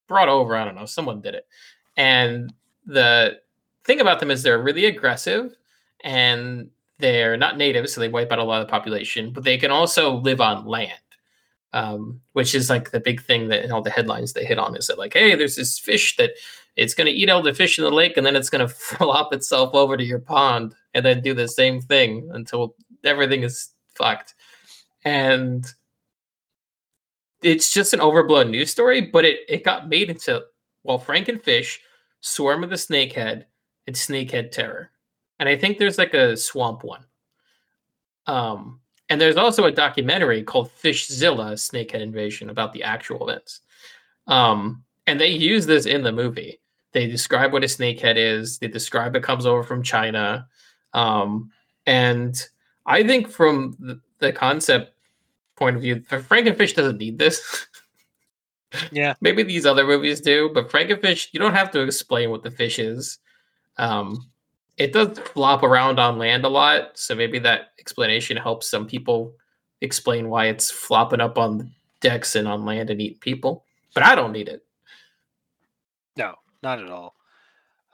Brought 0.07 0.27
over, 0.27 0.55
I 0.55 0.65
don't 0.65 0.75
know, 0.75 0.85
someone 0.85 1.21
did 1.21 1.35
it. 1.35 1.47
And 1.95 2.51
the 2.83 3.39
thing 3.83 4.01
about 4.01 4.19
them 4.19 4.31
is 4.31 4.41
they're 4.41 4.61
really 4.61 4.85
aggressive 4.85 5.55
and 6.03 6.71
they're 6.99 7.37
not 7.37 7.57
native, 7.57 7.89
so 7.89 8.01
they 8.01 8.09
wipe 8.09 8.31
out 8.31 8.39
a 8.39 8.43
lot 8.43 8.61
of 8.61 8.67
the 8.67 8.71
population, 8.71 9.31
but 9.31 9.43
they 9.43 9.57
can 9.57 9.71
also 9.71 10.15
live 10.17 10.41
on 10.41 10.65
land. 10.65 10.93
Um, 11.71 12.21
which 12.33 12.55
is 12.55 12.67
like 12.67 12.89
the 12.89 12.99
big 12.99 13.21
thing 13.21 13.49
that 13.49 13.69
all 13.69 13.83
the 13.83 13.91
headlines 13.91 14.33
they 14.33 14.43
hit 14.43 14.57
on 14.57 14.75
is 14.75 14.87
that 14.87 14.97
like, 14.97 15.13
hey, 15.13 15.35
there's 15.35 15.55
this 15.55 15.77
fish 15.77 16.17
that 16.17 16.31
it's 16.75 16.95
going 16.95 17.05
to 17.05 17.13
eat 17.13 17.29
all 17.29 17.43
the 17.43 17.53
fish 17.53 17.77
in 17.77 17.83
the 17.83 17.91
lake 17.91 18.17
and 18.17 18.25
then 18.25 18.35
it's 18.35 18.49
going 18.49 18.67
to 18.67 18.73
flop 18.73 19.33
itself 19.33 19.75
over 19.75 19.95
to 19.95 20.03
your 20.03 20.17
pond 20.17 20.73
and 20.95 21.05
then 21.05 21.21
do 21.21 21.35
the 21.35 21.47
same 21.47 21.79
thing 21.79 22.27
until 22.33 22.75
everything 23.03 23.43
is 23.43 23.69
fucked. 23.93 24.33
And 25.05 25.63
it's 27.43 27.71
just 27.71 27.93
an 27.93 28.01
overblown 28.01 28.49
news 28.49 28.71
story, 28.71 29.01
but 29.01 29.23
it, 29.23 29.41
it 29.47 29.63
got 29.63 29.87
made 29.87 30.09
into 30.09 30.43
well, 30.83 30.99
Frankenfish, 30.99 31.79
Swarm 32.21 32.63
of 32.63 32.69
the 32.69 32.77
Snakehead, 32.77 33.45
and 33.85 33.95
Snakehead 33.95 34.51
Terror. 34.51 34.91
And 35.39 35.47
I 35.47 35.55
think 35.55 35.77
there's 35.77 35.97
like 35.97 36.13
a 36.13 36.35
swamp 36.35 36.83
one. 36.83 37.05
Um, 38.27 38.79
and 39.09 39.19
there's 39.19 39.37
also 39.37 39.65
a 39.65 39.71
documentary 39.71 40.43
called 40.43 40.69
Fishzilla 40.75 41.53
Snakehead 41.53 42.01
Invasion 42.01 42.49
about 42.49 42.73
the 42.73 42.83
actual 42.83 43.27
events. 43.27 43.61
Um, 44.27 44.83
and 45.07 45.19
they 45.19 45.29
use 45.29 45.65
this 45.65 45.85
in 45.85 46.03
the 46.03 46.11
movie. 46.11 46.59
They 46.91 47.07
describe 47.07 47.51
what 47.51 47.63
a 47.63 47.67
snakehead 47.67 48.17
is. 48.17 48.59
They 48.59 48.67
describe 48.67 49.15
it 49.15 49.23
comes 49.23 49.45
over 49.45 49.63
from 49.63 49.81
China. 49.81 50.47
Um, 50.93 51.51
and 51.85 52.39
I 52.85 53.03
think 53.03 53.29
from 53.29 53.75
the, 53.79 53.99
the 54.19 54.31
concept 54.31 54.93
point 55.55 55.75
of 55.75 55.81
view, 55.81 55.97
Frankenfish 56.01 56.75
doesn't 56.75 56.97
need 56.97 57.17
this. 57.17 57.67
Yeah. 58.91 59.15
Maybe 59.19 59.41
these 59.41 59.65
other 59.65 59.83
movies 59.83 60.21
do, 60.21 60.51
but 60.53 60.69
Frankenfish, 60.69 61.29
you 61.31 61.39
don't 61.39 61.55
have 61.55 61.71
to 61.71 61.81
explain 61.81 62.29
what 62.29 62.43
the 62.43 62.51
fish 62.51 62.77
is. 62.77 63.17
Um, 63.77 64.29
it 64.79 64.93
does 64.93 65.19
flop 65.19 65.61
around 65.61 65.99
on 65.99 66.17
land 66.17 66.45
a 66.45 66.49
lot, 66.49 66.97
so 66.97 67.13
maybe 67.13 67.37
that 67.39 67.73
explanation 67.79 68.37
helps 68.37 68.71
some 68.71 68.87
people 68.87 69.33
explain 69.81 70.29
why 70.29 70.45
it's 70.47 70.71
flopping 70.71 71.19
up 71.19 71.37
on 71.37 71.69
decks 71.99 72.35
and 72.35 72.47
on 72.47 72.65
land 72.65 72.89
and 72.89 73.01
eat 73.01 73.19
people. 73.19 73.65
But 73.93 74.03
I 74.03 74.15
don't 74.15 74.31
need 74.31 74.47
it. 74.47 74.63
No, 76.15 76.35
not 76.63 76.79
at 76.79 76.89
all. 76.89 77.13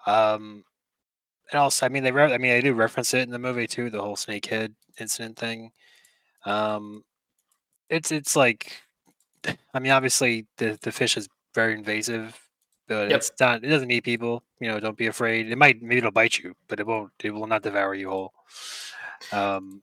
Um, 0.06 0.64
and 1.52 1.60
also, 1.60 1.88
I 1.88 1.90
mean, 1.90 2.04
they, 2.04 2.12
re- 2.12 2.34
I 2.34 2.38
mean, 2.38 2.52
they 2.52 2.62
do 2.62 2.74
reference 2.74 3.14
it 3.16 3.22
in 3.22 3.32
the 3.32 3.40
movie 3.40 3.68
too, 3.68 3.90
the 3.90 4.02
whole 4.02 4.16
snakehead 4.16 4.74
incident 5.00 5.38
thing. 5.38 5.72
Um, 6.46 7.04
it's 7.90 8.12
it's 8.12 8.36
like, 8.36 8.80
I 9.74 9.80
mean, 9.80 9.92
obviously 9.92 10.46
the 10.58 10.78
the 10.82 10.92
fish 10.92 11.18
is 11.18 11.28
very 11.56 11.74
invasive, 11.74 12.40
but 12.88 13.10
Yep. 13.10 13.18
it's 13.18 13.32
not. 13.40 13.64
It 13.64 13.68
doesn't 13.70 13.92
eat 13.92 14.04
people. 14.04 14.44
You 14.60 14.70
know, 14.70 14.80
don't 14.80 14.98
be 14.98 15.08
afraid. 15.08 15.52
It 15.52 15.58
might, 15.58 15.82
maybe 15.82 15.98
it'll 15.98 16.12
bite 16.12 16.38
you, 16.38 16.56
but 16.68 16.80
it 16.80 16.88
won't. 16.88 17.12
It 17.24 17.32
will 17.32 17.48
not 17.48 17.64
devour 17.64 17.94
you 17.96 18.10
whole. 18.10 18.34
Um, 19.32 19.82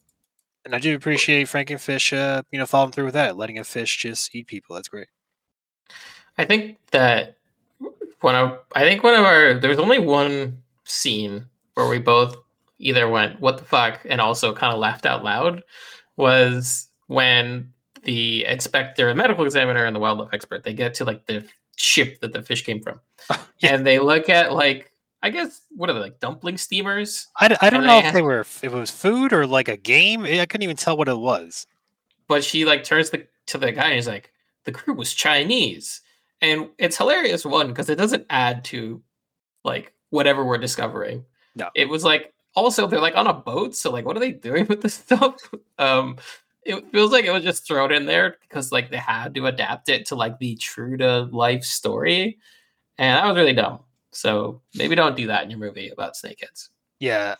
and 0.64 0.74
I 0.74 0.78
do 0.78 0.94
appreciate 0.94 1.48
Frank 1.48 1.68
Frankenfish, 1.68 2.16
uh, 2.16 2.42
you 2.52 2.58
know, 2.58 2.66
following 2.66 2.92
through 2.92 3.06
with 3.06 3.14
that, 3.14 3.36
letting 3.36 3.58
a 3.58 3.64
fish 3.64 3.98
just 3.98 4.34
eat 4.34 4.46
people. 4.46 4.76
That's 4.76 4.88
great. 4.88 5.08
I 6.38 6.44
think 6.44 6.78
that 6.92 7.36
one 8.20 8.34
of 8.34 8.60
I 8.74 8.82
think 8.82 9.02
one 9.02 9.14
of 9.14 9.24
our 9.24 9.54
there's 9.54 9.78
only 9.78 9.98
one 9.98 10.62
scene 10.84 11.46
where 11.74 11.88
we 11.88 11.98
both 11.98 12.36
either 12.78 13.08
went 13.08 13.40
what 13.40 13.58
the 13.58 13.64
fuck 13.64 14.00
and 14.08 14.20
also 14.20 14.54
kind 14.54 14.72
of 14.72 14.78
laughed 14.78 15.06
out 15.06 15.24
loud 15.24 15.62
was 16.16 16.88
when 17.06 17.72
the 18.04 18.44
inspector, 18.46 19.14
medical 19.14 19.44
examiner, 19.44 19.84
and 19.84 19.94
the 19.94 20.00
wildlife 20.00 20.32
expert 20.32 20.62
they 20.62 20.72
get 20.72 20.94
to 20.94 21.04
like 21.04 21.26
the 21.26 21.44
ship 21.76 22.20
that 22.20 22.32
the 22.32 22.42
fish 22.42 22.64
came 22.64 22.80
from, 22.82 23.00
Yeah. 23.58 23.74
and 23.74 23.86
they 23.86 23.98
look 23.98 24.28
at 24.28 24.52
like 24.52 24.90
I 25.24 25.30
guess 25.30 25.60
what 25.70 25.88
are 25.88 25.92
they 25.92 26.00
like 26.00 26.18
dumpling 26.20 26.56
steamers? 26.56 27.28
I, 27.36 27.56
I 27.60 27.70
don't 27.70 27.84
know 27.86 27.98
if 27.98 28.12
they 28.12 28.22
were 28.22 28.40
if 28.40 28.64
it 28.64 28.72
was 28.72 28.90
food 28.90 29.32
or 29.32 29.46
like 29.46 29.68
a 29.68 29.76
game. 29.76 30.24
I 30.24 30.44
couldn't 30.46 30.62
even 30.64 30.76
tell 30.76 30.96
what 30.96 31.08
it 31.08 31.16
was. 31.18 31.66
but 32.26 32.42
she 32.42 32.64
like 32.64 32.82
turns 32.82 33.10
the, 33.10 33.26
to 33.46 33.58
the 33.58 33.70
guy 33.72 33.90
and 33.90 33.98
is 33.98 34.08
like, 34.08 34.32
the 34.64 34.72
crew 34.72 34.94
was 34.94 35.14
Chinese. 35.14 36.00
And 36.40 36.70
it's 36.76 36.96
hilarious, 36.96 37.44
one, 37.44 37.68
because 37.68 37.88
it 37.88 37.94
doesn't 37.94 38.26
add 38.30 38.64
to 38.64 39.00
like 39.64 39.92
whatever 40.10 40.44
we're 40.44 40.58
discovering. 40.58 41.24
No. 41.54 41.68
It 41.76 41.88
was 41.88 42.02
like 42.02 42.32
also 42.56 42.88
they're 42.88 43.00
like 43.00 43.16
on 43.16 43.28
a 43.28 43.32
boat, 43.32 43.76
so 43.76 43.92
like 43.92 44.04
what 44.04 44.16
are 44.16 44.20
they 44.20 44.32
doing 44.32 44.66
with 44.68 44.82
this 44.82 44.94
stuff? 44.94 45.36
Um 45.78 46.16
it 46.64 46.90
feels 46.92 47.12
like 47.12 47.24
it 47.24 47.32
was 47.32 47.42
just 47.42 47.66
thrown 47.66 47.92
in 47.92 48.06
there 48.06 48.36
because 48.42 48.72
like 48.72 48.90
they 48.90 48.96
had 48.98 49.34
to 49.34 49.46
adapt 49.46 49.88
it 49.88 50.06
to 50.06 50.14
like 50.14 50.38
the 50.38 50.56
true 50.56 50.96
to 50.98 51.22
life 51.32 51.64
story. 51.64 52.38
And 52.98 53.16
that 53.16 53.26
was 53.26 53.36
really 53.36 53.54
dumb. 53.54 53.80
So 54.12 54.62
maybe 54.74 54.94
don't 54.94 55.16
do 55.16 55.28
that 55.28 55.44
in 55.44 55.50
your 55.50 55.58
movie 55.58 55.90
about 55.90 56.14
snakeheads. 56.14 56.68
Yeah, 56.98 57.36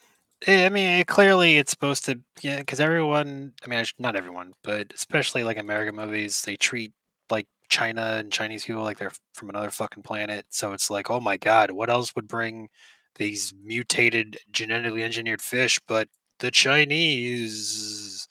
Eh, 0.46 0.66
I 0.66 0.68
mean, 0.70 1.04
clearly 1.04 1.56
it's 1.58 1.70
supposed 1.70 2.04
to. 2.06 2.20
Yeah, 2.40 2.58
because 2.58 2.80
everyone. 2.80 3.52
I 3.64 3.68
mean, 3.68 3.84
not 3.98 4.16
everyone, 4.16 4.54
but 4.64 4.92
especially 4.94 5.44
like 5.44 5.56
American 5.58 5.94
movies, 5.96 6.42
they 6.42 6.56
treat 6.56 6.92
like 7.30 7.46
China 7.68 8.16
and 8.18 8.32
Chinese 8.32 8.64
people 8.64 8.82
like 8.82 8.98
they're 8.98 9.12
from 9.34 9.50
another 9.50 9.70
fucking 9.70 10.02
planet. 10.02 10.46
So 10.50 10.72
it's 10.72 10.90
like, 10.90 11.10
oh 11.10 11.20
my 11.20 11.36
god, 11.36 11.70
what 11.70 11.90
else 11.90 12.14
would 12.16 12.26
bring 12.28 12.68
these 13.16 13.54
mutated, 13.62 14.38
genetically 14.50 15.04
engineered 15.04 15.42
fish 15.42 15.78
but 15.86 16.08
the 16.40 16.50
Chinese? 16.50 18.26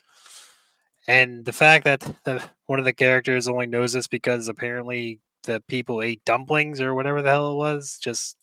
And 1.07 1.43
the 1.43 1.53
fact 1.53 1.85
that 1.85 2.01
the, 2.23 2.43
one 2.67 2.79
of 2.79 2.85
the 2.85 2.93
characters 2.93 3.47
only 3.47 3.65
knows 3.67 3.93
this 3.93 4.07
because 4.07 4.47
apparently 4.47 5.19
the 5.43 5.61
people 5.67 6.01
ate 6.01 6.23
dumplings 6.25 6.79
or 6.79 6.93
whatever 6.93 7.21
the 7.21 7.29
hell 7.29 7.53
it 7.53 7.55
was. 7.55 7.97
Just 8.01 8.37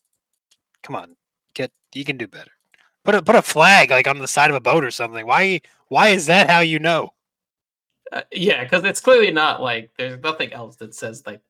come 0.83 0.97
on, 0.97 1.16
get 1.55 1.71
you 1.94 2.05
can 2.05 2.16
do 2.16 2.27
better. 2.27 2.51
Put 3.05 3.14
a 3.14 3.23
put 3.23 3.37
a 3.37 3.42
flag 3.42 3.90
like 3.90 4.09
on 4.09 4.18
the 4.18 4.29
side 4.29 4.51
of 4.51 4.57
a 4.57 4.61
boat 4.61 4.85
or 4.85 4.90
something. 4.90 5.27
Why 5.27 5.61
why 5.88 6.09
is 6.09 6.27
that 6.27 6.51
how 6.51 6.61
you 6.61 6.79
know? 6.79 7.11
Uh, 8.11 8.23
yeah, 8.33 8.64
because 8.64 8.85
it's 8.85 9.01
clearly 9.01 9.31
not 9.31 9.62
like 9.62 9.90
there's 9.97 10.21
nothing 10.23 10.53
else 10.53 10.77
that 10.77 10.94
says 10.94 11.23
like, 11.27 11.40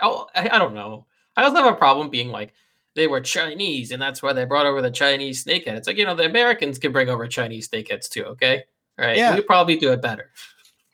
oh, 0.00 0.28
I, 0.34 0.48
I 0.48 0.58
don't 0.58 0.74
know. 0.74 1.06
I 1.36 1.42
also 1.42 1.56
have 1.56 1.72
a 1.72 1.76
problem 1.76 2.08
being 2.08 2.28
like 2.28 2.52
they 2.94 3.08
were 3.08 3.20
Chinese 3.20 3.90
and 3.90 4.00
that's 4.00 4.22
why 4.22 4.32
they 4.32 4.44
brought 4.44 4.66
over 4.66 4.80
the 4.80 4.90
Chinese 4.90 5.44
snakehead. 5.44 5.74
It's 5.74 5.86
like 5.86 5.98
you 5.98 6.06
know 6.06 6.14
the 6.14 6.24
Americans 6.26 6.78
can 6.78 6.92
bring 6.92 7.08
over 7.08 7.26
Chinese 7.26 7.68
snakeheads 7.68 8.08
too. 8.08 8.24
Okay, 8.24 8.64
all 8.98 9.06
right, 9.06 9.16
Yeah. 9.16 9.34
we 9.34 9.42
probably 9.42 9.76
do 9.76 9.92
it 9.92 10.00
better. 10.00 10.30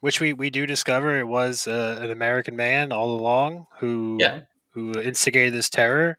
Which 0.00 0.20
we 0.20 0.32
we 0.32 0.50
do 0.50 0.66
discover 0.66 1.18
it 1.18 1.26
was 1.28 1.66
uh, 1.66 1.98
an 2.00 2.10
American 2.10 2.56
man 2.56 2.92
all 2.92 3.12
along 3.18 3.66
who 3.78 4.18
Yeah, 4.20 4.40
who 4.70 4.98
instigated 4.98 5.54
this 5.54 5.68
terror. 5.70 6.16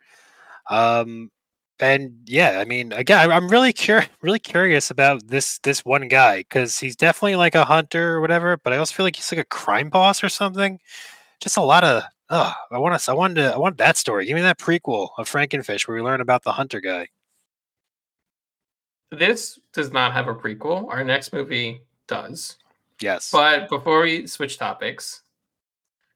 Um, 0.69 1.31
and 1.79 2.13
yeah, 2.25 2.59
I 2.59 2.65
mean, 2.65 2.93
again, 2.93 3.31
I- 3.31 3.35
I'm 3.35 3.49
really 3.49 3.73
cur- 3.73 4.07
really 4.21 4.39
curious 4.39 4.91
about 4.91 5.27
this 5.27 5.59
this 5.59 5.83
one 5.85 6.07
guy 6.07 6.39
because 6.39 6.79
he's 6.79 6.95
definitely 6.95 7.35
like 7.37 7.55
a 7.55 7.65
hunter 7.65 8.15
or 8.15 8.21
whatever, 8.21 8.57
but 8.57 8.73
I 8.73 8.77
also 8.77 8.93
feel 8.95 9.05
like 9.05 9.15
he's 9.15 9.31
like 9.31 9.39
a 9.41 9.45
crime 9.45 9.89
boss 9.89 10.23
or 10.23 10.29
something. 10.29 10.79
Just 11.41 11.57
a 11.57 11.61
lot 11.63 11.83
of 11.83 12.03
oh, 12.31 12.53
I 12.71 12.77
want 12.79 12.99
to, 13.01 13.11
I 13.11 13.15
wanted 13.15 13.35
to, 13.43 13.53
I 13.55 13.57
want 13.57 13.77
that 13.79 13.97
story. 13.97 14.25
Give 14.27 14.35
me 14.35 14.41
that 14.43 14.59
prequel 14.59 15.09
of 15.17 15.29
Frankenfish 15.29 15.87
where 15.87 15.95
we 15.97 16.03
learn 16.03 16.21
about 16.21 16.43
the 16.43 16.53
hunter 16.53 16.79
guy. 16.81 17.07
this 19.11 19.59
does 19.73 19.91
not 19.91 20.13
have 20.13 20.27
a 20.27 20.35
prequel. 20.35 20.87
Our 20.89 21.03
next 21.03 21.33
movie 21.33 21.81
does. 22.07 22.57
Yes, 23.01 23.31
But 23.31 23.67
before 23.69 24.01
we 24.01 24.27
switch 24.27 24.57
topics, 24.57 25.21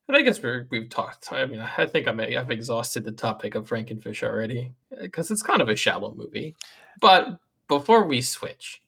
and 0.08 0.16
I 0.16 0.22
guess 0.22 0.42
we're, 0.42 0.68
we've 0.70 0.90
talked. 0.90 1.32
I 1.32 1.46
mean, 1.46 1.60
I 1.60 1.86
think 1.88 2.08
I'm, 2.08 2.20
I've 2.20 2.52
exhausted 2.52 3.04
the 3.04 3.12
topic 3.12 3.56
of 3.56 3.68
Frankenfish 3.68 4.22
already 4.24 4.72
because 5.02 5.32
it's 5.32 5.42
kind 5.42 5.62
of 5.62 5.70
a 5.70 5.76
shallow 5.76 6.14
movie. 6.16 6.56
But 7.02 7.40
before 7.68 8.04
we 8.06 8.22
switch, 8.22 8.82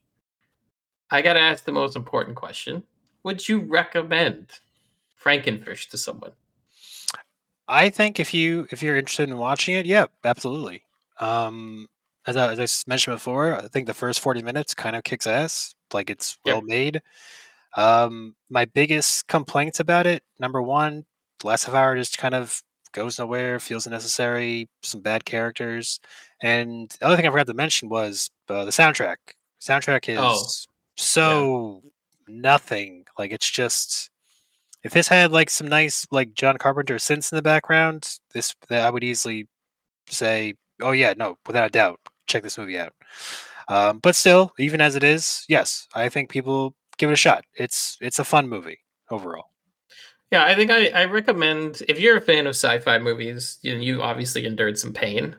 I 1.09 1.21
got 1.23 1.33
to 1.33 1.39
ask 1.39 1.63
the 1.65 1.71
most 1.71 1.95
important 1.95 2.35
question 2.35 2.83
Would 3.23 3.47
you 3.49 3.61
recommend 3.61 4.51
Frankenfish 5.23 5.89
to 5.89 5.97
someone? 5.97 6.33
I 7.67 7.89
think 7.89 8.19
if 8.19 8.33
you 8.33 8.67
if 8.71 8.81
you're 8.83 8.95
interested 8.95 9.27
in 9.29 9.37
watching 9.37 9.75
it, 9.75 9.85
yeah, 9.85 10.05
absolutely. 10.23 10.83
Um, 11.19 11.87
as 12.25 12.37
I, 12.37 12.53
as 12.53 12.59
I 12.59 12.89
mentioned 12.89 13.15
before, 13.15 13.55
I 13.55 13.67
think 13.67 13.87
the 13.87 13.93
first 13.93 14.19
40 14.19 14.43
minutes 14.43 14.73
kind 14.73 14.95
of 14.95 15.03
kicks 15.03 15.25
ass. 15.25 15.73
like 15.93 16.09
it's 16.09 16.37
Yep. 16.45 16.53
well 16.53 16.61
made. 16.61 17.01
Um, 17.75 18.35
my 18.49 18.65
biggest 18.65 19.27
complaints 19.27 19.79
about 19.79 20.07
it, 20.07 20.23
number 20.39 20.61
one, 20.61 21.05
the 21.39 21.47
last 21.47 21.65
half 21.65 21.75
hour 21.75 21.95
just 21.95 22.17
kind 22.17 22.33
of 22.33 22.61
goes 22.93 23.19
nowhere, 23.19 23.59
feels 23.59 23.85
unnecessary, 23.85 24.69
some 24.81 25.01
bad 25.01 25.25
characters, 25.25 25.99
and 26.41 26.89
the 26.99 27.05
other 27.05 27.15
thing 27.15 27.27
I 27.27 27.31
forgot 27.31 27.47
to 27.47 27.53
mention 27.53 27.89
was 27.89 28.31
uh, 28.49 28.65
the 28.65 28.71
soundtrack. 28.71 29.17
Soundtrack 29.61 30.09
is 30.09 30.17
Oh, 30.19 30.43
so 30.95 31.81
nothing. 32.27 33.05
Like 33.17 33.31
it's 33.31 33.49
just 33.49 34.09
if 34.83 34.93
this 34.93 35.07
had 35.07 35.31
like 35.31 35.49
some 35.49 35.67
nice 35.67 36.05
like 36.11 36.33
John 36.33 36.57
Carpenter 36.57 36.95
synths 36.95 37.31
in 37.31 37.35
the 37.35 37.41
background, 37.41 38.17
this 38.33 38.55
that 38.69 38.85
I 38.85 38.89
would 38.89 39.03
easily 39.03 39.47
say, 40.09 40.53
oh 40.81 40.91
yeah, 40.91 41.13
no, 41.17 41.37
without 41.45 41.67
a 41.67 41.71
doubt, 41.71 41.99
check 42.27 42.43
this 42.43 42.57
movie 42.57 42.79
out. 42.79 42.93
Um, 43.69 43.99
but 43.99 44.15
still, 44.15 44.53
even 44.59 44.79
as 44.79 44.95
it 44.95 45.03
is, 45.03 45.43
yes, 45.49 45.87
I 45.93 46.09
think 46.09 46.29
people 46.29 46.73
give 46.97 47.09
it 47.09 47.13
a 47.13 47.17
shot. 47.17 47.45
It's 47.55 47.97
it's 48.01 48.19
a 48.19 48.23
fun 48.23 48.49
movie 48.49 48.79
overall. 49.09 49.51
Yeah, 50.31 50.43
I 50.43 50.55
think 50.55 50.71
I, 50.71 50.87
I 50.87 51.05
recommend 51.05 51.83
if 51.87 51.99
you're 51.99 52.17
a 52.17 52.21
fan 52.21 52.47
of 52.47 52.51
sci-fi 52.51 52.99
movies, 52.99 53.59
you 53.61 53.75
you 53.75 54.01
obviously 54.01 54.45
endured 54.45 54.77
some 54.77 54.93
pain, 54.93 55.35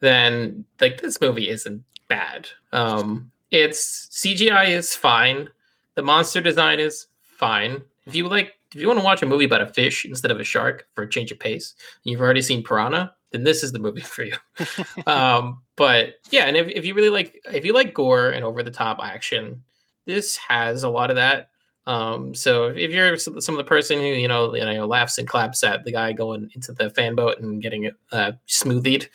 then 0.00 0.64
like 0.80 1.00
this 1.00 1.20
movie 1.20 1.48
isn't 1.48 1.82
bad. 2.08 2.48
Um 2.72 3.30
it's 3.50 4.08
CGI 4.12 4.68
is 4.68 4.94
fine. 4.94 5.48
The 5.94 6.02
monster 6.02 6.40
design 6.40 6.80
is 6.80 7.06
fine. 7.22 7.82
If 8.06 8.14
you 8.14 8.28
like 8.28 8.54
if 8.74 8.80
you 8.80 8.88
want 8.88 8.98
to 8.98 9.04
watch 9.04 9.22
a 9.22 9.26
movie 9.26 9.44
about 9.44 9.62
a 9.62 9.66
fish 9.66 10.04
instead 10.04 10.30
of 10.30 10.40
a 10.40 10.44
shark 10.44 10.86
for 10.94 11.04
a 11.04 11.08
change 11.08 11.32
of 11.32 11.38
pace, 11.38 11.74
and 12.04 12.10
you've 12.10 12.20
already 12.20 12.42
seen 12.42 12.62
Piranha, 12.62 13.14
then 13.30 13.44
this 13.44 13.62
is 13.62 13.72
the 13.72 13.78
movie 13.78 14.00
for 14.02 14.24
you. 14.24 14.36
um, 15.06 15.62
but 15.76 16.16
yeah, 16.30 16.44
and 16.44 16.56
if, 16.56 16.68
if 16.68 16.84
you 16.84 16.94
really 16.94 17.08
like 17.08 17.40
if 17.52 17.64
you 17.64 17.72
like 17.72 17.94
gore 17.94 18.30
and 18.30 18.44
over 18.44 18.62
the 18.62 18.70
top 18.70 18.98
action, 19.02 19.62
this 20.06 20.36
has 20.36 20.82
a 20.82 20.88
lot 20.88 21.10
of 21.10 21.16
that. 21.16 21.50
Um, 21.86 22.34
so 22.34 22.66
if 22.66 22.90
you're 22.90 23.16
some, 23.16 23.36
of 23.36 23.56
the 23.56 23.64
person 23.64 23.98
who 23.98 24.06
you 24.06 24.26
know, 24.26 24.54
you 24.54 24.64
know 24.64 24.86
laughs 24.86 25.18
and 25.18 25.28
claps 25.28 25.62
at 25.62 25.84
the 25.84 25.92
guy 25.92 26.12
going 26.12 26.50
into 26.54 26.72
the 26.72 26.90
fan 26.90 27.14
boat 27.14 27.38
and 27.38 27.62
getting 27.62 27.84
it 27.84 27.94
uh, 28.10 28.32
smoothied, 28.48 29.08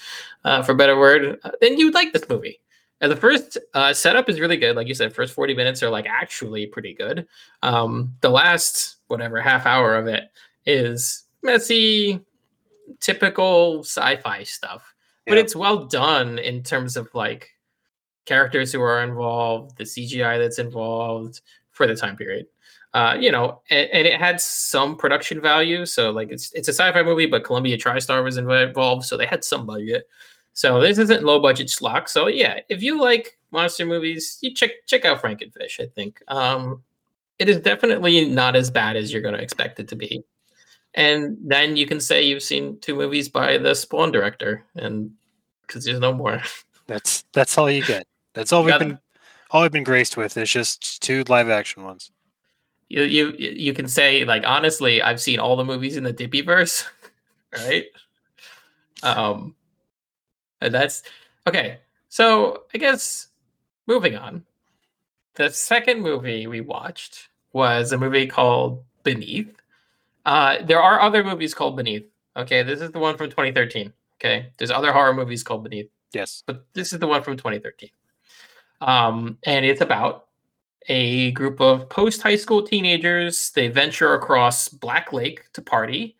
uh, 0.45 0.61
for 0.61 0.71
a 0.71 0.75
better 0.75 0.97
word, 0.97 1.37
uh, 1.43 1.51
then 1.59 1.77
you'd 1.77 1.93
like 1.93 2.13
this 2.13 2.29
movie. 2.29 2.59
And 3.01 3.11
the 3.11 3.17
first 3.17 3.57
uh, 3.73 3.93
setup 3.93 4.29
is 4.29 4.39
really 4.39 4.57
good, 4.57 4.75
like 4.75 4.87
you 4.87 4.93
said. 4.93 5.13
First 5.13 5.33
forty 5.33 5.53
minutes 5.55 5.81
are 5.83 5.89
like 5.89 6.05
actually 6.07 6.67
pretty 6.67 6.93
good. 6.93 7.27
Um, 7.63 8.15
the 8.21 8.29
last 8.29 8.97
whatever 9.07 9.41
half 9.41 9.65
hour 9.65 9.95
of 9.95 10.07
it 10.07 10.31
is 10.65 11.23
messy, 11.43 12.21
typical 12.99 13.79
sci-fi 13.83 14.43
stuff, 14.43 14.93
but 15.25 15.35
Yeah. 15.35 15.41
it's 15.41 15.55
well 15.55 15.85
done 15.85 16.37
in 16.39 16.63
terms 16.63 16.95
of 16.95 17.13
like 17.13 17.49
characters 18.31 18.71
who 18.71 18.81
are 18.81 19.03
involved, 19.03 19.77
the 19.77 19.83
CGI 19.83 20.39
that's 20.39 20.57
involved 20.57 21.41
for 21.71 21.85
the 21.85 21.95
time 21.95 22.15
period. 22.15 22.45
Uh, 22.93 23.17
you 23.19 23.29
know, 23.29 23.61
and, 23.69 23.89
and 23.91 24.07
it 24.07 24.17
had 24.19 24.39
some 24.39 24.95
production 24.95 25.41
value. 25.41 25.85
So 25.85 26.11
like 26.11 26.29
it's 26.31 26.51
it's 26.53 26.69
a 26.69 26.73
sci-fi 26.73 27.03
movie, 27.03 27.25
but 27.25 27.43
Columbia 27.43 27.77
TriStar 27.77 28.23
was 28.23 28.37
involved, 28.37 29.03
so 29.05 29.17
they 29.17 29.25
had 29.25 29.43
some 29.43 29.65
budget. 29.65 30.07
So 30.53 30.79
this 30.79 30.97
isn't 30.97 31.23
low 31.23 31.39
budget 31.41 31.67
schlock. 31.67 32.07
So 32.07 32.27
yeah, 32.27 32.59
if 32.69 32.81
you 32.81 33.01
like 33.01 33.37
monster 33.51 33.85
movies, 33.85 34.37
you 34.41 34.53
check 34.53 34.71
check 34.87 35.03
out 35.03 35.21
Frankenfish. 35.21 35.81
I 35.81 35.87
think 35.87 36.21
um, 36.29 36.83
it 37.37 37.49
is 37.49 37.59
definitely 37.59 38.29
not 38.29 38.55
as 38.55 38.71
bad 38.71 38.95
as 38.95 39.11
you're 39.11 39.21
going 39.21 39.35
to 39.35 39.43
expect 39.43 39.79
it 39.79 39.89
to 39.89 39.95
be. 39.95 40.23
And 40.93 41.37
then 41.41 41.75
you 41.75 41.85
can 41.85 41.99
say 41.99 42.23
you've 42.23 42.43
seen 42.43 42.79
two 42.79 42.95
movies 42.95 43.27
by 43.29 43.57
the 43.57 43.73
Spawn 43.73 44.11
director, 44.11 44.65
and 44.75 45.11
because 45.67 45.83
there's 45.83 45.99
no 45.99 46.13
more. 46.13 46.41
That's 46.87 47.23
that's 47.31 47.57
all 47.57 47.71
you 47.71 47.85
get. 47.85 48.05
That's 48.33 48.51
all 48.53 48.63
we've 48.63 48.77
been 48.79 48.99
all 49.51 49.63
we've 49.63 49.71
been 49.71 49.83
graced 49.83 50.15
with 50.17 50.37
is 50.37 50.49
just 50.49 51.01
two 51.01 51.23
live 51.27 51.49
action 51.49 51.83
ones. 51.83 52.11
you 52.89 53.03
you 53.03 53.31
you 53.37 53.73
can 53.73 53.87
say 53.87 54.23
like 54.25 54.43
honestly 54.45 55.01
i've 55.01 55.19
seen 55.21 55.39
all 55.39 55.55
the 55.55 55.63
movies 55.63 55.95
in 55.97 56.03
the 56.03 56.13
dippyverse 56.13 56.85
right 57.65 57.85
um 59.03 59.55
and 60.61 60.73
that's 60.73 61.03
okay 61.47 61.79
so 62.09 62.63
i 62.73 62.77
guess 62.77 63.27
moving 63.87 64.15
on 64.15 64.43
the 65.35 65.49
second 65.49 66.01
movie 66.01 66.47
we 66.47 66.61
watched 66.61 67.29
was 67.53 67.91
a 67.91 67.97
movie 67.97 68.27
called 68.27 68.83
beneath 69.03 69.53
uh 70.25 70.57
there 70.63 70.81
are 70.81 70.99
other 71.01 71.23
movies 71.23 71.53
called 71.53 71.75
beneath 71.77 72.05
okay 72.35 72.61
this 72.63 72.81
is 72.81 72.91
the 72.91 72.99
one 72.99 73.15
from 73.17 73.29
2013 73.29 73.91
okay 74.17 74.47
there's 74.57 74.71
other 74.71 74.91
horror 74.91 75.13
movies 75.13 75.43
called 75.43 75.63
beneath 75.63 75.89
Yes. 76.13 76.43
but 76.45 76.65
this 76.73 76.91
is 76.91 76.99
the 76.99 77.07
one 77.07 77.23
from 77.23 77.37
2013. 77.37 77.89
Um, 78.81 79.37
and 79.43 79.65
it's 79.65 79.81
about 79.81 80.27
a 80.87 81.31
group 81.31 81.61
of 81.61 81.89
post 81.89 82.21
high 82.21 82.35
school 82.35 82.63
teenagers. 82.63 83.51
They 83.51 83.67
venture 83.67 84.13
across 84.13 84.67
Black 84.67 85.13
Lake 85.13 85.43
to 85.53 85.61
party. 85.61 86.17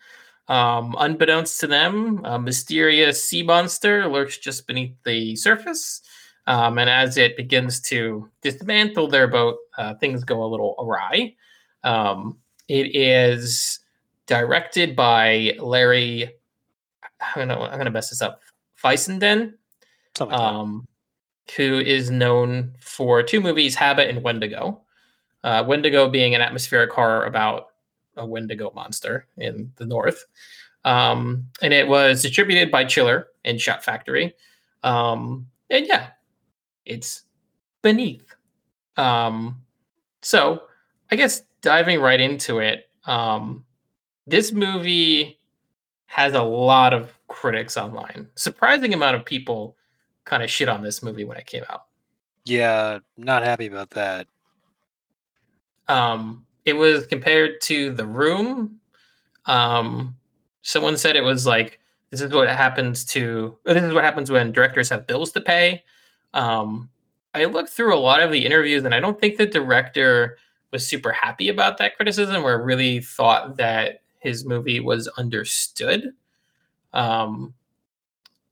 Um, 0.48 0.96
unbeknownst 1.00 1.60
to 1.62 1.68
them, 1.68 2.22
a 2.26 2.40
mysterious 2.40 3.24
sea 3.24 3.44
monster 3.44 4.08
lurks 4.08 4.38
just 4.38 4.68
beneath 4.68 4.96
the 5.04 5.36
surface. 5.36 6.02
Um, 6.48 6.78
and 6.78 6.90
as 6.90 7.18
it 7.18 7.38
begins 7.38 7.80
to 7.82 8.30
dismantle 8.42 9.08
their 9.08 9.28
boat, 9.28 9.58
uh, 9.78 9.96
things 9.96 10.24
go 10.24 10.44
a 10.44 10.48
little 10.48 10.76
awry. 10.80 11.36
Um, 11.84 12.38
it 12.68 12.96
is 12.96 13.80
directed 14.28 14.96
by 14.96 15.56
Larry. 15.60 16.36
I'm 17.22 17.48
gonna 17.48 17.62
I'm 17.62 17.78
gonna 17.78 17.92
mess 17.92 18.10
this 18.10 18.22
up. 18.22 18.42
Fessenden, 18.76 19.58
Something 20.16 20.38
like 20.38 20.48
um, 20.48 20.88
who 21.56 21.80
is 21.80 22.10
known 22.10 22.74
for 22.80 23.24
two 23.24 23.42
movies, 23.42 23.76
Habit 23.76 24.10
and 24.10 24.24
Wendigo. 24.24 24.82
Uh, 25.44 25.64
Wendigo 25.68 26.10
being 26.10 26.36
an 26.36 26.42
atmospheric 26.42 26.92
horror 26.92 27.26
about 27.26 27.68
a 28.18 28.26
Wendigo 28.26 28.72
monster 28.76 29.28
in 29.38 29.72
the 29.78 29.86
north. 29.86 30.26
Um, 30.86 31.48
and 31.62 31.74
it 31.74 31.88
was 31.88 32.22
distributed 32.22 32.72
by 32.72 32.86
Chiller 32.86 33.28
and 33.46 33.60
Shout 33.60 33.84
Factory. 33.84 34.34
Um, 34.84 35.48
and 35.70 35.86
yeah, 35.88 36.08
it's 36.86 37.24
beneath. 37.82 38.36
Um, 38.98 39.62
so 40.22 40.64
I 41.12 41.16
guess 41.16 41.42
diving 41.62 42.00
right 42.00 42.20
into 42.20 42.60
it, 42.60 42.90
um, 43.06 43.66
this 44.28 44.52
movie 44.52 45.40
has 46.06 46.34
a 46.34 46.44
lot 46.44 46.94
of 46.94 47.12
critics 47.28 47.78
online. 47.78 48.28
Surprising 48.36 48.94
amount 48.94 49.16
of 49.16 49.26
people 49.26 49.76
kind 50.26 50.44
of 50.44 50.50
shit 50.50 50.70
on 50.70 50.82
this 50.82 51.04
movie 51.04 51.24
when 51.24 51.38
it 51.38 51.46
came 51.46 51.64
out. 51.70 51.86
Yeah, 52.46 53.00
not 53.18 53.44
happy 53.44 53.68
about 53.68 53.92
that. 53.92 54.28
Um, 55.88 56.46
it 56.66 56.74
was 56.74 57.06
compared 57.08 57.62
to 57.62 57.94
The 57.94 58.06
Room. 58.06 58.80
Um, 59.46 60.16
someone 60.62 60.98
said 60.98 61.16
it 61.16 61.24
was 61.24 61.46
like 61.46 61.80
this 62.10 62.22
is 62.22 62.32
what 62.32 62.48
happens 62.50 63.06
to 63.06 63.58
this 63.66 63.84
is 63.84 63.94
what 63.94 64.04
happens 64.04 64.30
when 64.30 64.52
directors 64.52 64.90
have 64.90 65.08
bills 65.08 65.32
to 65.32 65.42
pay. 65.42 65.84
Um, 66.34 66.90
I 67.34 67.46
looked 67.46 67.70
through 67.70 67.96
a 67.96 68.00
lot 68.00 68.22
of 68.22 68.32
the 68.32 68.46
interviews, 68.46 68.84
and 68.84 68.94
I 68.94 69.00
don't 69.00 69.20
think 69.20 69.38
the 69.38 69.46
director 69.46 70.38
was 70.72 70.88
super 70.88 71.12
happy 71.12 71.50
about 71.50 71.78
that 71.78 71.96
criticism, 71.96 72.44
or 72.44 72.64
really 72.64 73.00
thought 73.00 73.58
that 73.58 74.02
his 74.20 74.46
movie 74.46 74.80
was 74.80 75.08
understood. 75.10 76.14
Um, 76.94 77.54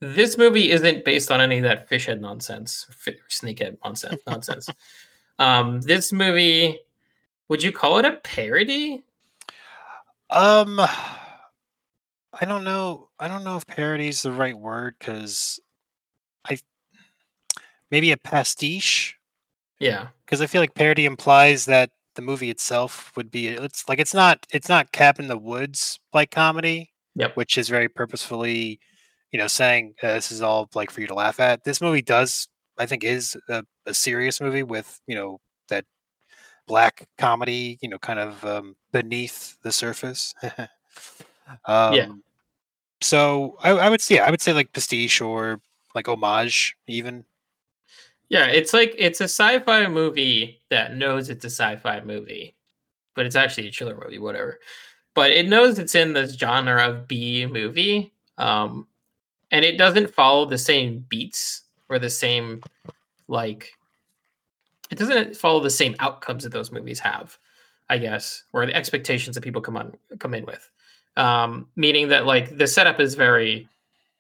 this 0.01 0.37
movie 0.37 0.71
isn't 0.71 1.03
based 1.05 1.31
on 1.31 1.41
any 1.41 1.57
of 1.57 1.63
that 1.63 1.87
fish 1.89 2.05
head 2.05 2.21
nonsense, 2.21 2.85
fi- 2.91 3.15
snakehead 3.29 3.77
nonsense. 3.83 4.21
nonsense. 4.27 4.69
Um, 5.39 5.79
this 5.79 6.11
movie, 6.11 6.79
would 7.47 7.63
you 7.63 7.71
call 7.71 7.97
it 7.97 8.03
a 8.03 8.17
parody? 8.25 9.01
Um, 10.29 10.81
I 10.81 12.45
don't 12.45 12.65
know. 12.65 13.07
I 13.19 13.29
don't 13.29 13.45
know 13.45 13.55
if 13.55 13.65
parody 13.65 14.09
is 14.09 14.21
the 14.21 14.33
right 14.33 14.53
word 14.57 14.95
because 14.99 15.61
I 16.43 16.57
maybe 17.89 18.11
a 18.11 18.17
pastiche 18.17 19.17
Yeah, 19.79 20.07
because 20.25 20.41
I 20.41 20.45
feel 20.47 20.59
like 20.61 20.75
parody 20.75 21.05
implies 21.05 21.63
that 21.67 21.89
the 22.15 22.21
movie 22.21 22.49
itself 22.49 23.13
would 23.15 23.31
be 23.31 23.47
it's 23.47 23.87
like 23.87 23.99
it's 23.99 24.13
not 24.13 24.45
it's 24.51 24.67
not 24.67 24.91
Cabin 24.91 25.23
in 25.23 25.29
the 25.29 25.37
Woods 25.37 26.01
like 26.13 26.31
comedy, 26.31 26.91
Yep. 27.15 27.37
which 27.37 27.57
is 27.57 27.69
very 27.69 27.87
purposefully, 27.87 28.81
you 29.31 29.39
know, 29.39 29.47
saying 29.47 29.95
uh, 30.03 30.13
this 30.13 30.31
is 30.31 30.41
all 30.41 30.69
like 30.75 30.91
for 30.91 31.01
you 31.01 31.07
to 31.07 31.13
laugh 31.15 31.39
at. 31.39 31.63
This 31.63 31.81
movie 31.81 32.01
does, 32.01 32.47
I 32.77 32.85
think, 32.85 33.03
is 33.03 33.37
a, 33.49 33.63
a 33.85 33.93
serious 33.93 34.41
movie 34.41 34.63
with 34.63 34.99
you 35.07 35.15
know 35.15 35.39
that 35.69 35.85
black 36.67 37.07
comedy, 37.17 37.77
you 37.81 37.89
know, 37.89 37.97
kind 37.99 38.19
of 38.19 38.43
um, 38.45 38.75
beneath 38.91 39.57
the 39.63 39.71
surface. 39.71 40.33
um, 41.65 42.23
So 43.01 43.57
I, 43.61 43.71
I 43.71 43.89
would 43.89 44.01
say, 44.01 44.15
yeah, 44.15 44.25
I 44.25 44.31
would 44.31 44.41
say 44.41 44.53
like 44.53 44.73
pastiche 44.73 45.21
or 45.21 45.61
like 45.95 46.07
homage, 46.07 46.75
even. 46.87 47.25
yeah. 48.29 48.47
It's 48.47 48.73
like 48.73 48.93
it's 48.97 49.21
a 49.21 49.25
sci-fi 49.25 49.87
movie 49.87 50.61
that 50.69 50.95
knows 50.95 51.29
it's 51.29 51.45
a 51.45 51.49
sci-fi 51.49 52.01
movie, 52.01 52.55
but 53.15 53.25
it's 53.25 53.35
actually 53.35 53.67
a 53.67 53.71
chiller 53.71 53.99
movie, 54.01 54.19
whatever. 54.19 54.59
But 55.15 55.31
it 55.31 55.47
knows 55.47 55.79
it's 55.79 55.95
in 55.95 56.13
this 56.13 56.33
genre 56.33 56.87
of 56.87 57.07
B 57.07 57.45
movie, 57.45 58.13
um, 58.37 58.87
and 59.51 59.65
it 59.65 59.77
doesn't 59.77 60.13
follow 60.13 60.45
the 60.45 60.57
same 60.57 61.05
beats 61.09 61.63
or 61.89 61.99
the 61.99 62.09
same 62.09 62.61
like 63.27 63.73
it 64.89 64.97
doesn't 64.97 65.35
follow 65.35 65.59
the 65.59 65.69
same 65.69 65.95
outcomes 65.99 66.43
that 66.43 66.51
those 66.51 66.71
movies 66.71 66.99
have, 66.99 67.37
I 67.89 67.97
guess, 67.97 68.43
or 68.53 68.65
the 68.65 68.73
expectations 68.73 69.35
that 69.35 69.43
people 69.43 69.61
come 69.61 69.77
on 69.77 69.93
come 70.19 70.33
in 70.33 70.45
with. 70.45 70.69
Um, 71.17 71.67
meaning 71.75 72.07
that 72.09 72.25
like 72.25 72.57
the 72.57 72.67
setup 72.67 72.99
is 72.99 73.15
very, 73.15 73.67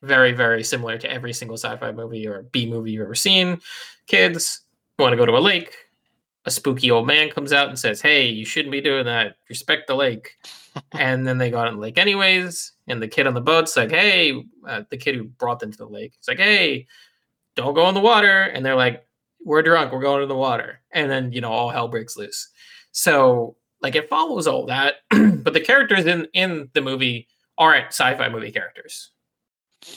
very, 0.01 0.31
very 0.31 0.63
similar 0.63 0.97
to 0.97 1.11
every 1.11 1.33
single 1.33 1.57
sci-fi 1.57 1.91
movie 1.91 2.27
or 2.27 2.43
B 2.51 2.69
movie 2.69 2.91
you've 2.91 3.03
ever 3.03 3.15
seen. 3.15 3.59
Kids 4.07 4.61
want 4.97 5.13
to 5.13 5.17
go 5.17 5.25
to 5.25 5.37
a 5.37 5.39
lake. 5.39 5.75
A 6.49 6.51
spooky 6.51 6.89
old 6.89 7.05
man 7.05 7.29
comes 7.29 7.53
out 7.53 7.69
and 7.69 7.77
says, 7.77 8.01
"Hey, 8.01 8.27
you 8.27 8.43
shouldn't 8.43 8.71
be 8.71 8.81
doing 8.81 9.05
that. 9.05 9.35
Respect 9.49 9.85
the 9.85 9.93
lake." 9.93 10.35
and 10.93 11.27
then 11.27 11.37
they 11.37 11.51
got 11.51 11.67
in 11.67 11.75
the 11.75 11.79
lake 11.79 11.99
anyways. 11.99 12.71
And 12.87 12.99
the 12.99 13.07
kid 13.07 13.27
on 13.27 13.35
the 13.35 13.39
boat's 13.39 13.77
like, 13.77 13.91
"Hey," 13.91 14.33
uh, 14.67 14.81
the 14.89 14.97
kid 14.97 15.13
who 15.13 15.25
brought 15.25 15.59
them 15.59 15.71
to 15.71 15.77
the 15.77 15.85
lake, 15.85 16.13
he's 16.17 16.27
like, 16.27 16.39
"Hey, 16.39 16.87
don't 17.55 17.75
go 17.75 17.87
in 17.87 17.93
the 17.93 17.99
water." 17.99 18.41
And 18.41 18.65
they're 18.65 18.73
like, 18.73 19.05
"We're 19.45 19.61
drunk. 19.61 19.93
We're 19.93 20.01
going 20.01 20.23
in 20.23 20.27
the 20.27 20.35
water." 20.35 20.81
And 20.91 21.11
then 21.11 21.31
you 21.31 21.39
know 21.39 21.51
all 21.51 21.69
hell 21.69 21.87
breaks 21.87 22.17
loose. 22.17 22.49
So 22.93 23.55
like 23.81 23.93
it 23.93 24.09
follows 24.09 24.47
all 24.47 24.65
that, 24.65 24.95
but 25.11 25.53
the 25.53 25.61
characters 25.61 26.07
in 26.07 26.27
in 26.33 26.69
the 26.73 26.81
movie 26.81 27.27
aren't 27.59 27.89
sci-fi 27.89 28.27
movie 28.27 28.51
characters. 28.51 29.11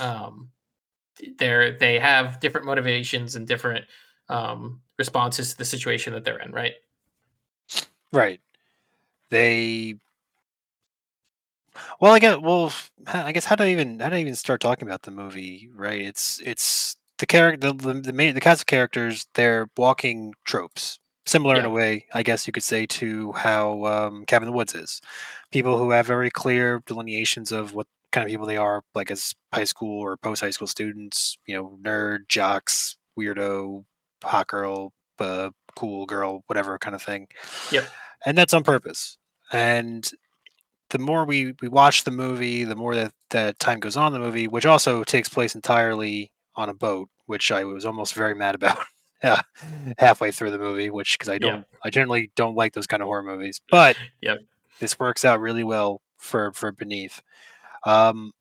Um, 0.01 0.51
they're 1.39 1.79
they 1.79 1.99
have 1.99 2.41
different 2.41 2.67
motivations 2.67 3.37
and 3.37 3.47
different 3.47 3.87
um, 4.33 4.81
responses 4.99 5.53
to 5.53 5.59
the 5.59 5.65
situation 5.65 6.13
that 6.15 6.25
they're 6.25 6.39
in, 6.39 6.53
right? 6.53 6.75
Right. 8.13 8.41
They. 9.31 9.97
Well, 12.01 12.13
I 12.13 12.19
guess. 12.19 12.39
Well, 12.41 12.73
I 13.07 13.33
guess 13.33 13.45
how 13.45 13.57
do 13.57 13.65
I 13.65 13.69
even 13.69 14.01
how 14.01 14.09
do 14.09 14.17
I 14.17 14.21
even 14.21 14.35
start 14.35 14.61
talking 14.61 14.89
about 14.89 15.03
the 15.03 15.11
movie? 15.11 15.71
Right. 15.75 16.03
It's 16.03 16.41
it's 16.45 16.97
the 17.19 17.27
character 17.27 17.73
the 17.73 17.95
the, 17.95 18.13
main 18.13 18.35
the 18.35 18.41
cast 18.41 18.63
of 18.63 18.67
characters. 18.67 19.27
They're 19.35 19.69
walking 19.77 20.35
tropes, 20.45 20.99
similar 21.27 21.57
in 21.57 21.65
a 21.65 21.71
way, 21.71 22.07
I 22.13 22.23
guess 22.23 22.47
you 22.47 22.53
could 22.53 22.65
say, 22.65 22.87
to 22.87 23.33
how 23.33 23.85
um, 23.87 24.25
Cabin 24.27 24.49
in 24.49 24.53
the 24.53 24.57
Woods 24.57 24.75
is. 24.75 25.01
People 25.51 25.79
who 25.79 25.91
have 25.91 26.07
very 26.07 26.31
clear 26.31 26.83
delineations 26.87 27.53
of 27.53 27.75
what 27.75 27.87
kind 28.13 28.27
of 28.27 28.31
people 28.31 28.47
they 28.47 28.59
are, 28.59 28.83
like 28.95 29.11
as 29.11 29.35
high 29.55 29.65
school 29.65 30.01
or 30.01 30.17
post 30.19 30.43
high 30.43 30.51
school 30.51 30.67
students. 30.67 31.39
You 31.47 31.57
know, 31.57 31.79
nerd, 31.83 32.29
jocks, 32.29 32.97
weirdo, 33.19 33.85
hot 34.23 34.47
girl, 34.49 34.93
uh, 35.19 35.51
cool 35.77 36.07
girl, 36.07 36.43
whatever 36.47 36.79
kind 36.79 36.95
of 36.95 37.03
thing. 37.03 37.29
Yep. 37.71 37.89
And 38.27 38.37
that's 38.39 38.55
on 38.55 38.63
purpose. 38.65 39.19
And 39.53 40.09
the 40.91 40.99
more 40.99 41.25
we 41.25 41.55
we 41.61 41.69
watch 41.69 42.05
the 42.05 42.11
movie, 42.11 42.65
the 42.65 42.77
more 42.77 42.95
that 42.95 43.13
that 43.31 43.59
time 43.59 43.81
goes 43.81 43.97
on 43.97 44.15
in 44.15 44.21
the 44.21 44.27
movie, 44.27 44.49
which 44.49 44.67
also 44.67 45.05
takes 45.05 45.29
place 45.29 45.55
entirely 45.55 46.31
on 46.57 46.69
a 46.69 46.75
boat, 46.75 47.09
which 47.27 47.51
I 47.51 47.65
was 47.65 47.85
almost 47.87 48.15
very 48.15 48.35
mad 48.35 48.55
about. 48.55 48.79
Yeah, 49.25 49.41
halfway 49.99 50.33
through 50.33 50.51
the 50.51 50.59
movie, 50.59 50.91
which 50.91 51.17
because 51.17 51.29
I 51.29 51.39
don't, 51.39 51.65
I 51.85 51.91
generally 51.91 52.33
don't 52.35 52.57
like 52.57 52.73
those 52.73 52.89
kind 52.89 53.01
of 53.01 53.07
horror 53.07 53.23
movies, 53.23 53.61
but 53.71 53.97
Yep. 54.21 54.41
this 54.81 54.99
works 54.99 55.25
out 55.25 55.39
really 55.39 55.63
well 55.63 56.01
for 56.19 56.51
for 56.55 56.73
Beneath. 56.73 57.23
Um, 57.87 58.33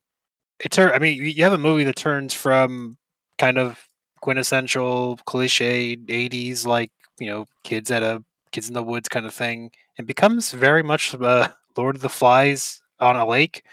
it 0.59 0.71
turn, 0.71 0.91
I 0.91 0.97
mean, 0.97 1.23
you 1.23 1.43
have 1.43 1.53
a 1.53 1.59
movie 1.59 1.83
that 1.83 1.95
turns 1.95 2.33
from 2.33 2.97
kind 3.37 3.59
of 3.59 3.77
quintessential 4.21 5.17
cliche 5.25 5.97
'80s, 5.97 6.65
like 6.65 6.91
you 7.19 7.27
know, 7.27 7.45
kids 7.63 7.91
at 7.91 8.03
a 8.03 8.23
kids 8.51 8.67
in 8.67 8.73
the 8.73 8.83
woods 8.83 9.09
kind 9.09 9.25
of 9.25 9.33
thing, 9.33 9.71
and 9.97 10.07
becomes 10.07 10.51
very 10.51 10.83
much 10.83 11.15
uh, 11.15 11.49
Lord 11.75 11.95
of 11.95 12.01
the 12.01 12.09
Flies 12.09 12.81
on 12.99 13.15
a 13.15 13.25
lake. 13.25 13.63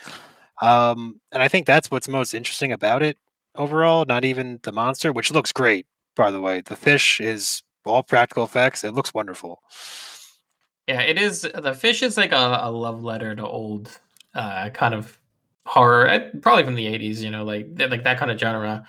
Um, 0.60 1.20
and 1.32 1.42
I 1.42 1.48
think 1.48 1.66
that's 1.66 1.90
what's 1.90 2.08
most 2.08 2.34
interesting 2.34 2.72
about 2.72 3.02
it 3.02 3.16
overall. 3.54 4.04
Not 4.06 4.24
even 4.24 4.58
the 4.62 4.72
monster, 4.72 5.12
which 5.12 5.30
looks 5.30 5.52
great, 5.52 5.86
by 6.16 6.30
the 6.30 6.40
way. 6.40 6.60
The 6.60 6.76
fish 6.76 7.20
is 7.20 7.62
all 7.84 8.02
practical 8.02 8.44
effects. 8.44 8.84
It 8.84 8.94
looks 8.94 9.14
wonderful. 9.14 9.62
Yeah, 10.86 11.02
it 11.02 11.18
is. 11.18 11.42
The 11.42 11.74
fish 11.74 12.02
is 12.02 12.16
like 12.16 12.32
a, 12.32 12.60
a 12.62 12.70
love 12.70 13.04
letter 13.04 13.34
to 13.36 13.46
old 13.46 13.98
uh, 14.34 14.70
kind 14.70 14.94
of 14.94 15.18
horror, 15.66 16.08
eh, 16.08 16.30
probably 16.40 16.64
from 16.64 16.74
the 16.74 16.86
'80s. 16.86 17.18
You 17.18 17.30
know, 17.30 17.44
like 17.44 17.68
like 17.76 18.04
that 18.04 18.18
kind 18.18 18.30
of 18.30 18.38
genre, 18.38 18.86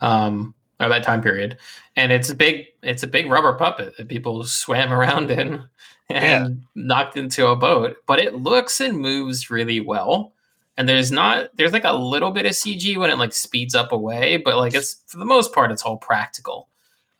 um, 0.00 0.54
or 0.82 0.88
that 0.88 1.02
time 1.02 1.22
period. 1.22 1.58
And 1.96 2.12
it's 2.12 2.30
a 2.30 2.34
big, 2.34 2.66
it's 2.82 3.02
a 3.02 3.06
big 3.06 3.30
rubber 3.30 3.54
puppet 3.54 3.96
that 3.96 4.08
people 4.08 4.44
swam 4.44 4.92
around 4.92 5.30
in 5.30 5.64
and 6.08 6.62
knocked 6.74 7.16
into 7.16 7.46
a 7.46 7.56
boat. 7.56 7.96
But 8.06 8.18
it 8.18 8.34
looks 8.34 8.80
and 8.80 8.98
moves 8.98 9.50
really 9.50 9.80
well. 9.80 10.32
And 10.76 10.88
there's 10.88 11.12
not, 11.12 11.50
there's 11.56 11.72
like 11.72 11.84
a 11.84 11.92
little 11.92 12.30
bit 12.30 12.46
of 12.46 12.52
CG 12.52 12.96
when 12.96 13.10
it 13.10 13.18
like 13.18 13.32
speeds 13.32 13.74
up 13.74 13.92
away, 13.92 14.38
but 14.38 14.56
like 14.56 14.74
it's 14.74 15.02
for 15.06 15.18
the 15.18 15.24
most 15.24 15.52
part, 15.52 15.70
it's 15.70 15.82
all 15.82 15.98
practical. 15.98 16.68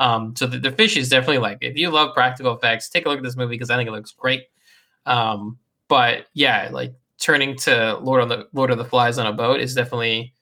Um, 0.00 0.34
so 0.34 0.46
the, 0.46 0.58
the 0.58 0.72
fish 0.72 0.96
is 0.96 1.08
definitely 1.08 1.38
like 1.38 1.58
if 1.60 1.76
you 1.76 1.90
love 1.90 2.14
practical 2.14 2.54
effects, 2.54 2.88
take 2.88 3.06
a 3.06 3.08
look 3.08 3.18
at 3.18 3.22
this 3.22 3.36
movie 3.36 3.54
because 3.54 3.70
I 3.70 3.76
think 3.76 3.88
it 3.88 3.92
looks 3.92 4.10
great. 4.10 4.46
Um, 5.06 5.58
but 5.88 6.26
yeah, 6.32 6.70
like 6.72 6.94
turning 7.18 7.56
to 7.56 7.98
Lord 7.98 8.22
of 8.22 8.28
the 8.28 8.48
Lord 8.52 8.70
of 8.70 8.78
the 8.78 8.84
Flies 8.84 9.18
on 9.18 9.26
a 9.26 9.32
boat 9.32 9.60
is 9.60 9.74
definitely 9.74 10.32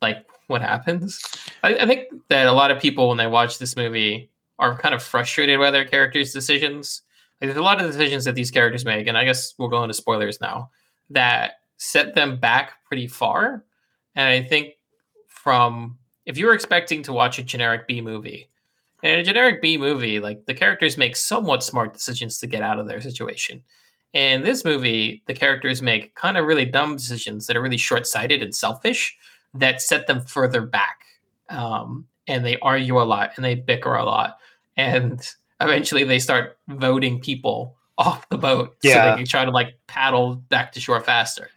like 0.00 0.24
what 0.52 0.62
happens. 0.62 1.20
I, 1.64 1.74
I 1.74 1.86
think 1.86 2.08
that 2.28 2.46
a 2.46 2.52
lot 2.52 2.70
of 2.70 2.80
people 2.80 3.08
when 3.08 3.18
they 3.18 3.26
watch 3.26 3.58
this 3.58 3.76
movie 3.76 4.30
are 4.58 4.78
kind 4.78 4.94
of 4.94 5.02
frustrated 5.02 5.58
by 5.58 5.72
their 5.72 5.84
characters' 5.84 6.32
decisions. 6.32 7.02
Like, 7.40 7.48
there's 7.48 7.58
a 7.58 7.62
lot 7.62 7.80
of 7.80 7.90
decisions 7.90 8.24
that 8.26 8.36
these 8.36 8.52
characters 8.52 8.84
make, 8.84 9.08
and 9.08 9.18
I 9.18 9.24
guess 9.24 9.54
we'll 9.58 9.68
go 9.68 9.82
into 9.82 9.94
spoilers 9.94 10.40
now 10.40 10.70
that 11.10 11.54
set 11.78 12.14
them 12.14 12.38
back 12.38 12.74
pretty 12.84 13.08
far. 13.08 13.64
And 14.14 14.28
I 14.28 14.46
think 14.46 14.74
from 15.26 15.98
if 16.26 16.38
you 16.38 16.46
were 16.46 16.54
expecting 16.54 17.02
to 17.02 17.12
watch 17.12 17.40
a 17.40 17.42
generic 17.42 17.88
B 17.88 18.00
movie, 18.00 18.48
in 19.02 19.18
a 19.18 19.24
generic 19.24 19.60
B 19.60 19.76
movie, 19.76 20.20
like 20.20 20.46
the 20.46 20.54
characters 20.54 20.96
make 20.96 21.16
somewhat 21.16 21.64
smart 21.64 21.92
decisions 21.92 22.38
to 22.38 22.46
get 22.46 22.62
out 22.62 22.78
of 22.78 22.86
their 22.86 23.00
situation. 23.00 23.62
In 24.12 24.42
this 24.42 24.64
movie, 24.64 25.22
the 25.26 25.34
characters 25.34 25.82
make 25.82 26.14
kind 26.14 26.36
of 26.36 26.46
really 26.46 26.66
dumb 26.66 26.94
decisions 26.94 27.46
that 27.46 27.56
are 27.56 27.62
really 27.62 27.78
short 27.78 28.06
sighted 28.06 28.42
and 28.42 28.54
selfish 28.54 29.16
that 29.54 29.82
set 29.82 30.06
them 30.06 30.20
further 30.22 30.62
back. 30.62 31.00
Um, 31.48 32.06
and 32.26 32.44
they 32.44 32.58
argue 32.60 33.00
a 33.00 33.04
lot 33.04 33.32
and 33.36 33.44
they 33.44 33.54
bicker 33.54 33.94
a 33.94 34.04
lot. 34.04 34.38
And 34.76 35.20
eventually 35.60 36.04
they 36.04 36.18
start 36.18 36.58
voting 36.68 37.20
people 37.20 37.76
off 37.98 38.28
the 38.30 38.38
boat 38.38 38.76
so 38.82 38.88
Yeah. 38.88 39.10
they 39.10 39.16
can 39.18 39.26
try 39.26 39.44
to 39.44 39.50
like 39.50 39.76
paddle 39.86 40.36
back 40.36 40.72
to 40.72 40.80
shore 40.80 41.00
faster. 41.00 41.50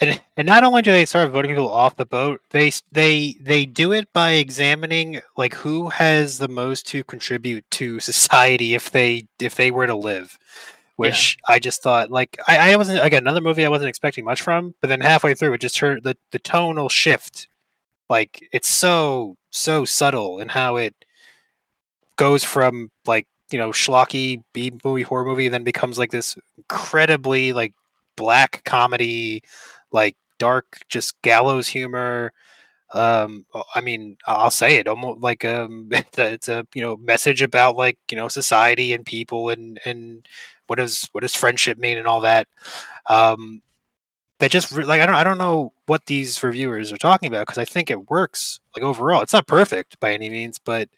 And, 0.00 0.20
and 0.36 0.46
not 0.46 0.64
only 0.64 0.82
do 0.82 0.90
they 0.90 1.04
start 1.04 1.30
voting 1.30 1.52
people 1.52 1.70
off 1.70 1.94
the 1.94 2.06
boat, 2.06 2.40
they 2.50 2.72
they 2.90 3.36
they 3.40 3.64
do 3.66 3.92
it 3.92 4.12
by 4.12 4.32
examining 4.32 5.20
like 5.36 5.54
who 5.54 5.90
has 5.90 6.38
the 6.38 6.48
most 6.48 6.88
to 6.88 7.04
contribute 7.04 7.64
to 7.72 8.00
society 8.00 8.74
if 8.74 8.90
they 8.90 9.26
if 9.38 9.54
they 9.54 9.70
were 9.70 9.86
to 9.86 9.94
live. 9.94 10.38
Which 10.96 11.38
I 11.48 11.58
just 11.58 11.82
thought 11.82 12.10
like 12.10 12.38
I, 12.46 12.72
I 12.72 12.76
wasn't 12.76 13.04
again 13.04 13.22
another 13.22 13.40
movie 13.40 13.64
I 13.64 13.70
wasn't 13.70 13.88
expecting 13.88 14.24
much 14.24 14.42
from, 14.42 14.74
but 14.80 14.88
then 14.88 15.00
halfway 15.00 15.34
through 15.34 15.54
it 15.54 15.60
just 15.60 15.76
turned 15.76 16.02
the 16.02 16.16
the 16.30 16.38
tonal 16.38 16.88
shift. 16.88 17.48
Like 18.10 18.46
it's 18.52 18.68
so 18.68 19.36
so 19.50 19.84
subtle 19.84 20.38
in 20.38 20.48
how 20.48 20.76
it 20.76 20.94
goes 22.16 22.44
from 22.44 22.90
like 23.06 23.26
you 23.50 23.58
know 23.58 23.70
schlocky 23.70 24.42
B 24.52 24.72
movie 24.84 25.02
horror 25.02 25.24
movie, 25.24 25.48
then 25.48 25.64
becomes 25.64 25.98
like 25.98 26.10
this 26.10 26.36
incredibly 26.58 27.52
like 27.52 27.74
black 28.16 28.62
comedy 28.64 29.42
like 29.90 30.16
dark 30.38 30.80
just 30.88 31.20
gallows 31.22 31.68
humor 31.68 32.32
um 32.94 33.46
i 33.74 33.80
mean 33.80 34.16
i'll 34.26 34.50
say 34.50 34.76
it 34.76 34.86
almost 34.86 35.20
like 35.20 35.44
um 35.44 35.88
it's 35.92 36.18
a, 36.18 36.32
it's 36.32 36.48
a 36.48 36.66
you 36.74 36.82
know 36.82 36.96
message 36.98 37.42
about 37.42 37.76
like 37.76 37.98
you 38.10 38.16
know 38.16 38.28
society 38.28 38.92
and 38.92 39.06
people 39.06 39.48
and 39.50 39.80
and 39.84 40.26
what 40.72 40.78
does 40.78 41.08
what 41.12 41.20
does 41.20 41.34
friendship 41.36 41.78
mean 41.78 41.98
and 41.98 42.06
all 42.06 42.22
that. 42.22 42.48
Um 43.08 43.62
that 44.38 44.50
just 44.50 44.72
like 44.72 45.00
i 45.00 45.06
don't 45.06 45.14
i 45.14 45.22
don't 45.22 45.38
know 45.38 45.72
what 45.86 46.04
these 46.06 46.42
reviewers 46.42 46.92
are 46.92 46.98
talking 46.98 47.28
about 47.28 47.46
because 47.46 47.58
i 47.58 47.64
think 47.64 47.90
it 47.90 48.10
works 48.10 48.58
like 48.74 48.82
overall 48.84 49.22
it's 49.22 49.32
not 49.32 49.46
perfect 49.46 50.00
by 50.00 50.12
any 50.12 50.28
means 50.28 50.58
but 50.58 50.88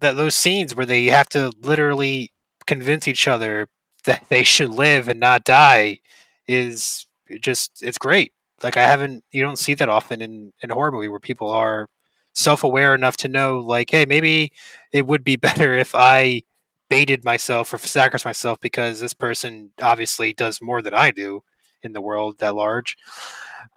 that 0.00 0.16
those 0.16 0.34
scenes 0.34 0.74
where 0.74 0.86
they 0.86 1.06
have 1.06 1.28
to 1.30 1.50
literally 1.62 2.32
convince 2.66 3.08
each 3.08 3.26
other 3.28 3.68
that 4.04 4.24
they 4.28 4.42
should 4.44 4.70
live 4.70 5.08
and 5.08 5.20
not 5.20 5.44
die 5.44 5.98
is 6.46 7.06
just 7.40 7.82
it's 7.82 7.98
great. 7.98 8.32
Like 8.62 8.76
i 8.76 8.82
haven't 8.82 9.24
you 9.32 9.42
don't 9.42 9.58
see 9.58 9.74
that 9.74 9.88
often 9.88 10.22
in 10.22 10.52
in 10.62 10.70
horror 10.70 10.92
movie 10.92 11.08
where 11.08 11.20
people 11.20 11.50
are 11.50 11.88
self-aware 12.34 12.94
enough 12.94 13.16
to 13.18 13.28
know 13.28 13.58
like 13.60 13.90
hey 13.90 14.06
maybe 14.06 14.52
it 14.92 15.06
would 15.06 15.24
be 15.24 15.36
better 15.48 15.74
if 15.74 15.94
i 15.94 16.42
baited 16.90 17.24
myself 17.24 17.72
or 17.72 17.78
sacrificed 17.78 18.24
myself 18.24 18.58
because 18.60 19.00
this 19.00 19.14
person 19.14 19.70
obviously 19.82 20.32
does 20.32 20.60
more 20.62 20.80
than 20.82 20.94
i 20.94 21.10
do 21.10 21.42
in 21.82 21.92
the 21.92 22.00
world 22.00 22.38
that 22.38 22.54
large 22.54 22.96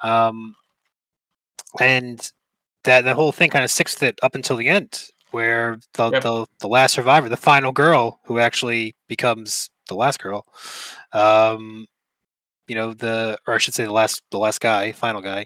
um 0.04 0.56
and 1.80 2.32
that 2.84 3.02
the 3.04 3.14
whole 3.14 3.32
thing 3.32 3.50
kind 3.50 3.64
of 3.64 3.72
sticks 3.72 4.02
it 4.02 4.20
up 4.24 4.36
until 4.36 4.58
the 4.58 4.68
end 4.68 5.10
where 5.32 5.80
the, 5.94 6.10
Yep. 6.12 6.24
the 6.24 6.46
the 6.60 6.68
last 6.68 6.94
survivor 6.94 7.30
the 7.30 7.38
final 7.38 7.72
girl 7.72 8.20
who 8.26 8.40
actually 8.40 8.96
becomes 9.08 9.70
the 9.88 9.96
last 9.96 10.20
girl 10.20 10.46
um 11.14 11.86
you 12.68 12.76
know 12.76 12.94
the 12.94 13.38
or 13.48 13.54
i 13.56 13.58
should 13.58 13.74
say 13.74 13.84
the 13.86 13.92
last 13.92 14.22
the 14.32 14.40
last 14.40 14.60
guy 14.62 14.92
final 14.92 15.22
guy 15.22 15.46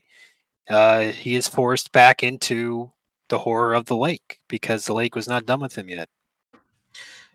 uh 0.69 1.01
he 1.03 1.35
is 1.35 1.47
forced 1.47 1.91
back 1.91 2.23
into 2.23 2.91
the 3.29 3.37
horror 3.39 3.73
of 3.73 3.85
the 3.85 3.97
lake 3.97 4.39
because 4.47 4.85
the 4.85 4.93
lake 4.93 5.15
was 5.15 5.27
not 5.27 5.45
done 5.45 5.59
with 5.59 5.75
him 5.77 5.89
yet 5.89 6.07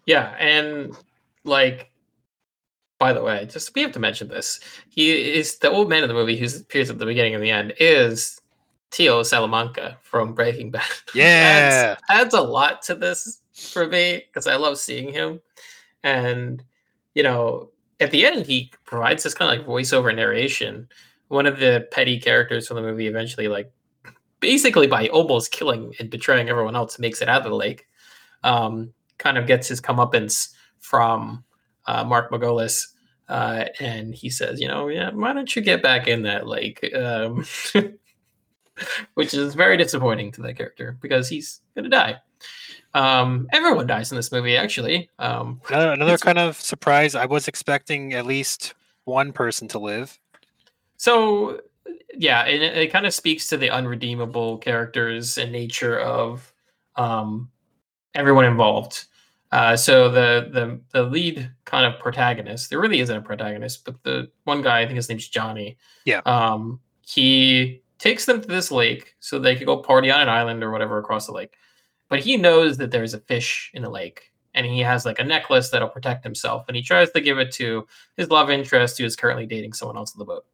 Yeah, 0.07 0.35
and 0.39 0.97
like, 1.45 1.91
by 2.99 3.13
the 3.13 3.23
way, 3.23 3.47
just 3.47 3.75
we 3.75 3.83
have 3.83 3.93
to 3.93 3.99
mention 3.99 4.29
this. 4.29 4.61
He 4.89 5.37
is 5.37 5.59
the 5.59 5.71
old 5.71 5.89
man 5.89 6.03
of 6.03 6.09
the 6.09 6.15
movie 6.15 6.37
who 6.37 6.47
appears 6.47 6.91
at 6.91 6.99
the 6.99 7.07
beginning 7.07 7.35
and 7.35 7.43
the 7.43 7.51
end 7.51 7.75
is 7.79 8.41
Tio 8.91 9.23
Salamanca 9.23 9.99
from 10.03 10.35
Breaking 10.35 10.71
Bad. 10.71 10.85
Yeah, 11.15 11.97
adds, 11.97 12.03
adds 12.11 12.35
a 12.35 12.41
lot 12.41 12.83
to 12.83 12.95
this 12.95 13.41
for 13.53 13.87
me 13.87 14.25
because 14.27 14.47
I 14.47 14.57
love 14.57 14.79
seeing 14.79 15.13
him, 15.13 15.41
and 16.03 16.63
you 17.15 17.23
know, 17.23 17.71
at 18.01 18.11
the 18.11 18.27
end 18.27 18.47
he 18.47 18.73
provides 18.85 19.23
this 19.23 19.35
kind 19.35 19.53
of 19.53 19.59
like 19.59 19.69
voiceover 19.69 20.15
narration. 20.15 20.89
One 21.29 21.47
of 21.47 21.61
the 21.61 21.87
petty 21.93 22.19
characters 22.19 22.67
from 22.67 22.77
the 22.77 22.83
movie 22.83 23.07
eventually 23.07 23.47
like 23.47 23.73
basically 24.41 24.87
by 24.87 25.09
almost 25.09 25.53
killing 25.53 25.95
and 26.01 26.11
betraying 26.11 26.49
everyone 26.49 26.75
else 26.75 26.99
makes 26.99 27.23
it 27.23 27.29
out 27.29 27.43
of 27.43 27.51
the 27.51 27.57
lake 27.57 27.87
um, 28.43 28.93
kind 29.21 29.39
of 29.39 29.47
gets 29.47 29.69
his 29.69 29.81
comeuppance 29.81 30.49
from 30.81 31.45
uh, 31.87 32.03
Mark 32.03 32.33
Margolis. 32.33 32.87
Uh, 33.29 33.67
and 33.79 34.13
he 34.13 34.29
says, 34.29 34.61
you 34.61 34.67
know, 34.67 34.89
yeah, 34.89 35.11
why 35.11 35.33
don't 35.33 35.55
you 35.55 35.63
get 35.63 35.85
back 35.85 36.09
in 36.09 36.23
that 36.23 36.49
lake? 36.49 36.85
Um, 36.93 37.45
which 39.15 39.35
is 39.35 39.55
very 39.55 39.77
disappointing 39.77 40.33
to 40.33 40.43
that 40.43 40.57
character 40.57 40.97
because 41.01 41.29
he's 41.29 41.61
going 41.77 41.85
to 41.85 41.91
die. 41.91 42.17
Um, 42.95 43.47
everyone 43.53 43.87
dies 43.87 44.11
in 44.11 44.17
this 44.17 44.33
movie, 44.33 44.57
actually. 44.57 45.11
Um, 45.19 45.61
another, 45.69 45.93
another 45.93 46.19
kind 46.19 46.39
of 46.39 46.61
surprise. 46.61 47.15
I 47.15 47.27
was 47.27 47.47
expecting 47.47 48.15
at 48.15 48.27
least 48.27 48.75
one 49.05 49.33
person 49.33 49.69
to 49.69 49.79
live. 49.79 50.19
So, 50.97 51.61
yeah, 52.15 52.45
it, 52.47 52.63
it 52.63 52.93
kind 52.93 53.07
of 53.07 53.15
speaks 53.15 53.49
to 53.49 53.57
the 53.57 53.71
unredeemable 53.71 54.59
characters 54.59 55.39
and 55.39 55.53
nature 55.53 56.01
of 56.01 56.53
um, 56.97 57.49
everyone 58.15 58.45
involved. 58.45 59.07
Uh, 59.53 59.77
so 59.77 60.09
the 60.09 60.49
the 60.53 60.81
the 60.93 61.03
lead 61.03 61.51
kind 61.65 61.85
of 61.85 62.01
protagonist, 62.01 62.71
there 62.71 62.81
really 62.81 63.01
isn't 63.01 63.17
a 63.17 63.23
protagonist, 63.23 63.85
but 63.85 64.03
the 64.05 64.31
one 64.45 64.63
guy, 64.63 64.81
I 64.81 64.87
think 64.87 64.97
his 64.97 65.09
name's 65.09 65.29
Johnny. 65.29 65.77
Yeah. 66.05 66.21
Um, 66.25 66.81
he 67.05 67.83
takes 67.99 68.25
them 68.27 68.41
to 68.41 68.49
this 68.49 68.71
lake 68.71 69.15
so 69.19 69.39
they 69.39 69.57
could 69.57 69.67
go 69.67 69.79
party 69.79 70.11
on 70.11 70.21
an 70.21 70.29
island 70.29 70.63
or 70.63 70.71
whatever 70.71 70.99
across 70.99 71.27
the 71.27 71.33
lake. 71.33 71.55
But 72.09 72.21
he 72.21 72.37
knows 72.37 72.77
that 72.79 72.91
there's 72.91 73.15
a 73.15 73.21
fish 73.21 73.71
in 73.75 73.83
the 73.83 73.91
lake, 73.91 74.33
and 74.55 74.65
he 74.67 74.81
has 74.81 75.05
like 75.05 75.19
a 75.19 75.25
necklace 75.25 75.71
that'll 75.71 75.89
protect 75.89 76.23
himself, 76.23 76.65
and 76.69 76.77
he 76.77 76.83
tries 76.83 77.11
to 77.11 77.21
give 77.21 77.39
it 77.39 77.51
to 77.53 77.87
his 78.17 78.31
love 78.31 78.51
interest 78.51 78.99
who 78.99 79.05
is 79.05 79.17
currently 79.17 79.47
dating 79.47 79.73
someone 79.73 79.97
else 79.97 80.15
on 80.15 80.19
the 80.21 80.25
boat. 80.25 80.45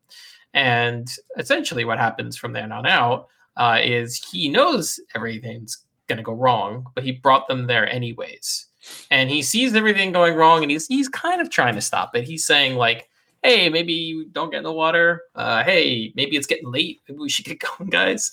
And 0.55 1.07
essentially, 1.37 1.85
what 1.85 1.99
happens 1.99 2.37
from 2.37 2.55
there 2.55 2.73
on 2.73 2.87
out 2.87 3.29
uh, 3.59 3.79
is 3.83 4.17
he 4.17 4.49
knows 4.49 4.99
everything's 5.15 5.85
going 6.09 6.17
to 6.17 6.23
go 6.23 6.33
wrong, 6.33 6.87
but 6.95 7.05
he 7.05 7.13
brought 7.13 7.47
them 7.49 7.67
there 7.67 7.87
anyways. 7.89 8.67
And 9.11 9.31
he 9.31 9.43
sees 9.43 9.75
everything 9.75 10.13
going 10.13 10.35
wrong, 10.35 10.63
and 10.63 10.71
he's 10.71 10.87
he's 10.87 11.09
kind 11.09 11.41
of 11.41 11.51
trying 11.51 11.75
to 11.75 11.81
stop 11.81 12.15
it. 12.15 12.25
He's 12.25 12.45
saying 12.45 12.77
like, 12.77 13.09
"Hey, 13.43 13.69
maybe 13.69 13.93
you 13.93 14.27
don't 14.27 14.51
get 14.51 14.59
in 14.59 14.65
the 14.65 14.73
water. 14.73 15.23
Uh, 15.35 15.63
hey, 15.63 16.13
maybe 16.17 16.37
it's 16.37 16.47
getting 16.47 16.71
late. 16.71 17.01
Maybe 17.09 17.21
we 17.21 17.29
should 17.29 17.45
get 17.45 17.63
going, 17.79 17.91
guys." 17.91 18.33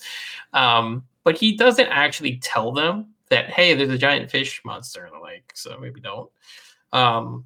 Um, 0.52 1.04
but 1.24 1.38
he 1.38 1.56
doesn't 1.56 1.88
actually 1.88 2.36
tell 2.38 2.72
them 2.72 3.14
that, 3.30 3.50
"Hey, 3.50 3.74
there's 3.74 3.90
a 3.90 3.98
giant 3.98 4.30
fish 4.30 4.60
monster 4.64 5.06
in 5.06 5.12
the 5.12 5.24
lake, 5.24 5.52
so 5.54 5.78
maybe 5.78 6.00
don't." 6.00 6.30
Um, 6.92 7.44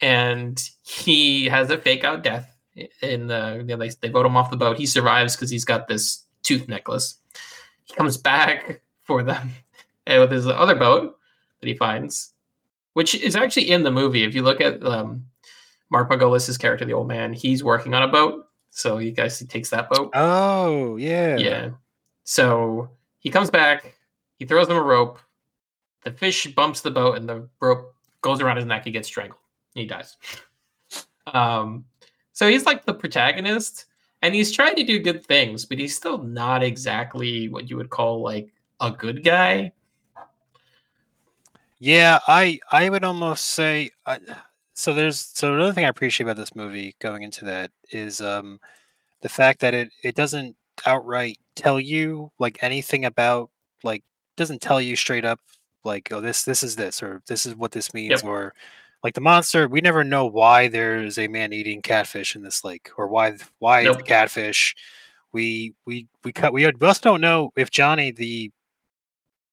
and 0.00 0.62
he 0.82 1.46
has 1.46 1.70
a 1.70 1.78
fake 1.78 2.04
out 2.04 2.22
death 2.22 2.56
in 3.02 3.26
the 3.26 3.56
you 3.58 3.64
know, 3.64 3.76
they, 3.76 3.90
they 4.00 4.08
vote 4.08 4.26
him 4.26 4.36
off 4.36 4.50
the 4.50 4.56
boat. 4.56 4.78
He 4.78 4.86
survives 4.86 5.34
because 5.34 5.50
he's 5.50 5.64
got 5.64 5.88
this 5.88 6.24
tooth 6.42 6.68
necklace. 6.68 7.16
He 7.84 7.94
comes 7.94 8.16
back 8.16 8.82
for 9.04 9.22
them 9.22 9.50
and 10.06 10.20
with 10.20 10.30
his 10.30 10.46
other 10.46 10.74
boat 10.74 11.16
that 11.60 11.66
he 11.66 11.74
finds, 11.74 12.32
which 12.98 13.14
is 13.14 13.36
actually 13.36 13.70
in 13.70 13.84
the 13.84 13.92
movie. 13.92 14.24
If 14.24 14.34
you 14.34 14.42
look 14.42 14.60
at 14.60 14.84
um, 14.84 15.24
Mark 15.88 16.10
Margolis's 16.10 16.58
character, 16.58 16.84
the 16.84 16.94
old 16.94 17.06
man, 17.06 17.32
he's 17.32 17.62
working 17.62 17.94
on 17.94 18.02
a 18.02 18.08
boat. 18.08 18.46
So 18.70 18.98
he 18.98 19.12
guys 19.12 19.38
he 19.38 19.46
takes 19.46 19.70
that 19.70 19.88
boat. 19.88 20.10
Oh 20.14 20.96
yeah, 20.96 21.36
yeah. 21.36 21.70
So 22.24 22.90
he 23.20 23.30
comes 23.30 23.50
back. 23.52 23.94
He 24.40 24.46
throws 24.46 24.66
them 24.66 24.76
a 24.76 24.82
rope. 24.82 25.20
The 26.02 26.10
fish 26.10 26.48
bumps 26.48 26.80
the 26.80 26.90
boat, 26.90 27.18
and 27.18 27.28
the 27.28 27.48
rope 27.60 27.94
goes 28.20 28.40
around 28.40 28.56
his 28.56 28.66
neck. 28.66 28.84
He 28.84 28.90
gets 28.90 29.06
strangled. 29.06 29.38
He 29.74 29.86
dies. 29.86 30.16
Um, 31.32 31.84
so 32.32 32.48
he's 32.48 32.66
like 32.66 32.84
the 32.84 32.94
protagonist, 32.94 33.84
and 34.22 34.34
he's 34.34 34.50
trying 34.50 34.74
to 34.74 34.82
do 34.82 34.98
good 34.98 35.24
things, 35.24 35.64
but 35.64 35.78
he's 35.78 35.94
still 35.94 36.18
not 36.18 36.64
exactly 36.64 37.48
what 37.48 37.70
you 37.70 37.76
would 37.76 37.90
call 37.90 38.22
like 38.22 38.52
a 38.80 38.90
good 38.90 39.22
guy. 39.22 39.70
Yeah, 41.80 42.18
I 42.26 42.58
I 42.72 42.88
would 42.90 43.04
almost 43.04 43.44
say 43.44 43.90
uh, 44.06 44.18
so. 44.74 44.94
There's 44.94 45.20
so 45.20 45.54
another 45.54 45.72
thing 45.72 45.84
I 45.84 45.88
appreciate 45.88 46.24
about 46.24 46.36
this 46.36 46.56
movie 46.56 46.96
going 47.00 47.22
into 47.22 47.44
that 47.44 47.70
is 47.92 48.20
um 48.20 48.58
the 49.22 49.28
fact 49.28 49.60
that 49.60 49.74
it 49.74 49.90
it 50.02 50.14
doesn't 50.14 50.56
outright 50.86 51.38
tell 51.54 51.78
you 51.80 52.30
like 52.38 52.58
anything 52.62 53.04
about 53.04 53.50
like 53.82 54.02
doesn't 54.36 54.62
tell 54.62 54.80
you 54.80 54.96
straight 54.96 55.24
up 55.24 55.40
like 55.84 56.12
oh 56.12 56.20
this 56.20 56.44
this 56.44 56.62
is 56.62 56.76
this 56.76 57.02
or 57.02 57.22
this 57.26 57.46
is 57.46 57.54
what 57.56 57.72
this 57.72 57.92
means 57.94 58.22
yep. 58.22 58.24
or 58.24 58.54
like 59.02 59.14
the 59.14 59.20
monster 59.20 59.68
we 59.68 59.80
never 59.80 60.04
know 60.04 60.26
why 60.26 60.68
there's 60.68 61.18
a 61.18 61.28
man 61.28 61.52
eating 61.52 61.82
catfish 61.82 62.36
in 62.36 62.42
this 62.42 62.64
lake 62.64 62.90
or 62.96 63.08
why 63.08 63.36
why 63.58 63.82
nope. 63.84 63.98
the 63.98 64.02
catfish 64.02 64.74
we 65.32 65.74
we 65.86 66.06
we 66.24 66.32
cut 66.32 66.52
we 66.52 66.64
also 66.66 67.00
don't 67.00 67.20
know 67.20 67.50
if 67.56 67.70
johnny 67.70 68.10
the 68.12 68.50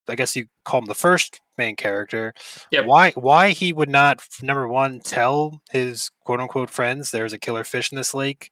I 0.07 0.15
guess 0.15 0.35
you 0.35 0.47
call 0.63 0.79
him 0.79 0.85
the 0.85 0.95
first 0.95 1.41
main 1.57 1.75
character. 1.75 2.33
Yep. 2.71 2.85
Why 2.85 3.11
why 3.11 3.51
he 3.51 3.73
would 3.73 3.89
not 3.89 4.21
number 4.41 4.67
one 4.67 4.99
tell 4.99 5.61
his 5.71 6.11
quote 6.23 6.39
unquote 6.39 6.69
friends 6.69 7.11
there's 7.11 7.33
a 7.33 7.39
killer 7.39 7.63
fish 7.63 7.91
in 7.91 7.95
this 7.95 8.13
lake. 8.13 8.49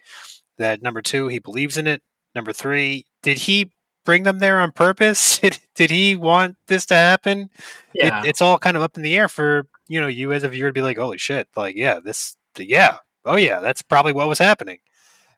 That 0.58 0.82
number 0.82 1.01
two, 1.01 1.28
he 1.28 1.39
believes 1.39 1.78
in 1.78 1.88
it. 1.88 2.01
Number 2.36 2.54
three, 2.54 3.06
did 3.22 3.38
he 3.38 3.72
bring 4.06 4.24
them 4.24 4.39
there 4.39 4.60
on 4.60 4.72
purpose? 4.72 5.39
Did, 5.43 5.60
did 5.76 5.91
he 5.91 6.16
want 6.16 6.56
this 6.68 6.86
to 6.88 6.95
happen? 6.95 7.49
Yeah. 7.93 8.22
It, 8.22 8.30
it's 8.30 8.41
all 8.41 8.58
kind 8.58 8.76
of 8.76 8.84
up 8.84 8.97
in 8.97 9.04
the 9.04 9.16
air 9.16 9.28
for 9.28 9.68
you 9.88 9.99
know 10.01 10.08
you 10.08 10.34
as 10.34 10.43
a 10.43 10.49
viewer 10.49 10.70
to 10.70 10.74
be 10.74 10.82
like, 10.82 10.97
holy 10.97 11.18
shit, 11.18 11.47
like 11.56 11.76
yeah, 11.76 11.99
this 11.99 12.36
yeah, 12.58 12.97
oh 13.26 13.36
yeah, 13.36 13.60
that's 13.60 13.82
probably 13.82 14.14
what 14.14 14.28
was 14.28 14.39
happening. 14.39 14.80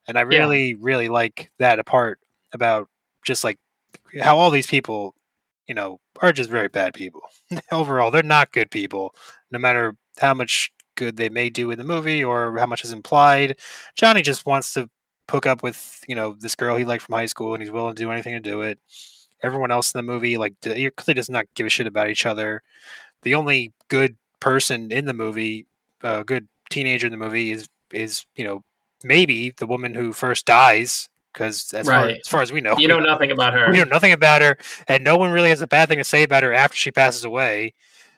And 0.07 0.18
I 0.18 0.22
really, 0.22 0.70
yeah. 0.70 0.76
really 0.80 1.09
like 1.09 1.51
that 1.59 1.80
apart 1.80 2.20
about 2.53 2.89
just 3.26 3.43
like 3.43 3.57
how 4.22 4.38
all 4.38 4.51
these 4.51 4.68
people 4.68 5.14
you 5.68 5.76
know, 5.76 5.99
are 6.22 6.34
just 6.34 6.49
very 6.49 6.68
bad 6.68 6.93
people. 6.93 7.22
Overall, 7.72 8.11
they're 8.11 8.24
not 8.24 8.51
good 8.51 8.72
people, 8.72 9.16
no 9.51 9.59
matter 9.59 9.95
how 10.20 10.34
much 10.34 10.72
good 10.95 11.18
they 11.18 11.30
may 11.30 11.49
do 11.49 11.72
in 11.72 11.78
the 11.78 11.84
movie 11.84 12.24
or 12.24 12.57
how 12.57 12.66
much 12.66 12.84
is 12.84 12.93
implied. 12.93 13.57
Johnny 13.95 14.22
just 14.22 14.45
wants 14.45 14.74
to 14.74 14.89
hook 15.30 15.45
up 15.45 15.63
with, 15.63 16.03
you 16.07 16.16
know, 16.16 16.36
this 16.39 16.55
girl 16.55 16.78
he 16.78 16.86
liked 16.86 17.03
from 17.03 17.16
high 17.16 17.26
school 17.26 17.53
and 17.53 17.61
he's 17.61 17.72
willing 17.72 17.95
to 17.95 18.01
do 18.01 18.11
anything 18.11 18.34
to 18.34 18.39
do 18.39 18.61
it. 18.61 18.80
Everyone 19.43 19.72
else 19.72 19.93
in 19.93 19.97
the 19.99 20.11
movie, 20.11 20.38
like, 20.38 20.53
clearly 20.61 21.13
does 21.13 21.30
not 21.30 21.45
give 21.55 21.68
a 21.68 21.70
shit 21.70 21.88
about 21.88 22.09
each 22.09 22.26
other. 22.26 22.63
The 23.24 23.36
only 23.36 23.74
good 23.89 24.16
person 24.39 24.91
in 24.91 25.05
the 25.05 25.13
movie, 25.13 25.68
a 26.03 26.07
uh, 26.07 26.24
good 26.24 26.47
teenager 26.70 27.07
in 27.07 27.11
the 27.11 27.18
movie 27.18 27.51
is, 27.51 27.68
is, 27.91 28.26
you 28.36 28.45
know, 28.45 28.63
maybe 29.03 29.51
the 29.57 29.68
woman 29.68 29.93
who 29.93 30.13
first 30.13 30.45
dies 30.45 31.09
because 31.36 31.73
as, 31.73 31.86
right. 31.86 32.01
far, 32.01 32.09
as 32.09 32.27
far 32.27 32.41
as 32.41 32.51
we 32.51 32.61
know, 32.61 32.77
you 32.77 32.88
know 32.88 32.99
nothing 33.13 33.31
about 33.31 33.53
her. 33.53 33.69
We 33.69 33.77
know 33.77 33.83
nothing 33.83 34.13
about 34.13 34.41
her, 34.41 34.57
and 34.88 35.03
no 35.03 35.17
one 35.17 35.31
really 35.31 35.49
has 35.49 35.61
a 35.61 35.67
bad 35.67 35.89
thing 35.89 35.97
to 35.97 36.03
say 36.03 36.23
about 36.23 36.43
her 36.43 36.53
after 36.53 36.77
she 36.77 36.91
passes 36.91 37.25
away. 37.25 37.73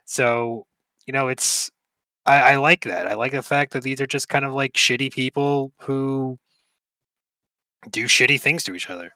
So, 0.06 0.68
you 1.06 1.14
know, 1.14 1.28
it's 1.28 1.72
I, 2.26 2.54
I 2.54 2.56
like 2.58 2.84
that. 2.84 3.08
I 3.08 3.16
like 3.16 3.32
the 3.32 3.42
fact 3.42 3.74
that 3.74 3.84
these 3.84 4.00
are 4.00 4.08
just 4.08 4.30
kind 4.30 4.46
of 4.46 4.54
like 4.54 4.74
shitty 4.74 5.12
people 5.12 5.74
who 5.80 6.38
do 7.90 8.06
shitty 8.06 8.40
things 8.40 8.64
to 8.66 8.76
each 8.76 8.90
other. 8.90 9.14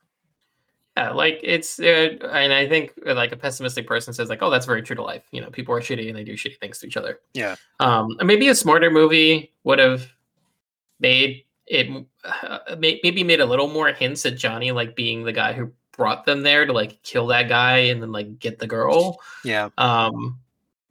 Yeah, 0.98 1.12
like 1.12 1.40
it's, 1.42 1.80
uh, 1.80 2.18
and 2.34 2.52
I 2.52 2.68
think 2.68 2.92
uh, 3.08 3.14
like 3.14 3.32
a 3.32 3.38
pessimistic 3.38 3.88
person 3.88 4.14
says 4.14 4.28
like, 4.28 4.42
"Oh, 4.42 4.50
that's 4.50 4.66
very 4.66 4.82
true 4.82 4.96
to 4.96 5.04
life." 5.04 5.24
You 5.32 5.40
know, 5.40 5.50
people 5.50 5.74
are 5.74 5.80
shitty 5.80 6.10
and 6.10 6.18
they 6.18 6.24
do 6.26 6.34
shitty 6.34 6.58
things 6.60 6.80
to 6.80 6.88
each 6.88 6.98
other. 6.98 7.20
Yeah. 7.34 7.56
Um, 7.80 8.18
maybe 8.24 8.50
a 8.50 8.56
smarter 8.56 8.92
movie 8.92 9.54
would 9.64 9.80
have 9.80 10.06
made 11.00 11.46
it 11.68 12.06
uh, 12.24 12.60
maybe 12.78 13.24
made 13.24 13.40
a 13.40 13.46
little 13.46 13.68
more 13.68 13.90
hints 13.90 14.26
at 14.26 14.38
Johnny 14.38 14.72
like 14.72 14.96
being 14.96 15.24
the 15.24 15.32
guy 15.32 15.54
who 15.54 15.72
brought 15.96 16.26
them 16.26 16.42
there 16.42 16.66
to 16.66 16.74
like 16.74 17.02
kill 17.04 17.28
that 17.28 17.48
guy 17.48 17.78
and 17.78 18.02
then 18.02 18.12
like 18.12 18.40
get 18.40 18.60
the 18.60 18.68
girl. 18.68 19.20
Yeah. 19.44 19.70
Um 19.78 20.40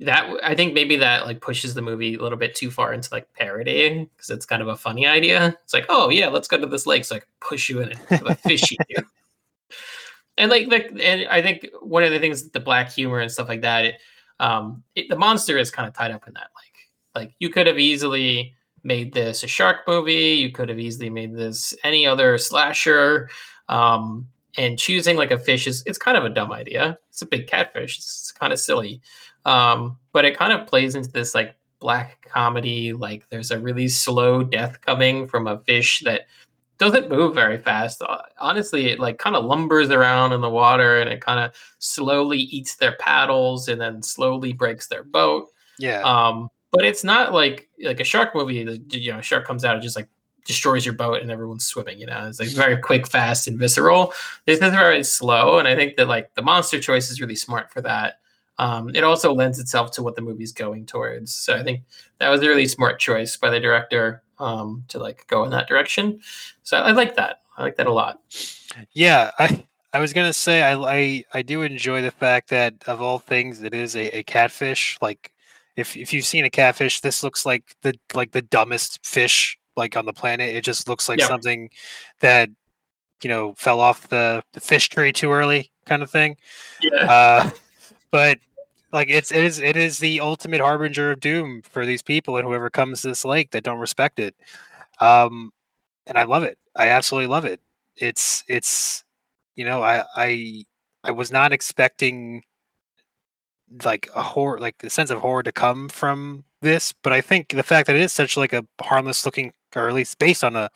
that 0.01 0.31
I 0.43 0.55
think 0.55 0.73
maybe 0.73 0.97
that 0.97 1.27
like 1.27 1.41
pushes 1.41 1.75
the 1.75 1.83
movie 1.83 2.15
a 2.15 2.23
little 2.23 2.39
bit 2.39 2.55
too 2.55 2.71
far 2.71 2.95
into 2.95 3.11
like 3.13 3.33
parody 3.35 4.09
because 4.17 4.31
it's 4.31 4.47
kind 4.47 4.63
of 4.63 4.69
a 4.69 4.77
funny 4.77 5.07
idea. 5.07 5.59
It's 5.65 5.75
like, 5.75 5.87
oh 5.89 6.09
yeah, 6.09 6.29
let's 6.29 6.49
go 6.49 6.59
to 6.59 6.67
this 6.67 6.87
lake 6.87 7.05
so 7.05 7.17
I 7.17 7.19
can 7.19 7.29
push 7.41 7.69
you 7.69 7.83
in 7.83 7.93
with 8.11 8.23
a 8.23 8.35
fish 8.35 8.71
you. 8.71 8.79
And 10.39 10.51
like 10.51 10.71
the, 10.71 11.05
and 11.05 11.29
I 11.29 11.43
think 11.43 11.67
one 11.83 12.03
of 12.03 12.13
the 12.13 12.19
things 12.19 12.49
the 12.49 12.61
black 12.61 12.91
humor 12.91 13.19
and 13.21 13.31
stuff 13.31 13.47
like 13.47 13.61
that, 13.61 13.85
it, 13.85 14.01
um, 14.39 14.83
it, 14.95 15.11
the 15.11 15.17
monster 15.17 15.59
is 15.59 15.71
kind 15.71 15.87
of 15.87 15.93
tied 15.93 16.13
up 16.13 16.27
in 16.27 16.33
that. 16.33 16.49
Like, 16.57 17.25
like 17.27 17.35
you 17.41 17.51
could 17.51 17.67
have 17.67 17.79
easily 17.79 18.55
made 18.83 19.13
this 19.13 19.43
a 19.43 19.47
shark 19.47 19.79
movie. 19.87 20.35
You 20.35 20.51
could 20.51 20.69
have 20.69 20.79
easily 20.79 21.11
made 21.11 21.35
this 21.35 21.75
any 21.85 22.07
other 22.07 22.39
slasher. 22.39 23.29
Um, 23.69 24.29
and 24.57 24.79
choosing 24.79 25.17
like 25.17 25.31
a 25.31 25.39
fish 25.39 25.67
is 25.67 25.83
it's 25.87 25.99
kind 25.99 26.17
of 26.17 26.25
a 26.25 26.31
dumb 26.31 26.53
idea. 26.53 26.99
It's 27.11 27.23
a 27.23 27.27
big 27.27 27.47
catfish. 27.47 27.99
It's 27.99 28.33
kind 28.33 28.53
of 28.53 28.59
silly, 28.59 29.01
um, 29.45 29.97
but 30.13 30.25
it 30.25 30.37
kind 30.37 30.53
of 30.53 30.67
plays 30.67 30.95
into 30.95 31.11
this 31.11 31.35
like 31.35 31.55
black 31.79 32.29
comedy. 32.29 32.93
Like 32.93 33.29
there's 33.31 33.51
a 33.51 33.59
really 33.59 33.89
slow 33.89 34.43
death 34.43 34.81
coming 34.81 35.27
from 35.27 35.47
a 35.47 35.61
fish 35.61 36.03
that 36.05 36.23
doesn't 36.79 37.11
move 37.11 37.35
very 37.35 37.59
fast. 37.59 38.03
Uh, 38.03 38.23
honestly, 38.39 38.87
it 38.91 38.99
like 38.99 39.19
kind 39.19 39.37
of 39.37 39.45
lumbers 39.45 39.91
around 39.91 40.33
in 40.33 40.41
the 40.41 40.51
water 40.51 41.01
and 41.01 41.11
it 41.11 41.21
kind 41.21 41.39
of 41.39 41.53
slowly 41.79 42.39
eats 42.39 42.77
their 42.77 42.97
paddles 42.97 43.69
and 43.69 43.81
then 43.81 44.03
slowly 44.03 44.53
breaks 44.53 44.89
their 44.89 45.05
boat. 45.05 45.49
Yeah. 45.79 46.01
Um, 46.03 46.49
but 46.73 46.85
it's 46.85 47.05
not 47.05 47.33
like 47.33 47.69
like 47.83 48.01
a 48.01 48.05
shark 48.05 48.35
movie. 48.35 48.57
You 48.57 49.13
know 49.13 49.19
a 49.19 49.23
shark 49.23 49.47
comes 49.47 49.65
out 49.65 49.75
and 49.75 49.83
just 49.83 49.97
like 49.97 50.09
destroys 50.45 50.85
your 50.85 50.95
boat 50.95 51.23
and 51.23 51.31
everyone's 51.31 51.67
swimming. 51.67 51.99
You 51.99 52.07
know, 52.07 52.27
it's 52.27 52.41
like 52.41 52.49
very 52.51 52.77
quick, 52.77 53.07
fast, 53.07 53.47
and 53.49 53.59
visceral. 53.59 54.13
This 54.47 54.59
is 54.61 54.71
very 54.71 55.05
slow, 55.05 55.59
and 55.59 55.69
I 55.69 55.77
think 55.77 55.97
that 55.97 56.09
like 56.09 56.35
the 56.35 56.43
monster 56.43 56.81
choice 56.81 57.11
is 57.11 57.21
really 57.21 57.37
smart 57.37 57.73
for 57.73 57.81
that. 57.83 58.21
Um, 58.59 58.91
it 58.95 59.05
also 59.05 59.33
lends 59.33 59.59
itself 59.59 59.91
to 59.93 60.03
what 60.03 60.17
the 60.17 60.23
movie's 60.23 60.53
going 60.53 60.85
towards. 60.85 61.33
So 61.33 61.57
I 61.57 61.63
think 61.63 61.83
that 62.19 62.29
was 62.29 62.43
a 62.43 62.49
really 62.49 62.67
smart 62.67 63.01
choice 63.01 63.35
by 63.37 63.49
the 63.49 63.59
director 63.59 64.23
um, 64.39 64.85
to 64.89 64.99
like 64.99 65.27
go 65.29 65.45
in 65.45 65.51
that 65.51 65.67
direction. 65.67 66.21
So 66.63 66.77
I, 66.77 66.89
I 66.89 66.93
like 66.93 67.17
that. 67.17 67.41
I 67.57 67.63
like 67.63 67.77
that 67.77 67.87
a 67.87 67.93
lot. 67.93 68.21
Yeah, 68.93 69.31
I 69.39 69.65
I 69.93 70.01
was 70.01 70.13
gonna 70.13 70.33
say 70.33 70.63
I 70.63 70.75
I, 70.75 71.25
I 71.33 71.43
do 71.43 71.63
enjoy 71.63 72.03
the 72.03 72.11
fact 72.11 72.51
that 72.51 72.75
of 72.87 73.01
all 73.01 73.19
things 73.19 73.63
it 73.63 73.75
is 73.75 73.97
a, 73.97 74.19
a 74.19 74.23
catfish. 74.25 74.99
Like 75.01 75.33
if 75.77 75.97
if 75.97 76.13
you've 76.13 76.25
seen 76.27 76.45
a 76.45 76.51
catfish, 76.51 77.01
this 77.01 77.23
looks 77.23 77.47
like 77.47 77.77
the 77.83 77.95
like 78.15 78.33
the 78.33 78.43
dumbest 78.43 79.05
fish 79.05 79.59
like 79.77 79.97
on 79.97 80.05
the 80.07 80.13
planet. 80.13 80.55
It 80.55 80.63
just 80.65 80.89
looks 80.89 81.09
like 81.09 81.19
Yeah. 81.21 81.29
something 81.29 81.71
that 82.21 82.51
you 83.23 83.29
know 83.29 83.55
fell 83.55 83.81
off 83.81 84.09
the, 84.09 84.43
the 84.53 84.61
fish 84.61 84.89
tree 84.89 85.13
too 85.13 85.31
early, 85.33 85.71
kind 85.87 86.03
of 86.03 86.11
thing. 86.11 86.37
Yeah. 86.81 87.11
Uh, 87.11 87.51
but 88.11 88.39
like 88.93 89.09
it's 89.09 89.31
it 89.31 89.45
is 89.45 89.59
it 89.61 89.77
is 89.77 89.99
the 89.99 90.21
ultimate 90.21 90.61
harbinger 90.61 91.13
of 91.13 91.21
doom 91.21 91.63
for 91.63 91.87
these 91.87 92.03
people 92.03 92.37
and 92.37 92.47
whoever 92.47 92.71
comes 92.71 93.03
to 93.03 93.09
this 93.09 93.25
lake 93.25 93.51
that 93.53 93.63
don't 93.65 93.79
respect 93.79 94.19
it. 94.19 94.35
Um, 95.01 95.53
and 96.07 96.19
I 96.19 96.25
love 96.25 96.43
it. 96.43 96.59
I 96.77 96.89
absolutely 96.89 97.29
love 97.29 97.45
it. 97.45 97.61
It's 97.97 98.43
it's 98.49 99.05
you 99.57 99.65
know 99.65 99.83
I 99.83 100.05
I 100.17 100.65
I 101.05 101.11
was 101.13 101.31
not 101.31 101.53
expecting 101.53 102.43
like 103.85 104.09
a 104.15 104.23
horror 104.23 104.59
like 104.59 104.79
the 104.79 104.91
sense 104.91 105.11
of 105.11 105.21
horror 105.21 105.43
to 105.43 105.53
come 105.53 105.89
from 105.89 106.45
this, 106.61 106.93
but 107.03 107.13
I 107.13 107.21
think 107.21 107.51
the 107.51 107.63
fact 107.63 107.87
that 107.87 107.97
it 107.97 108.03
is 108.03 108.13
such 108.13 108.37
like 108.37 108.53
a 108.53 108.65
harmless 108.81 109.25
looking 109.25 109.53
or 109.77 109.89
at 109.89 109.95
least 109.95 110.19
based 110.19 110.43
on 110.45 110.57
a 110.57 110.71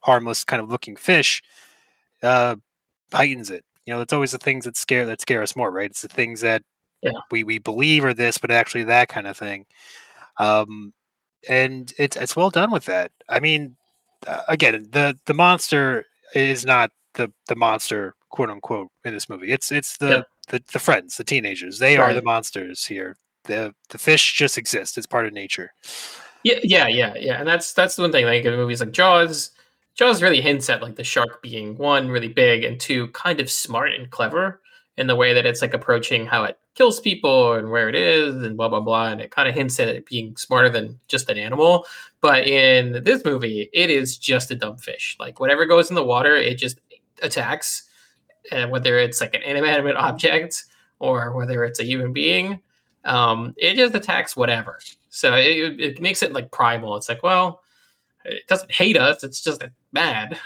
harmless 0.00 0.44
kind 0.44 0.62
of 0.62 0.70
looking 0.70 0.96
fish 0.96 1.42
uh 2.22 2.56
heightens 3.12 3.50
it. 3.50 3.64
You 3.86 3.94
know, 3.94 4.00
it's 4.00 4.12
always 4.12 4.32
the 4.32 4.38
things 4.38 4.64
that 4.64 4.76
scare 4.76 5.06
that 5.06 5.20
scare 5.20 5.42
us 5.42 5.56
more, 5.56 5.70
right? 5.70 5.90
It's 5.90 6.02
the 6.02 6.08
things 6.08 6.40
that 6.42 6.62
Yeah. 7.02 7.12
we 7.30 7.44
we 7.44 7.58
believe 7.58 8.04
are 8.04 8.14
this, 8.14 8.38
but 8.38 8.50
actually 8.50 8.84
that 8.84 9.08
kind 9.08 9.26
of 9.26 9.36
thing. 9.36 9.66
Um, 10.38 10.92
and 11.48 11.92
it's 11.98 12.16
it's 12.16 12.36
well 12.36 12.50
done 12.50 12.70
with 12.70 12.84
that. 12.86 13.12
I 13.28 13.40
mean, 13.40 13.76
uh, 14.26 14.42
again, 14.48 14.86
the 14.90 15.18
the 15.26 15.34
monster 15.34 16.04
is 16.34 16.64
not 16.64 16.90
the 17.14 17.32
the 17.48 17.56
monster, 17.56 18.14
quote 18.28 18.50
unquote, 18.50 18.88
in 19.04 19.14
this 19.14 19.28
movie. 19.28 19.50
It's 19.52 19.72
it's 19.72 19.96
the. 19.98 20.26
The, 20.50 20.62
the 20.72 20.78
friends, 20.78 21.16
the 21.16 21.24
teenagers. 21.24 21.78
They 21.78 21.96
are 21.96 22.12
the 22.12 22.22
monsters 22.22 22.84
here. 22.84 23.16
The 23.44 23.74
the 23.88 23.98
fish 23.98 24.34
just 24.34 24.58
exist. 24.58 24.98
It's 24.98 25.06
part 25.06 25.26
of 25.26 25.32
nature. 25.32 25.72
Yeah, 26.42 26.58
yeah, 26.62 26.88
yeah, 26.88 27.14
yeah. 27.18 27.38
And 27.38 27.48
that's 27.48 27.72
that's 27.72 27.96
the 27.96 28.02
one 28.02 28.12
thing. 28.12 28.26
Like 28.26 28.44
in 28.44 28.54
movies 28.54 28.80
like 28.80 28.92
Jaws, 28.92 29.52
Jaws 29.94 30.22
really 30.22 30.40
hints 30.40 30.68
at 30.68 30.82
like 30.82 30.96
the 30.96 31.04
shark 31.04 31.40
being 31.42 31.76
one 31.78 32.08
really 32.08 32.28
big 32.28 32.64
and 32.64 32.78
two 32.78 33.08
kind 33.08 33.40
of 33.40 33.50
smart 33.50 33.92
and 33.94 34.10
clever 34.10 34.60
in 34.98 35.06
the 35.06 35.16
way 35.16 35.32
that 35.32 35.46
it's 35.46 35.62
like 35.62 35.72
approaching 35.72 36.26
how 36.26 36.44
it 36.44 36.58
kills 36.74 37.00
people 37.00 37.54
and 37.54 37.70
where 37.70 37.88
it 37.88 37.94
is 37.94 38.34
and 38.34 38.56
blah 38.56 38.68
blah 38.68 38.80
blah. 38.80 39.08
And 39.08 39.20
it 39.20 39.30
kind 39.30 39.48
of 39.48 39.54
hints 39.54 39.80
at 39.80 39.88
it 39.88 40.06
being 40.06 40.36
smarter 40.36 40.68
than 40.68 40.98
just 41.08 41.30
an 41.30 41.38
animal. 41.38 41.86
But 42.20 42.46
in 42.46 43.02
this 43.04 43.24
movie, 43.24 43.70
it 43.72 43.88
is 43.88 44.18
just 44.18 44.50
a 44.50 44.54
dumb 44.54 44.76
fish. 44.76 45.16
Like 45.18 45.40
whatever 45.40 45.64
goes 45.64 45.88
in 45.88 45.94
the 45.94 46.04
water, 46.04 46.36
it 46.36 46.56
just 46.56 46.78
attacks. 47.22 47.84
And 48.52 48.70
whether 48.70 48.98
it's 48.98 49.20
like 49.20 49.34
an 49.34 49.42
inanimate 49.42 49.96
object 49.96 50.64
or 50.98 51.32
whether 51.32 51.64
it's 51.64 51.80
a 51.80 51.84
human 51.84 52.12
being, 52.12 52.60
um, 53.04 53.54
it 53.56 53.74
just 53.76 53.94
attacks 53.94 54.36
whatever. 54.36 54.78
So 55.10 55.34
it, 55.34 55.80
it 55.80 56.00
makes 56.00 56.22
it 56.22 56.32
like 56.32 56.50
primal. 56.50 56.96
It's 56.96 57.08
like, 57.08 57.22
well, 57.22 57.62
it 58.24 58.46
doesn't 58.46 58.70
hate 58.72 58.96
us. 58.96 59.24
It's 59.24 59.40
just 59.42 59.62
mad. 59.92 60.38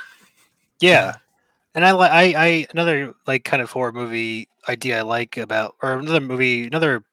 Yeah, 0.81 1.17
and 1.75 1.85
I 1.85 1.93
like 1.93 2.11
I 2.11 2.23
I 2.37 2.67
another 2.71 3.15
like 3.27 3.45
kind 3.45 3.63
of 3.63 3.71
horror 3.71 3.93
movie 3.93 4.49
idea 4.69 4.99
I 4.99 5.03
like 5.03 5.37
about 5.37 5.77
or 5.83 5.95
another 5.95 6.21
movie 6.21 6.67
another 6.67 7.05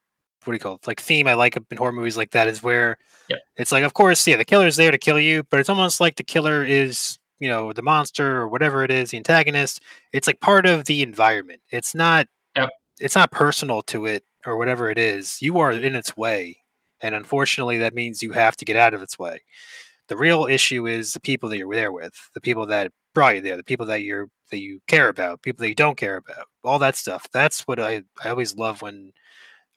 what 0.43 0.51
do 0.51 0.53
you 0.53 0.59
call 0.59 0.75
it 0.75 0.87
like 0.87 0.99
theme 1.01 1.27
I 1.27 1.33
like 1.35 1.57
in 1.57 1.77
horror 1.77 1.91
movies 1.91 2.17
like 2.17 2.31
that 2.31 2.47
is 2.47 2.63
where 2.63 2.97
Yeah. 3.27 3.37
it's 3.57 3.71
like 3.71 3.83
of 3.83 3.93
course 3.93 4.25
yeah 4.25 4.37
the 4.37 4.45
killer's 4.45 4.75
there 4.75 4.89
to 4.91 4.97
kill 4.97 5.19
you 5.19 5.43
but 5.49 5.59
it's 5.59 5.69
almost 5.69 5.99
like 5.99 6.15
the 6.15 6.23
killer 6.23 6.63
is 6.63 7.19
you 7.41 7.49
know 7.49 7.73
the 7.73 7.81
monster 7.83 8.37
or 8.41 8.47
whatever 8.49 8.85
it 8.85 8.91
is 8.91 9.11
the 9.11 9.17
antagonist 9.17 9.81
it's 10.13 10.27
like 10.27 10.39
part 10.41 10.65
of 10.67 10.85
the 10.85 11.03
environment. 11.03 11.61
It's 11.71 11.95
not 11.95 12.27
Yep. 12.57 12.69
it's 13.01 13.15
not 13.15 13.31
personal 13.31 13.81
to 13.83 14.05
it 14.07 14.23
or 14.45 14.57
whatever 14.57 14.89
it 14.91 14.99
is. 14.99 15.41
You 15.41 15.59
are 15.59 15.71
in 15.73 15.95
its 15.95 16.17
way 16.17 16.57
and 17.01 17.15
unfortunately 17.15 17.79
that 17.79 17.95
means 17.95 18.23
you 18.23 18.31
have 18.33 18.57
to 18.57 18.65
get 18.65 18.77
out 18.77 18.93
of 18.93 19.01
its 19.03 19.19
way. 19.19 19.41
The 20.09 20.17
real 20.17 20.45
issue 20.47 20.87
is 20.87 21.13
the 21.13 21.19
people 21.21 21.49
that 21.49 21.57
you're 21.57 21.73
there 21.75 21.91
with 21.93 22.13
the 22.35 22.41
people 22.41 22.65
that 22.67 22.91
brought 23.15 23.35
you 23.35 23.41
there 23.41 23.57
the 23.57 23.63
people 23.63 23.85
that 23.87 24.03
you're 24.03 24.29
that 24.51 24.59
you 24.59 24.79
care 24.87 25.09
about 25.09 25.41
people 25.41 25.61
that 25.63 25.69
you 25.69 25.75
don't 25.75 25.97
care 25.97 26.17
about 26.17 26.45
all 26.63 26.79
that 26.79 26.95
stuff. 26.97 27.27
That's 27.33 27.61
what 27.67 27.79
i 27.79 28.03
i 28.23 28.29
always 28.29 28.55
love 28.57 28.81
when 28.81 29.11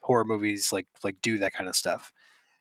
horror 0.00 0.24
movies 0.24 0.72
like 0.72 0.86
like 1.04 1.16
do 1.22 1.38
that 1.38 1.54
kind 1.54 1.68
of 1.68 1.76
stuff. 1.76 2.12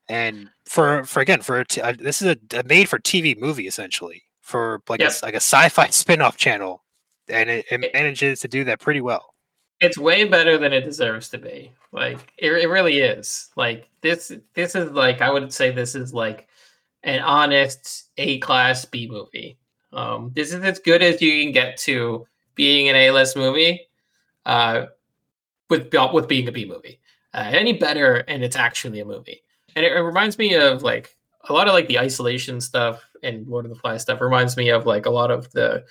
And 0.10 0.50
for 0.66 1.06
for 1.06 1.22
again 1.22 1.42
for 1.42 1.60
a 1.62 1.66
t- 1.66 1.82
uh, 1.82 1.94
this 2.00 2.22
is 2.22 2.30
a, 2.54 2.60
a 2.60 2.64
made 2.64 2.90
for 2.90 3.00
tv 3.00 3.38
movie 3.40 3.68
essentially 3.68 4.24
for 4.44 4.82
like 4.90 5.00
a, 5.02 5.04
Yep. 5.06 5.12
s- 5.12 5.24
like 5.24 5.34
a 5.34 5.38
sci-fi 5.38 5.88
spin-off 5.90 6.38
channel 6.38 6.84
and 7.28 7.50
it, 7.50 7.66
it 7.72 7.92
manages 7.94 8.42
to 8.42 8.48
do 8.48 8.64
that 8.66 8.80
pretty 8.80 9.02
well 9.02 9.34
It's 9.82 9.98
way 9.98 10.26
better 10.26 10.58
than 10.58 10.72
it 10.74 10.82
deserves 10.86 11.30
to 11.30 11.38
be. 11.40 11.72
Like 11.92 12.32
it, 12.38 12.52
it 12.52 12.68
really 12.70 13.00
is. 13.00 13.50
Like 13.56 13.90
this 14.02 14.32
this 14.54 14.76
is 14.76 14.92
like 14.92 15.22
I 15.22 15.32
would 15.32 15.52
say 15.54 15.72
this 15.72 15.96
is 15.96 16.14
like 16.14 16.48
an 17.04 17.22
honest 17.22 18.10
A 18.18 18.38
class 18.40 18.86
B 18.86 19.08
movie. 19.10 19.58
Um, 19.94 20.32
this 20.36 20.54
is 20.54 20.64
as 20.64 20.80
good 20.80 21.02
as 21.04 21.22
you 21.22 21.44
can 21.44 21.52
get 21.52 21.78
to 21.88 22.26
being 22.56 22.90
an 22.90 22.96
A 22.96 23.12
list 23.12 23.36
movie, 23.36 23.88
uh, 24.46 24.86
with 25.70 25.94
with 26.14 26.28
being 26.28 26.48
a 26.48 26.52
B 26.52 26.66
movie. 26.66 27.00
Uh, 27.34 27.50
any 27.52 27.74
better, 27.74 28.18
and 28.28 28.44
it's 28.44 28.56
actually 28.56 29.00
a 29.00 29.06
movie. 29.06 29.44
And 29.76 29.86
it, 29.86 29.92
it 29.92 30.00
reminds 30.02 30.38
me 30.38 30.54
of 30.56 30.84
like 30.84 31.16
a 31.50 31.54
lot 31.54 31.68
of 31.68 31.74
like 31.74 31.88
the 31.88 32.00
isolation 32.00 32.62
stuff 32.62 33.02
and 33.24 33.48
Lord 33.48 33.66
of 33.66 33.70
the 33.70 33.80
Flies 33.80 34.02
stuff. 34.04 34.22
Reminds 34.22 34.58
me 34.58 34.70
of 34.70 34.86
like 34.86 35.06
a 35.06 35.10
lot 35.12 35.32
of 35.32 35.52
the 35.52 35.84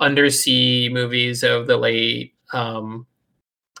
undersea 0.00 0.88
movies 0.90 1.42
of 1.42 1.66
the 1.66 1.76
late. 1.76 2.34
Um, 2.52 3.06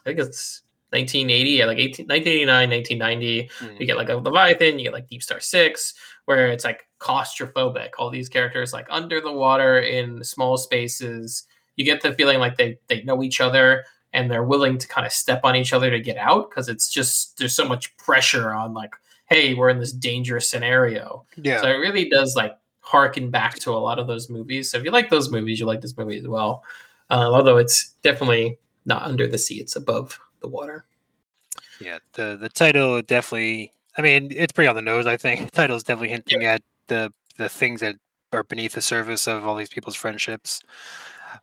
I 0.00 0.10
think 0.10 0.18
it's 0.20 0.62
1980, 0.90 1.50
yeah, 1.50 1.66
like 1.66 1.78
18, 1.78 2.06
1989, 2.06 2.70
1990 2.70 3.50
Mm. 3.60 3.80
you 3.80 3.86
get 3.86 3.96
like 3.96 4.08
a 4.08 4.16
leviathan 4.16 4.78
you 4.78 4.84
get 4.84 4.92
like 4.92 5.06
deep 5.08 5.22
star 5.22 5.38
six 5.38 5.94
where 6.24 6.48
it's 6.48 6.64
like 6.64 6.88
claustrophobic 7.00 7.90
all 7.98 8.10
these 8.10 8.28
characters 8.28 8.72
like 8.72 8.86
under 8.90 9.20
the 9.20 9.32
water 9.32 9.78
in 9.80 10.22
small 10.24 10.56
spaces 10.56 11.46
you 11.76 11.84
get 11.84 12.00
the 12.02 12.12
feeling 12.14 12.38
like 12.40 12.56
they 12.56 12.76
they 12.88 13.02
know 13.04 13.22
each 13.22 13.40
other 13.40 13.84
and 14.12 14.28
they're 14.28 14.42
willing 14.42 14.78
to 14.78 14.88
kind 14.88 15.06
of 15.06 15.12
step 15.12 15.40
on 15.44 15.54
each 15.54 15.72
other 15.72 15.90
to 15.90 16.00
get 16.00 16.16
out 16.16 16.50
because 16.50 16.68
it's 16.68 16.88
just 16.90 17.38
there's 17.38 17.54
so 17.54 17.64
much 17.64 17.96
pressure 17.96 18.52
on 18.52 18.74
like 18.74 18.90
hey 19.28 19.54
we're 19.54 19.70
in 19.70 19.78
this 19.78 19.92
dangerous 19.92 20.48
scenario 20.48 21.24
yeah 21.36 21.60
so 21.60 21.68
it 21.68 21.74
really 21.76 22.08
does 22.08 22.34
like 22.34 22.56
harken 22.80 23.30
back 23.30 23.58
to 23.58 23.70
a 23.72 23.76
lot 23.78 23.98
of 23.98 24.06
those 24.06 24.30
movies 24.30 24.70
so 24.70 24.78
if 24.78 24.84
you 24.84 24.90
like 24.90 25.10
those 25.10 25.30
movies 25.30 25.60
you 25.60 25.66
like 25.66 25.80
this 25.80 25.96
movie 25.96 26.18
as 26.18 26.26
well 26.26 26.64
uh, 27.10 27.28
although 27.32 27.56
it's 27.58 27.94
definitely 28.02 28.58
not 28.86 29.02
under 29.02 29.26
the 29.26 29.38
sea 29.38 29.60
it's 29.60 29.76
above 29.76 30.18
the 30.40 30.48
water 30.48 30.84
Yeah, 31.80 31.98
the 32.14 32.36
the 32.40 32.48
title 32.48 33.00
definitely. 33.02 33.72
I 33.98 34.02
mean, 34.02 34.28
it's 34.34 34.52
pretty 34.52 34.68
on 34.68 34.76
the 34.76 34.82
nose. 34.82 35.06
I 35.06 35.16
think 35.16 35.40
the 35.46 35.50
title 35.50 35.76
is 35.76 35.82
definitely 35.84 36.10
hinting 36.10 36.44
at 36.44 36.62
the 36.88 37.12
the 37.38 37.48
things 37.48 37.80
that 37.80 37.96
are 38.32 38.44
beneath 38.44 38.72
the 38.74 38.80
surface 38.82 39.26
of 39.26 39.46
all 39.46 39.56
these 39.56 39.68
people's 39.70 39.96
friendships. 39.96 40.60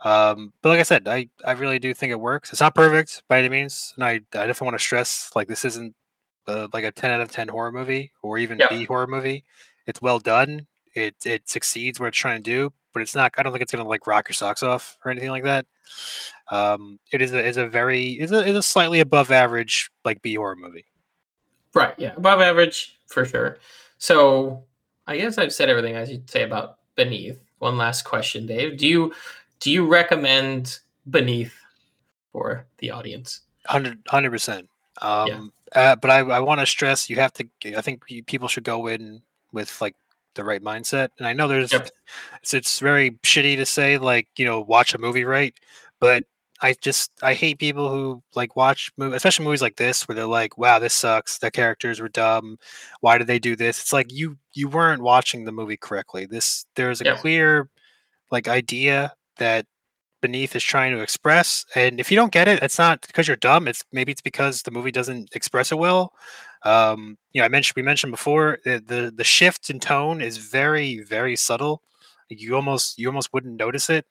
Um, 0.01 0.53
but 0.61 0.69
like 0.69 0.79
I 0.79 0.83
said, 0.83 1.07
I 1.07 1.29
I 1.45 1.53
really 1.53 1.79
do 1.79 1.93
think 1.93 2.11
it 2.11 2.19
works. 2.19 2.51
It's 2.51 2.61
not 2.61 2.75
perfect 2.75 3.23
by 3.27 3.39
any 3.39 3.49
means, 3.49 3.93
and 3.95 4.03
I 4.05 4.11
I 4.13 4.47
definitely 4.47 4.65
want 4.67 4.79
to 4.79 4.83
stress 4.85 5.31
like 5.35 5.47
this 5.47 5.65
isn't 5.65 5.95
uh, 6.47 6.67
like 6.73 6.83
a 6.85 6.91
ten 6.91 7.11
out 7.11 7.21
of 7.21 7.31
ten 7.31 7.47
horror 7.47 7.71
movie 7.71 8.11
or 8.21 8.37
even 8.37 8.59
Yeah. 8.59 8.67
B 8.69 8.85
horror 8.85 9.07
movie. 9.07 9.43
It's 9.87 10.01
well 10.01 10.19
done. 10.19 10.67
It 10.97 11.15
it 11.25 11.47
succeeds 11.47 11.99
what 11.99 12.07
it's 12.07 12.17
trying 12.17 12.41
to 12.41 12.43
do, 12.43 12.73
but 12.93 13.01
it's 13.01 13.15
not. 13.15 13.33
I 13.37 13.43
don't 13.43 13.51
think 13.51 13.61
it's 13.61 13.71
gonna 13.71 13.87
like 13.87 14.07
rock 14.07 14.27
your 14.29 14.33
socks 14.33 14.63
off 14.63 14.97
or 15.05 15.11
anything 15.11 15.29
like 15.29 15.43
that. 15.43 15.65
Um, 16.49 16.99
it 17.11 17.21
is 17.21 17.33
a 17.33 17.45
is 17.45 17.57
a 17.57 17.67
very 17.67 18.19
is 18.19 18.31
a 18.31 18.45
is 18.45 18.55
a 18.55 18.63
slightly 18.63 18.99
above 18.99 19.31
average 19.31 19.91
like 20.03 20.21
B 20.21 20.35
horror 20.35 20.55
movie. 20.55 20.85
Right. 21.73 21.93
Yeah. 21.97 22.13
Above 22.17 22.41
average 22.41 22.97
for 23.07 23.25
sure. 23.25 23.59
So 23.99 24.63
I 25.05 25.17
guess 25.17 25.37
I've 25.37 25.53
said 25.53 25.69
everything 25.69 25.95
I 25.95 26.05
should 26.05 26.29
say 26.29 26.43
about 26.43 26.79
Beneath. 26.95 27.39
One 27.59 27.77
last 27.77 28.03
question, 28.03 28.47
Dave. 28.47 28.77
Do 28.77 28.87
you 28.87 29.13
do 29.59 29.71
you 29.71 29.85
recommend 29.85 30.79
Beneath 31.09 31.53
for 32.37 32.67
the 32.77 32.91
audience. 32.91 33.41
100 33.69 34.31
percent. 34.31 34.69
Um, 35.01 35.51
uh, 35.73 35.95
but 35.95 36.11
I, 36.11 36.19
I 36.19 36.39
want 36.39 36.59
to 36.59 36.65
stress 36.65 37.09
you 37.09 37.17
have 37.17 37.33
to. 37.33 37.47
I 37.75 37.81
think 37.81 38.03
people 38.25 38.47
should 38.47 38.63
go 38.63 38.87
in 38.87 39.21
with 39.51 39.81
like 39.81 39.95
the 40.37 40.43
right 40.45 40.63
mindset. 40.63 41.09
And 41.17 41.27
I 41.27 41.33
know 41.33 41.47
there's 41.47 41.73
Yep. 41.73 41.89
it's 42.41 42.53
it's 42.53 42.79
very 42.79 43.11
shitty 43.23 43.57
to 43.57 43.65
say 43.65 43.97
like 43.97 44.27
you 44.37 44.45
know 44.45 44.61
watch 44.61 44.93
a 44.93 44.97
movie 44.97 45.25
right, 45.25 45.53
but 45.99 46.23
I 46.61 46.73
just 46.81 47.11
I 47.21 47.33
hate 47.33 47.59
people 47.59 47.89
who 47.89 48.23
like 48.35 48.55
watch 48.55 48.91
movies, 48.97 49.17
especially 49.17 49.45
movies 49.45 49.61
like 49.61 49.75
this 49.75 50.07
where 50.07 50.15
they're 50.15 50.25
like, 50.25 50.57
wow, 50.57 50.79
this 50.79 50.93
sucks. 50.93 51.37
The 51.37 51.51
characters 51.51 51.99
were 51.99 52.09
dumb. 52.09 52.57
Why 53.01 53.17
did 53.19 53.27
they 53.27 53.39
do 53.39 53.55
this? 53.55 53.79
It's 53.79 53.93
like 53.93 54.11
you 54.11 54.37
you 54.53 54.67
weren't 54.69 55.03
watching 55.03 55.45
the 55.45 55.51
movie 55.51 55.77
correctly. 55.77 56.25
This 56.25 56.65
there's 56.75 57.01
a 57.01 57.05
clear 57.17 57.69
like 58.31 58.47
idea 58.47 59.13
that 59.37 59.65
beneath 60.21 60.55
is 60.55 60.63
trying 60.63 60.91
to 60.95 61.01
express 61.01 61.63
and 61.75 61.99
if 61.99 62.09
you 62.09 62.17
don't 62.17 62.31
get 62.31 62.47
it 62.47 62.61
it's 62.63 62.79
not 62.79 63.01
because 63.05 63.27
you're 63.27 63.37
dumb 63.37 63.67
it's 63.67 63.83
maybe 63.91 64.11
it's 64.11 64.21
because 64.21 64.63
the 64.63 64.71
movie 64.71 64.91
doesn't 64.91 65.29
express 65.35 65.71
it 65.71 65.77
well 65.77 66.11
um 66.67 67.17
you 67.33 67.39
know 67.41 67.45
i 67.45 67.47
mentioned 67.47 67.75
we 67.75 67.81
mentioned 67.81 68.11
before 68.11 68.59
the 68.65 68.83
the, 68.85 69.11
the 69.15 69.23
shift 69.23 69.69
in 69.69 69.79
tone 69.79 70.21
is 70.21 70.37
very 70.37 70.99
very 71.03 71.35
subtle 71.35 71.81
you 72.29 72.55
almost 72.55 72.97
you 72.99 73.07
almost 73.07 73.31
wouldn't 73.33 73.55
notice 73.57 73.89
it 73.89 74.05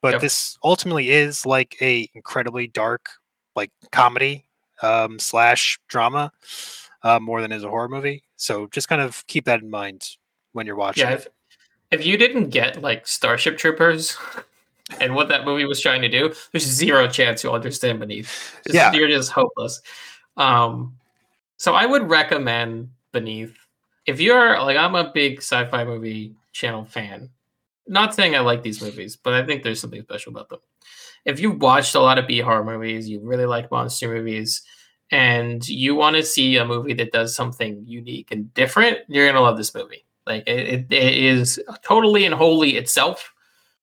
but 0.00 0.12
Yep. 0.14 0.20
this 0.22 0.58
ultimately 0.64 1.10
is 1.10 1.46
like 1.46 1.76
a 1.80 2.08
incredibly 2.14 2.66
dark 2.66 3.08
like 3.54 3.70
comedy 3.92 4.44
um 4.82 5.18
slash 5.18 5.78
drama 5.88 6.32
uh, 7.04 7.18
more 7.20 7.40
than 7.42 7.52
is 7.52 7.64
a 7.64 7.68
horror 7.68 7.88
movie 7.88 8.22
so 8.36 8.66
just 8.72 8.88
kind 8.88 9.00
of 9.02 9.24
keep 9.26 9.44
that 9.44 9.60
in 9.62 9.70
mind 9.70 10.16
when 10.52 10.66
you're 10.66 10.76
watching 10.76 11.06
Yeah, 11.06 11.14
if, 11.14 11.26
if 11.90 12.06
you 12.06 12.16
didn't 12.16 12.48
get 12.50 12.80
like 12.82 13.06
Starship 13.06 13.56
Troopers 13.58 14.16
and 15.00 15.14
what 15.14 15.28
that 15.28 15.44
movie 15.44 15.64
was 15.64 15.80
trying 15.80 16.02
to 16.02 16.08
do, 16.08 16.32
there's 16.52 16.64
zero 16.66 17.08
chance 17.08 17.42
you'll 17.42 17.54
understand 17.54 18.00
Beneath. 18.00 18.56
Just- 18.66 18.74
Yeah. 18.74 18.92
you're 18.92 19.08
just 19.08 19.30
hopeless. 19.30 19.80
Um, 20.36 20.96
so 21.62 21.74
I 21.74 21.86
would 21.86 22.10
recommend 22.10 22.90
Beneath 23.12 23.56
if 24.06 24.20
you're 24.20 24.60
like 24.62 24.76
I'm 24.76 24.96
a 24.96 25.12
big 25.12 25.38
sci-fi 25.38 25.84
movie 25.84 26.34
channel 26.50 26.84
fan. 26.84 27.30
Not 27.86 28.16
saying 28.16 28.34
I 28.34 28.40
like 28.40 28.64
these 28.64 28.82
movies, 28.82 29.14
but 29.14 29.32
I 29.32 29.46
think 29.46 29.62
there's 29.62 29.80
something 29.80 30.02
special 30.02 30.32
about 30.32 30.48
them. 30.48 30.58
If 31.24 31.38
you've 31.38 31.62
watched 31.62 31.94
a 31.94 32.00
lot 32.00 32.18
of 32.18 32.26
B 32.26 32.40
horror 32.40 32.64
movies, 32.64 33.08
you 33.08 33.20
really 33.20 33.46
like 33.46 33.70
monster 33.70 34.08
movies, 34.08 34.62
and 35.12 35.66
you 35.68 35.94
want 35.94 36.16
to 36.16 36.24
see 36.24 36.56
a 36.56 36.64
movie 36.64 36.94
that 36.94 37.12
does 37.12 37.32
something 37.32 37.84
unique 37.86 38.32
and 38.32 38.52
different, 38.54 38.98
you're 39.06 39.28
gonna 39.28 39.40
love 39.40 39.56
this 39.56 39.72
movie. 39.72 40.04
Like 40.26 40.42
it, 40.48 40.90
it, 40.90 40.92
it 40.92 41.14
is 41.14 41.62
totally 41.84 42.24
and 42.24 42.34
wholly 42.34 42.76
itself. 42.76 43.32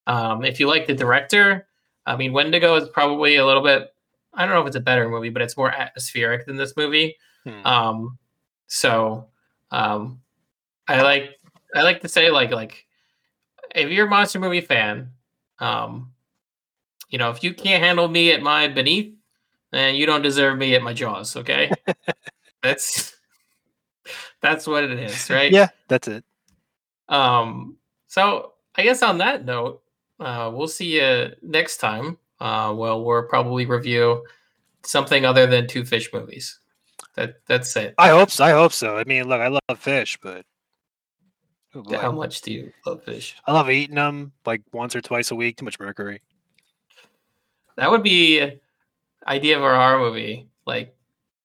Um, 0.05 0.43
if 0.43 0.59
you 0.59 0.67
like 0.67 0.85
the 0.85 0.95
director, 0.95 1.65
I 2.05 2.17
mean, 2.17 2.33
Wendigo 2.33 2.75
is 2.75 2.89
probably 2.89 3.37
a 3.37 3.45
little 3.45 3.63
bit. 3.63 3.93
I 4.33 4.45
don't 4.45 4.53
know 4.53 4.61
if 4.61 4.67
it's 4.67 4.75
a 4.75 4.81
better 4.81 5.07
movie, 5.07 5.29
but 5.29 5.41
it's 5.41 5.55
more 5.55 5.71
atmospheric 5.71 6.45
than 6.45 6.57
this 6.57 6.75
movie. 6.75 7.15
Hmm. 7.49 7.65
Um, 7.65 8.17
so 8.67 9.27
um, 9.71 10.21
I 10.87 11.01
like 11.01 11.37
I 11.75 11.83
like 11.83 12.01
to 12.01 12.07
say 12.07 12.29
like 12.29 12.51
like 12.51 12.85
if 13.75 13.89
you're 13.89 14.07
a 14.07 14.09
monster 14.09 14.39
movie 14.39 14.61
fan, 14.61 15.11
um, 15.59 16.11
you 17.09 17.17
know, 17.17 17.29
if 17.29 17.43
you 17.43 17.53
can't 17.53 17.83
handle 17.83 18.07
me 18.07 18.31
at 18.31 18.41
my 18.41 18.67
beneath, 18.67 19.13
then 19.71 19.95
you 19.95 20.05
don't 20.05 20.21
deserve 20.21 20.57
me 20.57 20.75
at 20.75 20.81
my 20.81 20.93
jaws. 20.93 21.35
Okay, 21.35 21.71
that's 22.63 23.15
that's 24.41 24.67
what 24.67 24.83
it 24.83 24.97
is, 24.99 25.29
right? 25.29 25.51
yeah 25.51 25.67
that's 25.87 26.07
it 26.07 26.23
Um, 27.07 27.77
so 28.07 28.53
I 28.75 28.83
guess 28.83 29.03
on 29.03 29.17
that 29.19 29.45
note, 29.45 29.81
uh, 30.19 30.51
we'll 30.53 30.67
see 30.67 30.99
you 30.99 31.31
next 31.41 31.77
time. 31.77 32.17
Uh, 32.39 32.73
well, 32.75 33.03
we'll 33.03 33.23
probably 33.23 33.65
review 33.65 34.25
something 34.83 35.25
other 35.25 35.45
than 35.45 35.67
two 35.67 35.83
fish 35.83 36.11
movies. 36.13 36.59
That 37.15 37.35
that's 37.47 37.75
it. 37.75 37.95
I 37.97 38.09
hope 38.09 38.31
so. 38.31 38.43
I 38.43 38.51
hope 38.51 38.73
so. 38.73 38.97
I 38.97 39.03
mean, 39.05 39.27
look, 39.27 39.41
I 39.41 39.47
love 39.47 39.79
fish, 39.79 40.17
but 40.21 40.45
oh. 41.75 41.97
How 41.97 42.11
much 42.11 42.41
do 42.41 42.53
you 42.53 42.71
love 42.85 43.03
fish? 43.03 43.35
I 43.45 43.53
love 43.53 43.69
eating 43.69 43.95
them 43.95 44.31
like 44.45 44.61
once 44.71 44.95
or 44.95 45.01
twice 45.01 45.31
a 45.31 45.35
week. 45.35 45.57
Too 45.57 45.65
much 45.65 45.79
mercury. 45.79 46.21
That 47.75 47.91
would 47.91 48.03
be 48.03 48.59
idea 49.27 49.57
of 49.57 49.63
a 49.63 49.75
horror 49.75 49.99
movie. 49.99 50.49
Like 50.65 50.95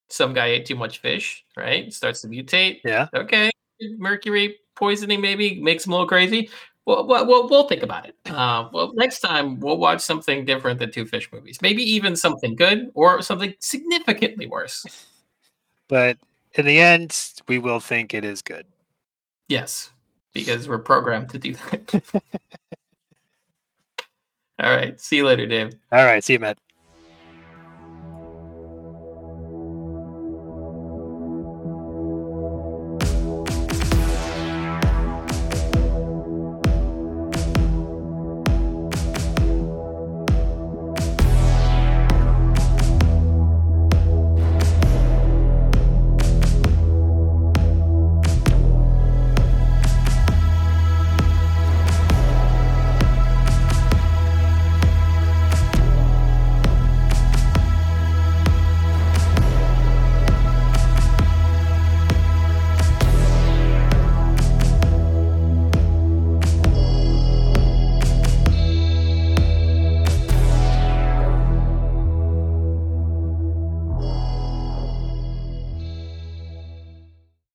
some 0.09 0.33
guy 0.35 0.47
ate 0.47 0.67
too 0.67 0.77
much 0.77 0.99
fish, 0.99 1.45
right? 1.57 1.93
Starts 1.93 2.21
to 2.23 2.29
mutate. 2.29 2.81
Yeah. 2.85 3.09
Okay, 3.15 3.51
mercury 3.99 4.59
poisoning 4.75 5.21
maybe 5.21 5.61
makes 5.61 5.87
him 5.87 5.93
a 5.93 5.97
little 5.97 6.09
crazy. 6.09 6.51
Well, 6.87 7.07
we'll, 7.07 7.27
we'll, 7.27 7.49
we'll 7.49 7.69
think 7.69 7.83
about 7.83 8.07
it. 8.07 8.15
Uh, 8.27 8.69
well, 8.73 8.93
next 8.95 9.21
time 9.21 9.59
we'll 9.59 9.79
watch 9.79 10.03
something 10.03 10.45
different 10.45 10.79
than 10.79 10.93
two 10.93 11.07
fish 11.07 11.31
movies. 11.33 11.59
Maybe 11.63 11.83
even 11.83 12.15
something 12.15 12.55
good 12.55 12.91
or 12.95 13.23
something 13.23 13.55
significantly 13.59 14.47
worse. 14.47 14.85
But 15.95 16.19
in 16.55 16.67
the 16.67 16.81
end, 16.81 17.17
we 17.47 17.61
will 17.61 17.79
think 17.79 18.15
it 18.15 18.25
is 18.25 18.43
good. 18.43 18.67
Yes, 19.47 19.93
because 20.33 20.69
we're 20.69 20.81
programmed 20.81 21.29
to 21.29 21.39
do 21.39 21.55
that. 21.55 22.03
All 24.59 24.75
right. 24.75 25.01
See 25.01 25.19
you 25.19 25.25
later, 25.25 25.47
Dave. 25.47 25.75
All 25.93 26.05
right. 26.05 26.25
See 26.25 26.33
you, 26.33 26.41
Matt. 26.41 26.59